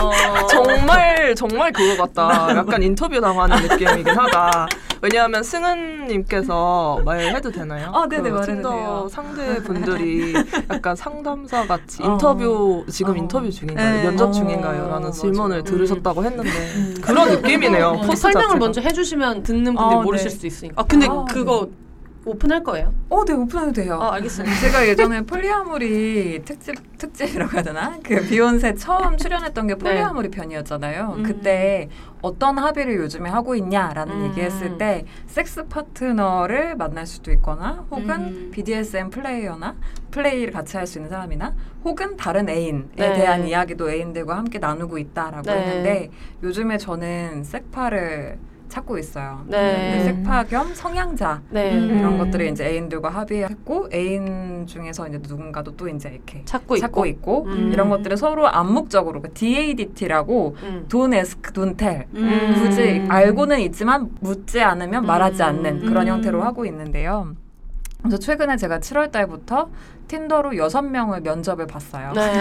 [0.00, 2.54] 어, 정말 정말 그거 같다.
[2.56, 4.68] 약간 인터뷰 당하는 느낌이긴 하다.
[5.02, 7.90] 왜냐하면 승은님께서 말해도 되나요?
[7.94, 9.08] 아, 네네, 그 말해도 돼요.
[9.18, 10.34] 상대 분들이
[10.70, 12.12] 약간 상담사 같이 어.
[12.12, 13.16] 인터뷰 지금 어.
[13.16, 13.96] 인터뷰 중인가요?
[13.96, 14.02] 네.
[14.02, 15.12] 면접 어, 중인가요?라는 맞아요.
[15.12, 15.64] 질문을 음.
[15.64, 16.50] 들으셨다고 했는데
[17.00, 17.86] 그런 느낌이네요.
[17.90, 18.58] 어, 포스 설명을 자체가.
[18.58, 20.36] 먼저 해주시면 듣는 분들이 아, 모르실 네.
[20.36, 20.82] 수 있으니까.
[20.82, 21.68] 아 근데 아, 그거
[22.26, 22.92] 오픈할 거예요?
[23.10, 23.98] 어, 네 오픈해도 돼요.
[24.00, 24.56] 아 알겠습니다.
[24.60, 27.98] 제가 예전에 polyamory 특집 특집이라고 해야 되나?
[28.02, 31.14] 그 비혼세 처음 출연했던 게 polyamory 편이었잖아요.
[31.18, 31.22] 음.
[31.22, 31.90] 그때
[32.22, 34.26] 어떤 합의를 요즘에 하고 있냐라는 음.
[34.30, 38.50] 얘기했을 때 섹스 파트너를 만날 수도 있거나 혹은 음.
[38.52, 39.76] BDSM 플레이어나
[40.10, 41.54] 플레이를 같이 할 수 있는 사람이나
[41.84, 43.12] 혹은 다른 애인에 네.
[43.14, 45.52] 대한 이야기도 애인들과 함께 나누고 있다라고 네.
[45.60, 46.10] 했는데
[46.42, 48.38] 요즘에 저는 섹파를
[48.74, 49.44] 찾고 있어요.
[49.46, 50.02] 네.
[50.04, 51.78] 섹파 겸 성향자 네.
[51.78, 51.98] 음.
[51.98, 57.44] 이런 것들을 이제 애인들과 합의했고 애인 중에서 이제 누군가도 또 이제 이렇게 찾고, 찾고 있고
[57.44, 57.70] 음.
[57.72, 60.86] 이런 것들을 서로 암묵적으로 그 DADT라고 음.
[60.88, 62.54] Don't ask, don't tell 음.
[62.56, 65.48] 굳이 알고는 있지만 묻지 않으면 말하지 음.
[65.48, 66.14] 않는 그런 음.
[66.14, 67.36] 형태로 하고 있는데요.
[68.02, 69.70] 그래서 최근에 제가 7월 달부터
[70.08, 72.12] 틴더로 여섯 명을 면접을 봤어요.
[72.12, 72.32] 네.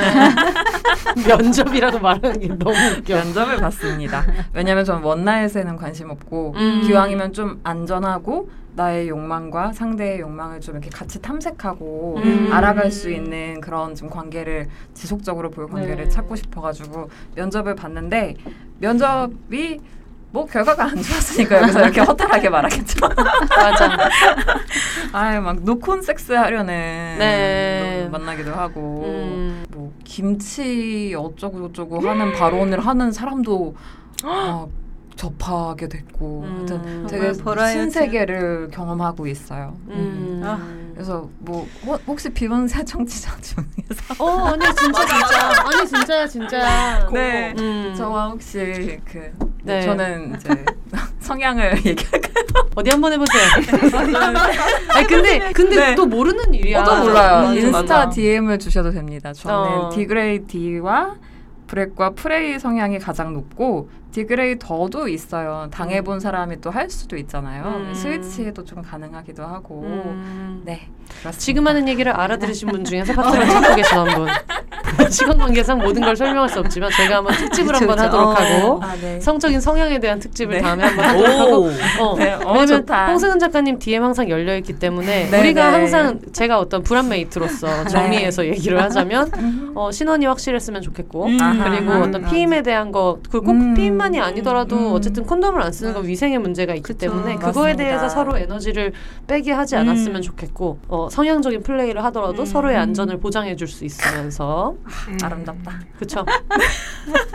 [1.28, 3.16] 면접이라고 말하는 게 너무 웃겨.
[3.16, 4.24] 면접을 봤습니다.
[4.54, 6.82] 왜냐면 저는 원나잇에는 관심 없고 음.
[6.86, 12.50] 기왕이면 좀 안전하고 나의 욕망과 상대의 욕망을 좀 이렇게 같이 탐색하고 음.
[12.52, 16.10] 알아갈 수 있는 그런 좀 관계를 지속적으로 볼 관계를 네.
[16.10, 18.36] 찾고 싶어가지고 면접을 봤는데
[18.80, 19.80] 면접이
[20.34, 23.08] 뭐 결과가 안 좋았으니까 여기서 이렇게 허탈하게 말하겠죠.
[23.56, 23.98] 맞아.
[25.14, 26.74] 아예 막 노콘 섹스 하려는
[27.20, 28.00] 네.
[28.02, 29.64] 분 만나기도 하고 음.
[29.70, 33.76] 뭐 김치 어쩌고 저쩌고 하는 발언을 하는 사람도
[34.24, 34.70] 막
[35.16, 36.56] 접하게 됐고 음.
[36.58, 37.32] 하여튼 되게.
[37.72, 39.78] 신세계를 경험하고 있어요.
[39.90, 40.42] 음.
[40.44, 40.83] 아.
[40.94, 47.10] 그래서 뭐 호- 혹시 비욘세 청취자 중에서 어 아니 진짜 진짜 아니 진짜야 진짜.
[47.12, 47.54] 네.
[47.58, 47.94] 음.
[47.98, 49.32] 저와 혹시 그
[49.64, 49.82] 네.
[49.82, 50.66] 저는 이제
[51.20, 52.34] 성향을 얘기할까요?
[52.76, 53.44] 어디 한번 해보세요.
[54.94, 55.96] 아니 근데 근데 네.
[55.96, 56.84] 또 모르는 일이야.
[56.84, 57.42] 저도 몰라요.
[57.48, 58.10] 맞아, 인스타 맞아.
[58.10, 59.34] DM을 주셔도 됩니다.
[59.34, 59.90] 저는 어.
[59.90, 61.16] degradee와
[61.74, 65.70] brat과 prey 성향이 가장 높고 degrader도 있어요.
[65.72, 67.64] 당해본 사람이 또 할 수도 있잖아요.
[67.66, 67.94] 음.
[67.94, 69.82] 스위치도 좀 가능하기도 하고.
[69.84, 70.62] 음.
[70.66, 70.88] 네,
[71.20, 71.32] 그렇습니다.
[71.40, 74.28] 지금 하는 얘기를 알아들으신 분 중에서 파트너를 찾고 계신 한 분.
[75.10, 78.06] 시간 관계상 모든 걸 설명할 수 없지만 저희가 한번 특집을 그쵸, 한번 그쵸.
[78.08, 78.32] 하도록 어.
[78.34, 79.20] 하고 아, 네.
[79.20, 80.62] 성적인 성향에 대한 특집을 네.
[80.62, 81.68] 다음에 한번 하도록 하고 오.
[82.04, 83.08] 어, 네, 어, 왜냐면 좋다.
[83.08, 85.78] 홍승은 작가님 DM 항상 열려 있기 때문에 네, 우리가 네.
[85.78, 89.72] 항상 제가 어떤 불안메이트로서 정리해서 얘기를 하자면 음.
[89.76, 91.38] 어, 신원이 확실했으면 좋겠고 음.
[91.42, 91.70] 아하.
[91.70, 92.02] 그리고 음.
[92.04, 93.74] 어떤 피임에 대한 거 그꼭 음.
[93.74, 94.94] 피임만이 아니더라도 음.
[94.94, 97.00] 어쨌든 콘돔을 안 쓰는 건 위생의 문제가 있기 그쵸.
[97.00, 97.78] 때문에 그거에 맞습니다.
[97.78, 98.94] 대해서 서로 에너지를
[99.28, 100.22] 빼게 하지 않았으면 음.
[100.22, 102.46] 좋겠고 어, 성향적인 플레이를 하더라도 음.
[102.46, 104.76] 서로의 안전을 보장해 줄 수 있으면서
[105.08, 105.18] 음.
[105.24, 105.80] 아름답다.
[105.98, 106.26] 그쵸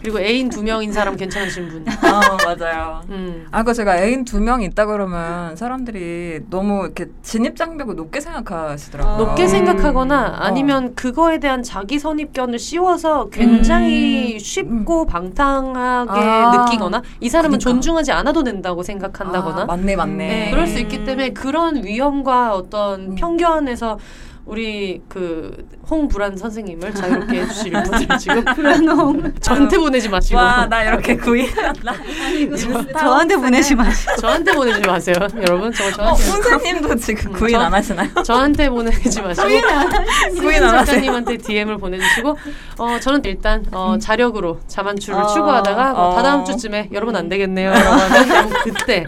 [0.00, 3.02] 그리고 애인 두 명인 사람 괜찮으신 분 아 맞아요.
[3.10, 3.46] 음.
[3.50, 9.16] 아, 그 제가 애인 두 명 있다 그러면 사람들이 너무 이렇게 진입 장벽을 높게 생각하시더라고요.
[9.26, 9.48] 높게 음.
[9.48, 10.32] 생각하거나 어.
[10.44, 14.38] 아니면 그거에 대한 자기 선입견을 씌워서 굉장히 음.
[14.38, 16.64] 쉽고 방탕하게 아.
[16.64, 17.70] 느끼거나 이 사람은 그러니까.
[17.70, 20.16] 존중하지 않아도 된다고 생각한다거나 아, 맞네, 맞네.
[20.16, 23.14] 네, 그럴 수 있기 때문에 그런 위험과 어떤 음.
[23.14, 23.98] 편견에서
[24.54, 29.34] 우리 그 홍불안 선생님을 자유롭게 해주실 분들 지금 불안홍.
[29.40, 31.94] 저한테 보내지 마시고 와, 나 이렇게 구이한다.
[32.98, 34.16] 저한테 보내지 마세요.
[34.20, 35.72] 저한테 보내지 마세요, 여러분.
[35.72, 38.08] 저 어, 저한테 선생님도 지금 구인 저- 안 하시나요?
[38.24, 39.46] 저한테 보내지 마시고
[40.40, 40.84] 구인 안 하세요.
[40.84, 42.36] 작가님한테 DM을 보내주시고
[42.78, 45.26] 어 저는 일단 어 자력으로 자만추를 어.
[45.28, 46.14] 추구하다가 뭐 어.
[46.16, 47.70] 다다음 주쯤에 여러분 안 되겠네요.
[47.72, 49.06] 하면 그때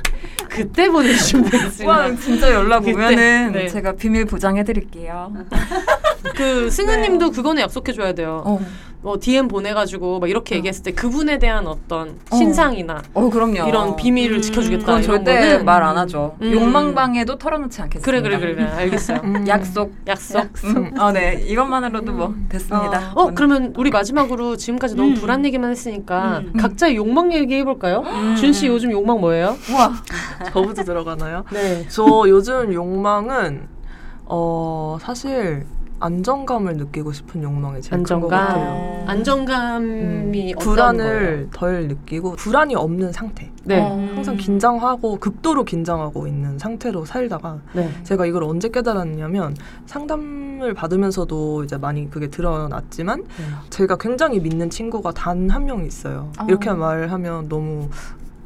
[0.48, 1.90] 그때 보내주시면 되겠습니다.
[1.90, 3.68] 와, 진짜 연락 오면은 네.
[3.68, 5.31] 제가 비밀 보장해 드릴게요.
[6.36, 8.42] 그 승은님도 그거는 약속해 줘야 돼요.
[8.46, 8.60] 어,
[9.02, 13.66] 뭐 DM 보내가지고 막 이렇게 얘기했을 때 그분에 대한 어떤 신상이나 어 그럼요.
[13.68, 14.86] 이런 비밀을 음, 지켜주겠다.
[14.86, 16.36] 그건 이런 절대 거는 말안 하죠.
[16.40, 16.52] 음.
[16.52, 18.04] 욕망방에도 털어놓지 않겠습니다.
[18.04, 19.20] 그래 그래 그래 그래 알겠어요.
[19.24, 19.48] 음.
[19.48, 19.92] 약속.
[20.06, 20.48] 약속.
[20.64, 20.94] 음.
[20.98, 21.44] 아, 네.
[21.48, 23.12] 이것만으로도 뭐 됐습니다.
[23.16, 25.14] 어 그러면 우리 마지막으로 지금까지 너무 음.
[25.14, 26.52] 불안 얘기만 했으니까 음.
[26.56, 28.04] 각자의 욕망 얘기 해 볼까요?
[28.06, 28.36] 음.
[28.36, 29.56] 준씨 요즘 욕망 뭐예요?
[29.68, 29.92] 우와.
[30.52, 31.44] 저부터 들어가나요?
[31.50, 31.86] 네.
[31.88, 33.66] 저 요즘 욕망은
[34.26, 35.64] 어 사실
[36.00, 38.30] 안정감을 느끼고 싶은 욕망이 제일 큰것 안정감.
[38.30, 39.04] 같아요.
[39.06, 40.58] 안정감이 음, 어떤 거예요?
[40.58, 43.50] 불안을 덜 느끼고 불안이 없는 상태.
[43.64, 43.80] 네.
[43.80, 43.90] 어.
[44.12, 47.88] 항상 긴장하고 극도로 긴장하고 있는 상태로 살다가 네.
[48.02, 49.54] 제가 이걸 언제 깨달았냐면
[49.86, 53.44] 상담을 받으면서도 이제 많이 그게 드러났지만 네.
[53.70, 56.32] 제가 굉장히 믿는 친구가 단 한 명 있어요.
[56.40, 56.44] 어.
[56.48, 57.88] 이렇게 말하면 너무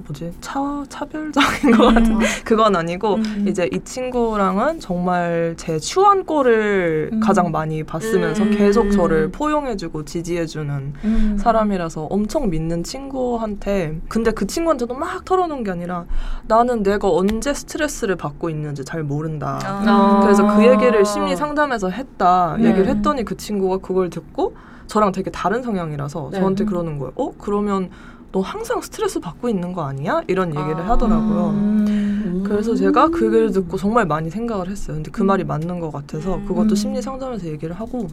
[0.05, 3.45] 뭐지 차 차별적인 것 같은 그건 아니고 음.
[3.49, 7.21] 이제 이 친구랑은 정말 제 추한꼴을 음.
[7.21, 8.51] 가장 많이 봤으면서 음.
[8.51, 11.37] 계속 저를 포용해주고 지지해주는 음.
[11.39, 16.05] 사람이라서 엄청 믿는 친구한테 근데 그 친구한테도 막 털어놓은 게 아니라
[16.47, 19.59] 나는 내가 언제 스트레스를 받고 있는지 잘 모른다.
[19.65, 20.21] 아.
[20.23, 22.69] 그래서 그 얘기를 심리 상담에서 했다 네.
[22.69, 24.55] 얘기를 했더니 그 친구가 그걸 듣고
[24.87, 26.39] 저랑 되게 다른 성향이라서 네.
[26.39, 27.13] 저한테 그러는 거예요.
[27.17, 27.91] 어 그러면
[28.37, 30.21] 너 항상 스트레스 받고 있는 거 아니야?
[30.27, 30.91] 이런 얘기를 아.
[30.91, 31.51] 하더라고요.
[31.55, 32.45] 음.
[32.47, 34.97] 그래서 제가 그 얘기를 듣고 정말 많이 생각을 했어요.
[34.97, 36.75] 근데 그 말이 맞는 것 같아서 그것도 음.
[36.75, 38.09] 심리 상담에서 얘기를 하고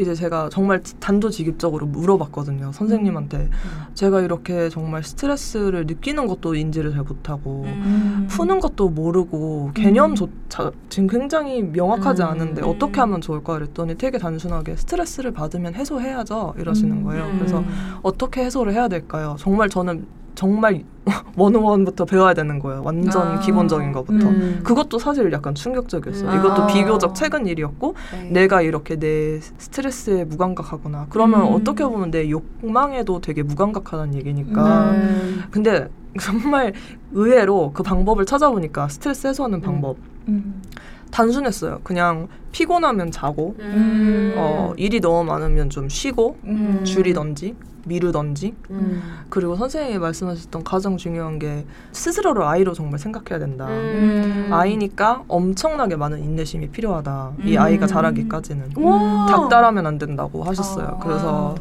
[0.00, 2.72] 이제 제가 정말 단도직입적으로 물어봤거든요.
[2.72, 3.50] 선생님한테
[3.94, 8.26] 제가 이렇게 정말 스트레스를 느끼는 것도 인지를 잘 못하고 음.
[8.30, 12.28] 푸는 것도 모르고 개념조차 지금 굉장히 명확하지 음.
[12.28, 17.04] 않은데 어떻게 하면 좋을까 그랬더니 되게 단순하게 스트레스를 받으면 해소해야죠 이러시는 음.
[17.04, 17.24] 거예요.
[17.24, 17.38] 음.
[17.38, 17.64] 그래서
[18.02, 19.36] 어떻게 해소를 해야 될까요?
[19.38, 20.84] 정말 저는 정말
[21.36, 22.82] 원어원부터 배워야 되는 거예요.
[22.84, 23.40] 완전 아.
[23.40, 24.28] 기본적인 것부터.
[24.28, 24.60] 음.
[24.62, 26.30] 그것도 사실 약간 충격적이었어요.
[26.30, 26.38] 음.
[26.38, 26.66] 이것도 아.
[26.66, 28.30] 비교적 최근 일이었고 네.
[28.30, 31.54] 내가 이렇게 내 스트레스에 무감각하거나 그러면 음.
[31.54, 35.42] 어떻게 보면 내 욕망에도 되게 무감각하다는 얘기니까 음.
[35.50, 35.88] 근데
[36.20, 36.72] 정말
[37.12, 39.96] 의외로 그 방법을 찾아보니까 스트레스 해소하는 방법
[40.28, 40.62] 음.
[41.10, 41.80] 단순했어요.
[41.82, 44.34] 그냥 피곤하면 자고 음.
[44.36, 46.82] 어, 일이 너무 많으면 좀 쉬고 음.
[46.84, 47.54] 줄이던지
[47.84, 49.02] 미루던지 음.
[49.28, 53.66] 그리고 선생님이 말씀하셨던 가장 중요한 게 스스로를 아이로 정말 생각해야 된다.
[53.68, 54.48] 음.
[54.50, 57.32] 아이니까 엄청나게 많은 인내심이 필요하다.
[57.44, 57.62] 이 음.
[57.62, 59.26] 아이가 자라기까지는 와.
[59.26, 60.98] 닥달하면 안 된다고 하셨어요.
[61.00, 61.04] 아.
[61.04, 61.54] 그래서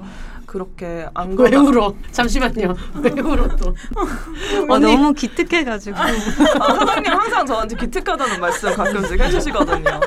[0.50, 1.94] 그렇게 안 왜 그러다 울어?
[2.12, 2.74] 잠시만요.
[3.04, 3.70] 왜 울어 또?
[3.70, 4.04] 어,
[4.74, 4.96] 언니.
[4.96, 10.00] 너무 기특해가지고 아, 선생님 항상 저한테 기특하다는 말씀 가끔씩 해주시거든요.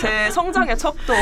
[0.00, 1.12] 제 성장의 척도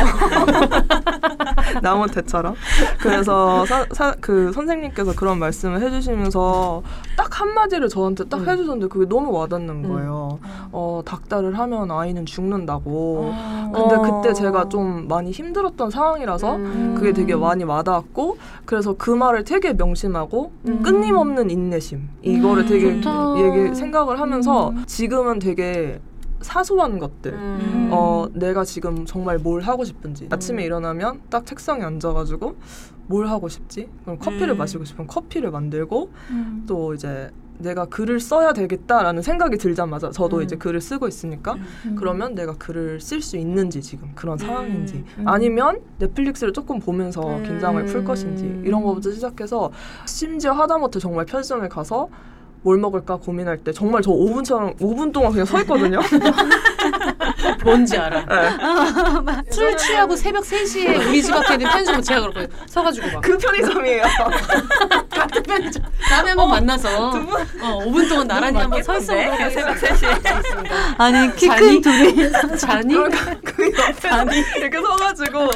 [1.81, 2.55] 나무태처럼.
[2.99, 6.83] 그래서 사, 사, 그 선생님께서 그런 말씀을 해주시면서
[7.16, 8.49] 딱 한마디를 저한테 딱 음.
[8.49, 9.89] 해주셨는데 그게 너무 와닿는 음.
[9.89, 10.39] 거예요.
[10.72, 13.33] 어, 닥달을 하면 아이는 죽는다고.
[13.35, 13.70] 아.
[13.74, 14.03] 근데 어.
[14.03, 16.95] 그때 제가 좀 많이 힘들었던 상황이라서 음.
[16.97, 18.37] 그게 되게 많이 와닿았고
[18.67, 20.83] 그래서 그 말을 되게 명심하고 음.
[20.83, 23.35] 끊임없는 인내심 이거를 음, 되게 좋다.
[23.39, 24.85] 얘기 생각을 하면서 음.
[24.87, 26.01] 지금은 되게
[26.41, 27.89] 사소한 것들 음.
[27.93, 32.57] 어 내가 지금 정말 뭘 하고 싶은지 아침에 일어나면 딱 책상에 앉아가지고
[33.07, 34.59] 뭘 하고 싶지 그럼 커피를 음.
[34.59, 36.64] 마시고 싶으면 커피를 만들고 음.
[36.67, 40.43] 또 이제 내가 글을 써야 되겠다라는 생각이 들자마자 저도 음.
[40.43, 41.55] 이제 글을 쓰고 있으니까
[41.87, 41.97] 음.
[41.99, 45.29] 그러면 내가 글을 쓸 수 있는지 지금 그런 상황인지 음.
[45.29, 47.43] 아니면 넷플릭스를 조금 보면서 음.
[47.43, 49.71] 긴장을 풀 것인지 이런 거부터 시작해서
[50.07, 52.09] 심지어 하다못해 정말 편의점에 가서
[52.63, 56.01] 뭘 먹을까 고민할 때 정말 저 5분처럼 5분 동안 그냥 서 있거든요.
[57.65, 58.25] 뭔지 알아.
[58.25, 59.43] 네.
[59.51, 62.57] 술 취하고 새벽 3시에 우리 집 앞에 있는 편의점 제가 그렇거든요.
[62.67, 63.21] 서가지고 막.
[63.21, 64.03] 그 편의점이에요.
[65.11, 65.83] 같은 편의점.
[66.09, 67.11] 다음에 한번 만나서
[67.63, 70.75] 어, 5분 동안 나란히 한번 서 있어 보도록 새벽 하겠습니다.
[70.75, 70.95] 3시에.
[70.99, 71.61] 아니 키 자니?
[71.61, 72.95] 큰 둘이 자니?
[73.45, 74.09] 그 옆에
[74.59, 75.51] 이렇게 서가지고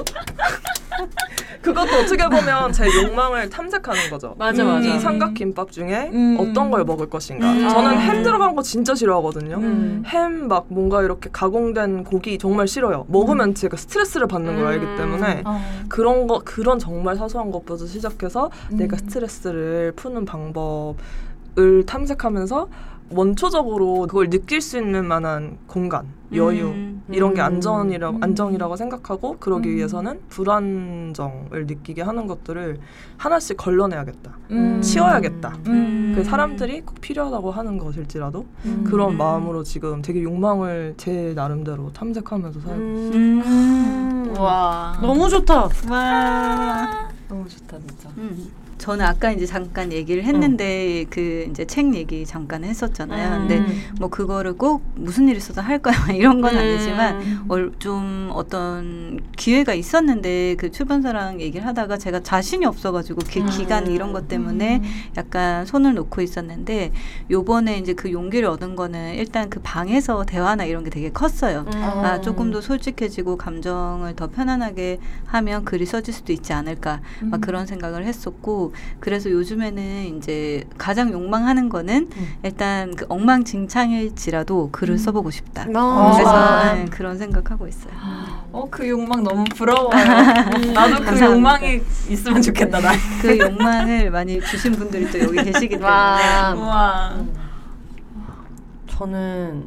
[1.62, 4.34] 그것도 어떻게 보면 제 욕망을 탐색하는 거죠.
[4.38, 4.88] 맞아, 음, 맞아.
[4.88, 6.36] 이 삼각김밥 중에 음.
[6.40, 7.52] 어떤 걸 먹을 것인가.
[7.52, 7.68] 음.
[7.68, 7.98] 저는 아.
[7.98, 9.56] 햄 들어간 거 진짜 싫어하거든요.
[9.56, 10.02] 음.
[10.06, 13.04] 햄막 뭔가 이렇게 가공된 고기 정말 싫어요.
[13.08, 14.96] 먹으면 제가 스트레스를 받는 걸 알기 음.
[14.96, 15.60] 때문에 어.
[15.88, 18.76] 그런 거 그런 정말 사소한 것부터 시작해서 음.
[18.76, 22.68] 내가 스트레스를 푸는 방법을 탐색하면서
[23.10, 27.02] 원초적으로 그걸 느낄 수 있는 만한 공간, 여유 음.
[27.08, 27.46] 이런 게 음.
[27.46, 28.22] 안전이라고 음.
[28.22, 29.76] 안정이라고 생각하고 그러기 음.
[29.76, 32.78] 위해서는 불안정을 느끼게 하는 것들을
[33.16, 34.80] 하나씩 걸러내야겠다, 음.
[34.80, 35.58] 치워야겠다.
[35.66, 36.12] 음.
[36.14, 38.84] 그 사람들이 꼭 필요하다고 하는 것일지라도 음.
[38.86, 43.14] 그런 마음으로 지금 되게 욕망을 제 나름대로 탐색하면서 살고 있어요.
[43.14, 44.34] 음.
[44.38, 45.68] 와 너무 좋다.
[45.90, 48.08] 와 너무 좋다 진짜.
[48.80, 48.90] 음.
[48.90, 53.42] 저는 아까 이제 잠깐 얘기를 했는데 그 이제 책 얘기 잠깐 했었잖아요.
[53.42, 53.48] 음.
[53.48, 53.64] 근데
[53.98, 56.58] 뭐 그거를 꼭 무슨 일 있어도 할 거야 이런 건 음.
[56.58, 63.46] 아니지만 얼, 좀 어떤 기회가 있었는데 그 출판사랑 얘기를 하다가 제가 자신이 없어가지고 그 음.
[63.46, 64.82] 기간 이런 것 때문에
[65.16, 66.92] 약간 손을 놓고 있었는데
[67.30, 71.66] 요번에 이제 그 용기를 얻은 거는 일단 그 방에서 대화나 이런 게 되게 컸어요.
[71.74, 71.82] 음.
[71.82, 77.40] 아 조금 더 솔직해지고 감정을 더 편안하게 하면 글이 써질 수도 있지 않을까 막 음.
[77.40, 78.69] 그런 생각을 했었고
[79.00, 82.34] 그래서 요즘에는 이제 가장 욕망하는 거는 음.
[82.42, 85.66] 일단 그 엉망진창일지라도 글을 써보고 싶다.
[85.74, 86.12] 어.
[86.14, 86.74] 그래서 아.
[86.74, 87.92] 네, 그런 생각하고 있어요.
[88.52, 89.90] 어, 그 욕망 너무 부러워요.
[90.74, 91.20] 나도 그.
[91.20, 92.92] 욕망이 있으면 좋겠다, 나.
[93.22, 97.16] 그 욕망을 많이 주신 분들이 또 여기 계시기 때문에 와.
[98.88, 99.64] 저는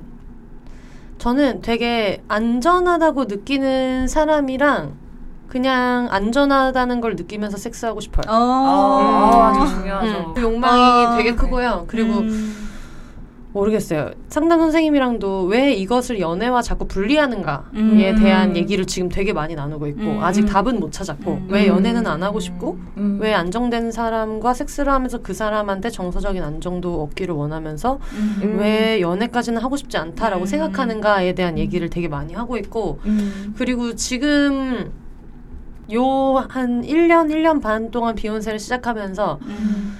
[1.17, 5.02] 저는 되게 안전하다고 느끼는 사람이랑
[5.53, 8.23] 그냥 안전하다는 걸 느끼면서 섹스하고 싶어요.
[8.27, 8.33] 어.
[8.33, 10.29] 아, 아주 중요하죠.
[10.29, 11.85] 음, 그 욕망이 아, 되게 크고요.
[11.85, 12.71] 그리고 음.
[13.51, 14.09] 모르겠어요.
[14.29, 18.15] 상담 선생님이랑도 왜 이것을 연애와 자꾸 분리하는가에 음.
[18.19, 20.23] 대한 얘기를 지금 되게 많이 나누고 있고 음.
[20.23, 21.47] 아직 답은 못 찾았고 음.
[21.51, 23.19] 왜 연애는 안 하고 싶고 음.
[23.21, 28.57] 왜 안정된 사람과 섹스를 하면서 그 사람한테 정서적인 안정도 얻기를 원하면서 음.
[28.59, 30.47] 왜 연애까지는 하고 싶지 않다라고 음.
[30.47, 33.53] 생각하는가에 대한 얘기를 되게 많이 하고 있고 음.
[33.55, 35.02] 그리고 지금
[35.91, 39.97] 요 한 1년, 1년 반 동안 비욘세를 시작하면서 음.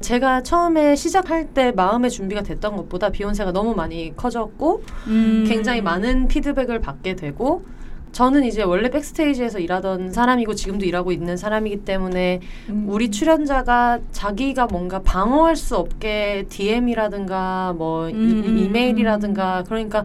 [0.00, 5.44] 제가 처음에 시작할 때 마음의 준비가 됐던 것보다 비욘세가 너무 많이 커졌고 음.
[5.48, 7.64] 굉장히 많은 피드백을 받게 되고
[8.12, 12.40] 저는 이제 원래 백스테이지에서 일하던 사람이고 지금도 일하고 있는 사람이기 때문에
[12.70, 12.86] 음.
[12.88, 18.58] 우리 출연자가 자기가 뭔가 방어할 수 없게 DM이라든가 뭐 이- 음.
[18.58, 20.04] 이 메일이라든가 그러니까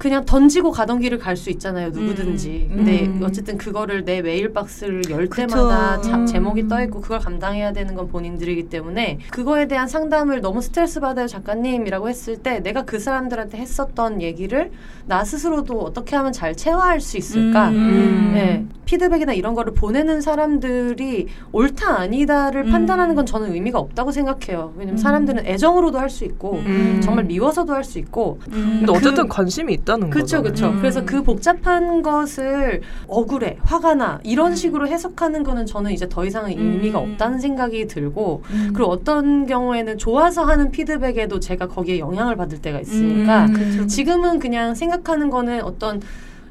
[0.00, 2.76] 그냥 던지고 가던 길을 갈 수 있잖아요 누구든지 음.
[2.78, 3.20] 근데 음.
[3.22, 5.46] 어쨌든 그거를 내 메일 박스를 열 그쵸.
[5.46, 6.26] 때마다 자- 음.
[6.26, 11.26] 제목이 떠 있고 그걸 감당해야 되는 건 본인들이기 때문에 그거에 대한 상담을 너무 스트레스 받아요
[11.26, 14.70] 작가님이라고 했을 때 내가 그 사람들한테 했었던 얘기를
[15.06, 18.30] 나 스스로도 어떻게 하면 잘 체화할 수 있을까 음.
[18.34, 22.70] 네, 피드백이나 이런 거를 보내는 사람들이 옳다 아니다를 음.
[22.72, 24.72] 판단하는 건 저는 의미가 없다고 생각해요.
[24.76, 24.96] 왜냐면 음.
[24.96, 27.00] 사람들은 애정으로도 할 수 있고 음.
[27.02, 28.78] 정말 미워서도 할 수 있고 음.
[28.84, 30.42] 근데 어쨌든 그- 관심이 있다 는 그렇죠, 거죠.
[30.42, 30.68] 그렇죠.
[30.68, 30.78] 음.
[30.78, 34.56] 그래서 그 복잡한 것을 억울해, 화가 나 이런 음.
[34.56, 36.72] 식으로 해석하는 거는 저는 이제 더 이상은 음.
[36.74, 38.70] 의미가 없다는 생각이 들고 음.
[38.74, 43.52] 그리고 어떤 경우에는 좋아서 하는 피드백에도 제가 거기에 영향을 받을 때가 있으니까 음.
[43.52, 43.86] 그쵸.
[43.86, 46.00] 지금은 그냥 생각하는 거는 어떤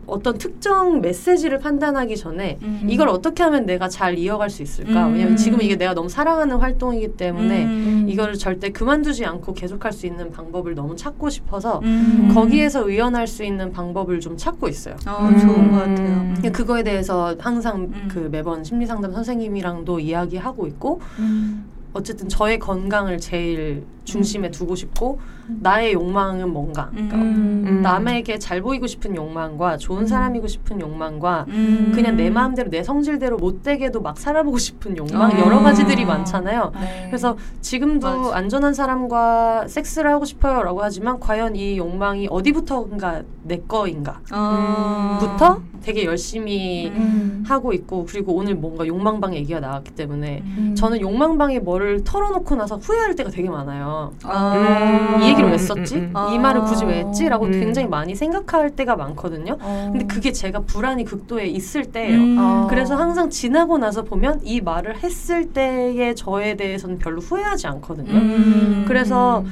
[0.09, 2.85] 어떤 특정 메시지를 판단하기 전에 음.
[2.87, 5.07] 이걸 어떻게 하면 내가 잘 이어갈 수 있을까?
[5.07, 5.13] 음.
[5.13, 8.05] 왜냐면 지금 이게 내가 너무 사랑하는 활동이기 때문에 음.
[8.09, 12.31] 이거를 절대 그만두지 않고 계속할 수 있는 방법을 너무 찾고 싶어서 음.
[12.33, 14.95] 거기에서 의연할 수 있는 방법을 좀 찾고 있어요.
[15.07, 16.07] 어, 좋은 것 같아요.
[16.09, 16.31] 음.
[16.35, 18.07] 근데 그거에 대해서 항상 음.
[18.11, 21.65] 그 매번 심리 상담 선생님이랑도 이야기하고 있고 음.
[21.93, 27.81] 어쨌든 저의 건강을 제일 중심에 두고 싶고 나의 욕망은 뭔가 그러니까 음.
[27.81, 30.07] 남에게 잘 보이고 싶은 욕망과 좋은 음.
[30.07, 31.91] 사람이고 싶은 욕망과 음.
[31.93, 35.39] 그냥 내 마음대로 내 성질대로 못되게도 막 살아보고 싶은 욕망 어.
[35.39, 36.71] 여러 가지들이 많잖아요.
[36.79, 37.05] 네.
[37.07, 38.37] 그래서 지금도 맞아.
[38.37, 45.17] 안전한 사람과 섹스를 하고 싶어요라고 하지만 과연 이 욕망이 어디부터인가 내 거인가 어.
[45.19, 47.43] 부터 되게 열심히 음.
[47.47, 50.75] 하고 있고 그리고 오늘 뭔가 욕망방 얘기가 나왔기 때문에 음.
[50.75, 53.98] 저는 욕망방에 뭐를 털어놓고 나서 후회할 때가 되게 많아요.
[54.23, 55.19] 어.
[55.21, 55.95] 이 얘기를 왜 음, 썼지?
[55.95, 56.33] 음, 음.
[56.33, 57.27] 이 말을 굳이 왜 했지?
[57.27, 57.51] 라고 음.
[57.51, 59.57] 굉장히 많이 생각할 때가 많거든요.
[59.59, 59.89] 어.
[59.91, 62.17] 근데 그게 제가 불안이 극도에 있을 때예요.
[62.17, 62.37] 음.
[62.39, 62.67] 어.
[62.69, 68.11] 그래서 항상 지나고 나서 보면 이 말을 했을 때의 저에 대해서는 별로 후회하지 않거든요.
[68.11, 68.85] 음.
[68.87, 69.43] 그래서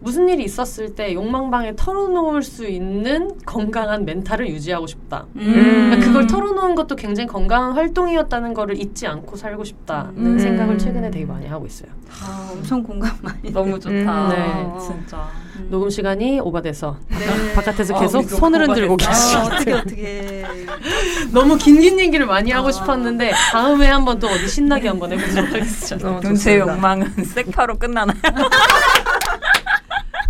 [0.00, 5.26] 무슨 일이 있었을 때 욕망방에 털어놓을 수 있는 건강한 멘탈을 유지하고 싶다.
[5.36, 5.90] 음.
[5.90, 10.38] 그러니까 그걸 털어놓은 것도 굉장히 건강한 활동이었다는 거를 잊지 않고 살고 싶다는 음.
[10.38, 11.90] 생각을 최근에 되게 많이 하고 있어요.
[12.22, 13.52] 아, 엄청 공감 많이.
[13.52, 13.90] 너무 좋다.
[13.92, 14.28] 음.
[14.30, 14.80] 네.
[14.80, 15.28] 진짜.
[15.56, 15.68] 음.
[15.70, 17.52] 녹음 시간이 오바돼서 네.
[17.54, 19.38] 바깥에서 아, 계속 우리 손을 흔들고 오바됐어.
[19.38, 20.44] 아, 어떻게 어떻게.
[21.30, 22.72] 너무 긴긴 얘기를 많이 하고 아.
[22.72, 26.20] 싶었는데 다음에 한번 또 어디 신나게 한번 해보도록 하겠습니다.
[26.20, 26.58] 좋습니다.
[26.58, 28.16] 욕망은 섹파로 끝나나요?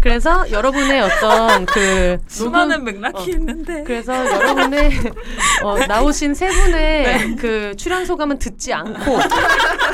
[0.00, 3.34] 그래서 여러분의 어떤 그 수많은 맥락이 어.
[3.34, 3.82] 있는데.
[3.84, 4.90] 그래서 여러분의
[5.62, 9.18] 어, 나오신 세 분의 그 출연 소감은 듣지 않고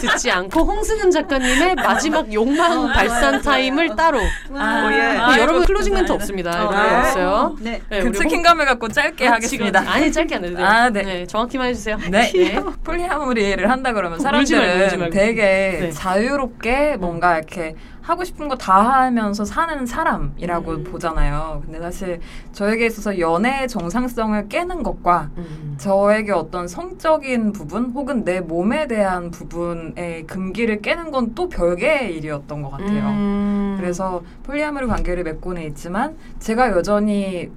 [0.01, 4.21] 듣지 않고 홍승은 작가님의 마지막 욕망 발산 타임을 따로
[4.55, 4.97] 아, 예.
[4.97, 6.13] 네, 아이고, 여러분 closing 멘트.
[6.13, 6.65] 없습니다.
[6.65, 6.95] 어, 거 네.
[6.97, 7.57] 없어요.
[7.61, 7.83] 네.
[7.89, 9.81] 네, 그 책임감을 갖고 짧게 홍- 하겠습니다.
[9.81, 10.67] 지금- 아니 짧게 안 해도 돼요.
[10.67, 11.27] 아, 네.
[11.27, 11.99] 정확히만 해주세요.
[12.11, 12.31] 네.
[12.33, 12.61] 네.
[12.85, 15.15] polyamory를 한다 그러면 울지 말고, 울지 사람들은 말고.
[15.15, 15.43] 되게
[15.83, 15.91] 네.
[15.91, 17.75] 자유롭게 뭔가 이렇게
[18.07, 20.85] 하고 싶은 거 다 하면서 사는 사람이라고 음.
[20.85, 21.63] 보잖아요.
[21.65, 22.21] 근데 사실
[22.53, 25.75] 저에게 있어서 연애의 정상성을 깨는 것과 음.
[25.79, 32.63] 저에게 어떤 성적인 부분 혹은 내 몸에 대한 부분의 금기를 깨는 건 또 별개의 일이었던
[32.63, 33.09] 것 같아요.
[33.09, 33.77] 음.
[33.79, 37.51] 그래서 polyamory 관계를 맺고는 있지만 제가 여전히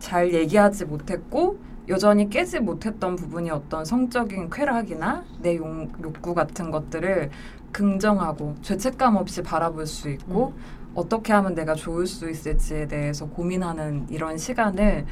[0.00, 1.56] 잘 얘기하지 못했고
[1.88, 7.30] 여전히 깨지 못했던 부분이 어떤 성적인 쾌락이나 내 용, 욕구 같은 것들을
[7.74, 10.54] 긍정하고 죄책감 없이 바라볼 수 있고
[10.94, 15.04] 어떻게 하면 내가 좋을 수 있을지에 대해서 고민하는 이런 시간을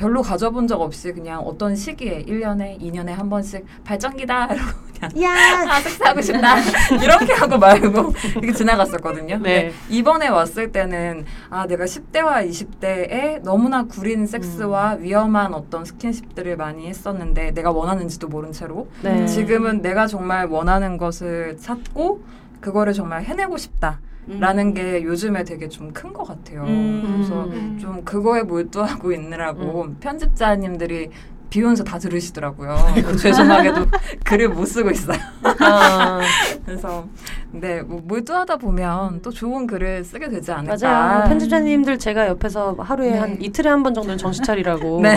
[0.00, 5.74] 별로 가져본 적 없이 그냥 어떤 시기에 1년에 2년에 한 번씩 발전기다 이러고 그냥 야.
[5.74, 6.56] 아 섹스하고 싶다
[7.04, 9.40] 이렇게 하고 말고 이렇게 지나갔었거든요.
[9.42, 9.72] 네.
[9.90, 15.02] 이번에 왔을 때는 아 내가 10대와 20대에 너무나 구린 섹스와 음.
[15.02, 19.26] 위험한 어떤 스킨십들을 많이 했었는데 내가 원하는지도 모른 채로 네.
[19.26, 22.24] 지금은 내가 정말 원하는 것을 찾고
[22.62, 24.00] 그거를 정말 해내고 싶다.
[24.38, 26.62] 라는 게 요즘에 되게 좀 큰 것 같아요.
[26.64, 27.02] 음.
[27.16, 27.78] 그래서 음.
[27.80, 31.10] 좀 그거에 몰두하고 있느라고 편집자님들이
[31.50, 32.94] 비욘세 다 들으시더라고요.
[33.20, 33.86] 죄송하게도
[34.24, 35.18] 글을 못 쓰고 있어요.
[35.58, 36.20] 아,
[36.64, 37.06] 그래서
[37.52, 40.76] 네, 뭐 몰두하다 보면 또 좋은 글을 쓰게 되지 않을까.
[40.88, 41.24] 맞아요.
[41.28, 43.18] 편집자님들 제가 옆에서 하루에 네.
[43.18, 45.16] 한 이틀에 한 번 정도는 정신 차리라고 네.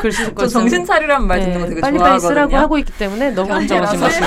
[0.00, 2.28] 글 쓰실 저 정신 차리라는 말 듣는 거 되게 빨리빨리 좋아하거든요.
[2.28, 3.96] 쓰라고 하고 있기 때문에 너무 걱정하지.
[3.98, 4.26] 마시고.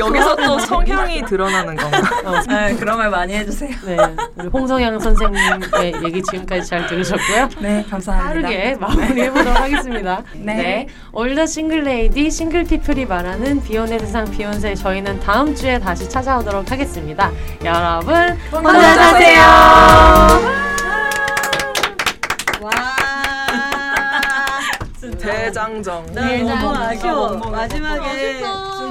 [0.00, 2.00] 여기서 또 성향이 드러나는 건가?
[2.24, 3.70] 어, 네, 그런 말 많이 해주세요.
[3.84, 3.98] 네,
[4.36, 7.48] 우리 홍승은 선생님의 얘기 지금까지 잘 들으셨고요.
[7.60, 8.48] 네, 감사합니다.
[8.48, 10.22] 빠르게 마무리해보도록 하겠습니다.
[10.36, 10.79] 네.
[11.12, 16.70] All the single lady single people이 말하는 비혼의 세상 비혼세 저희는 다음 주에 다시 찾아오도록
[16.70, 17.30] 하겠습니다.
[17.64, 18.14] 여러분
[18.52, 19.40] 혼자 사세요.
[22.60, 22.70] 와.
[25.20, 26.06] 대장정.
[26.14, 26.76] 나 너무.
[26.76, 27.36] 아쉬워.
[27.50, 28.40] 마지막에.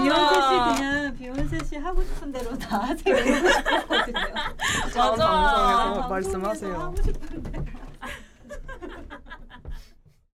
[0.02, 3.16] 비욘세 씨 그냥 비욘세 씨 하고 싶은 대로 다 하세요.
[3.18, 4.20] 싶었거든요.
[4.96, 5.16] 맞아.
[5.16, 6.74] 방송에서 말씀하세요.
[6.74, 7.44] 하고 싶은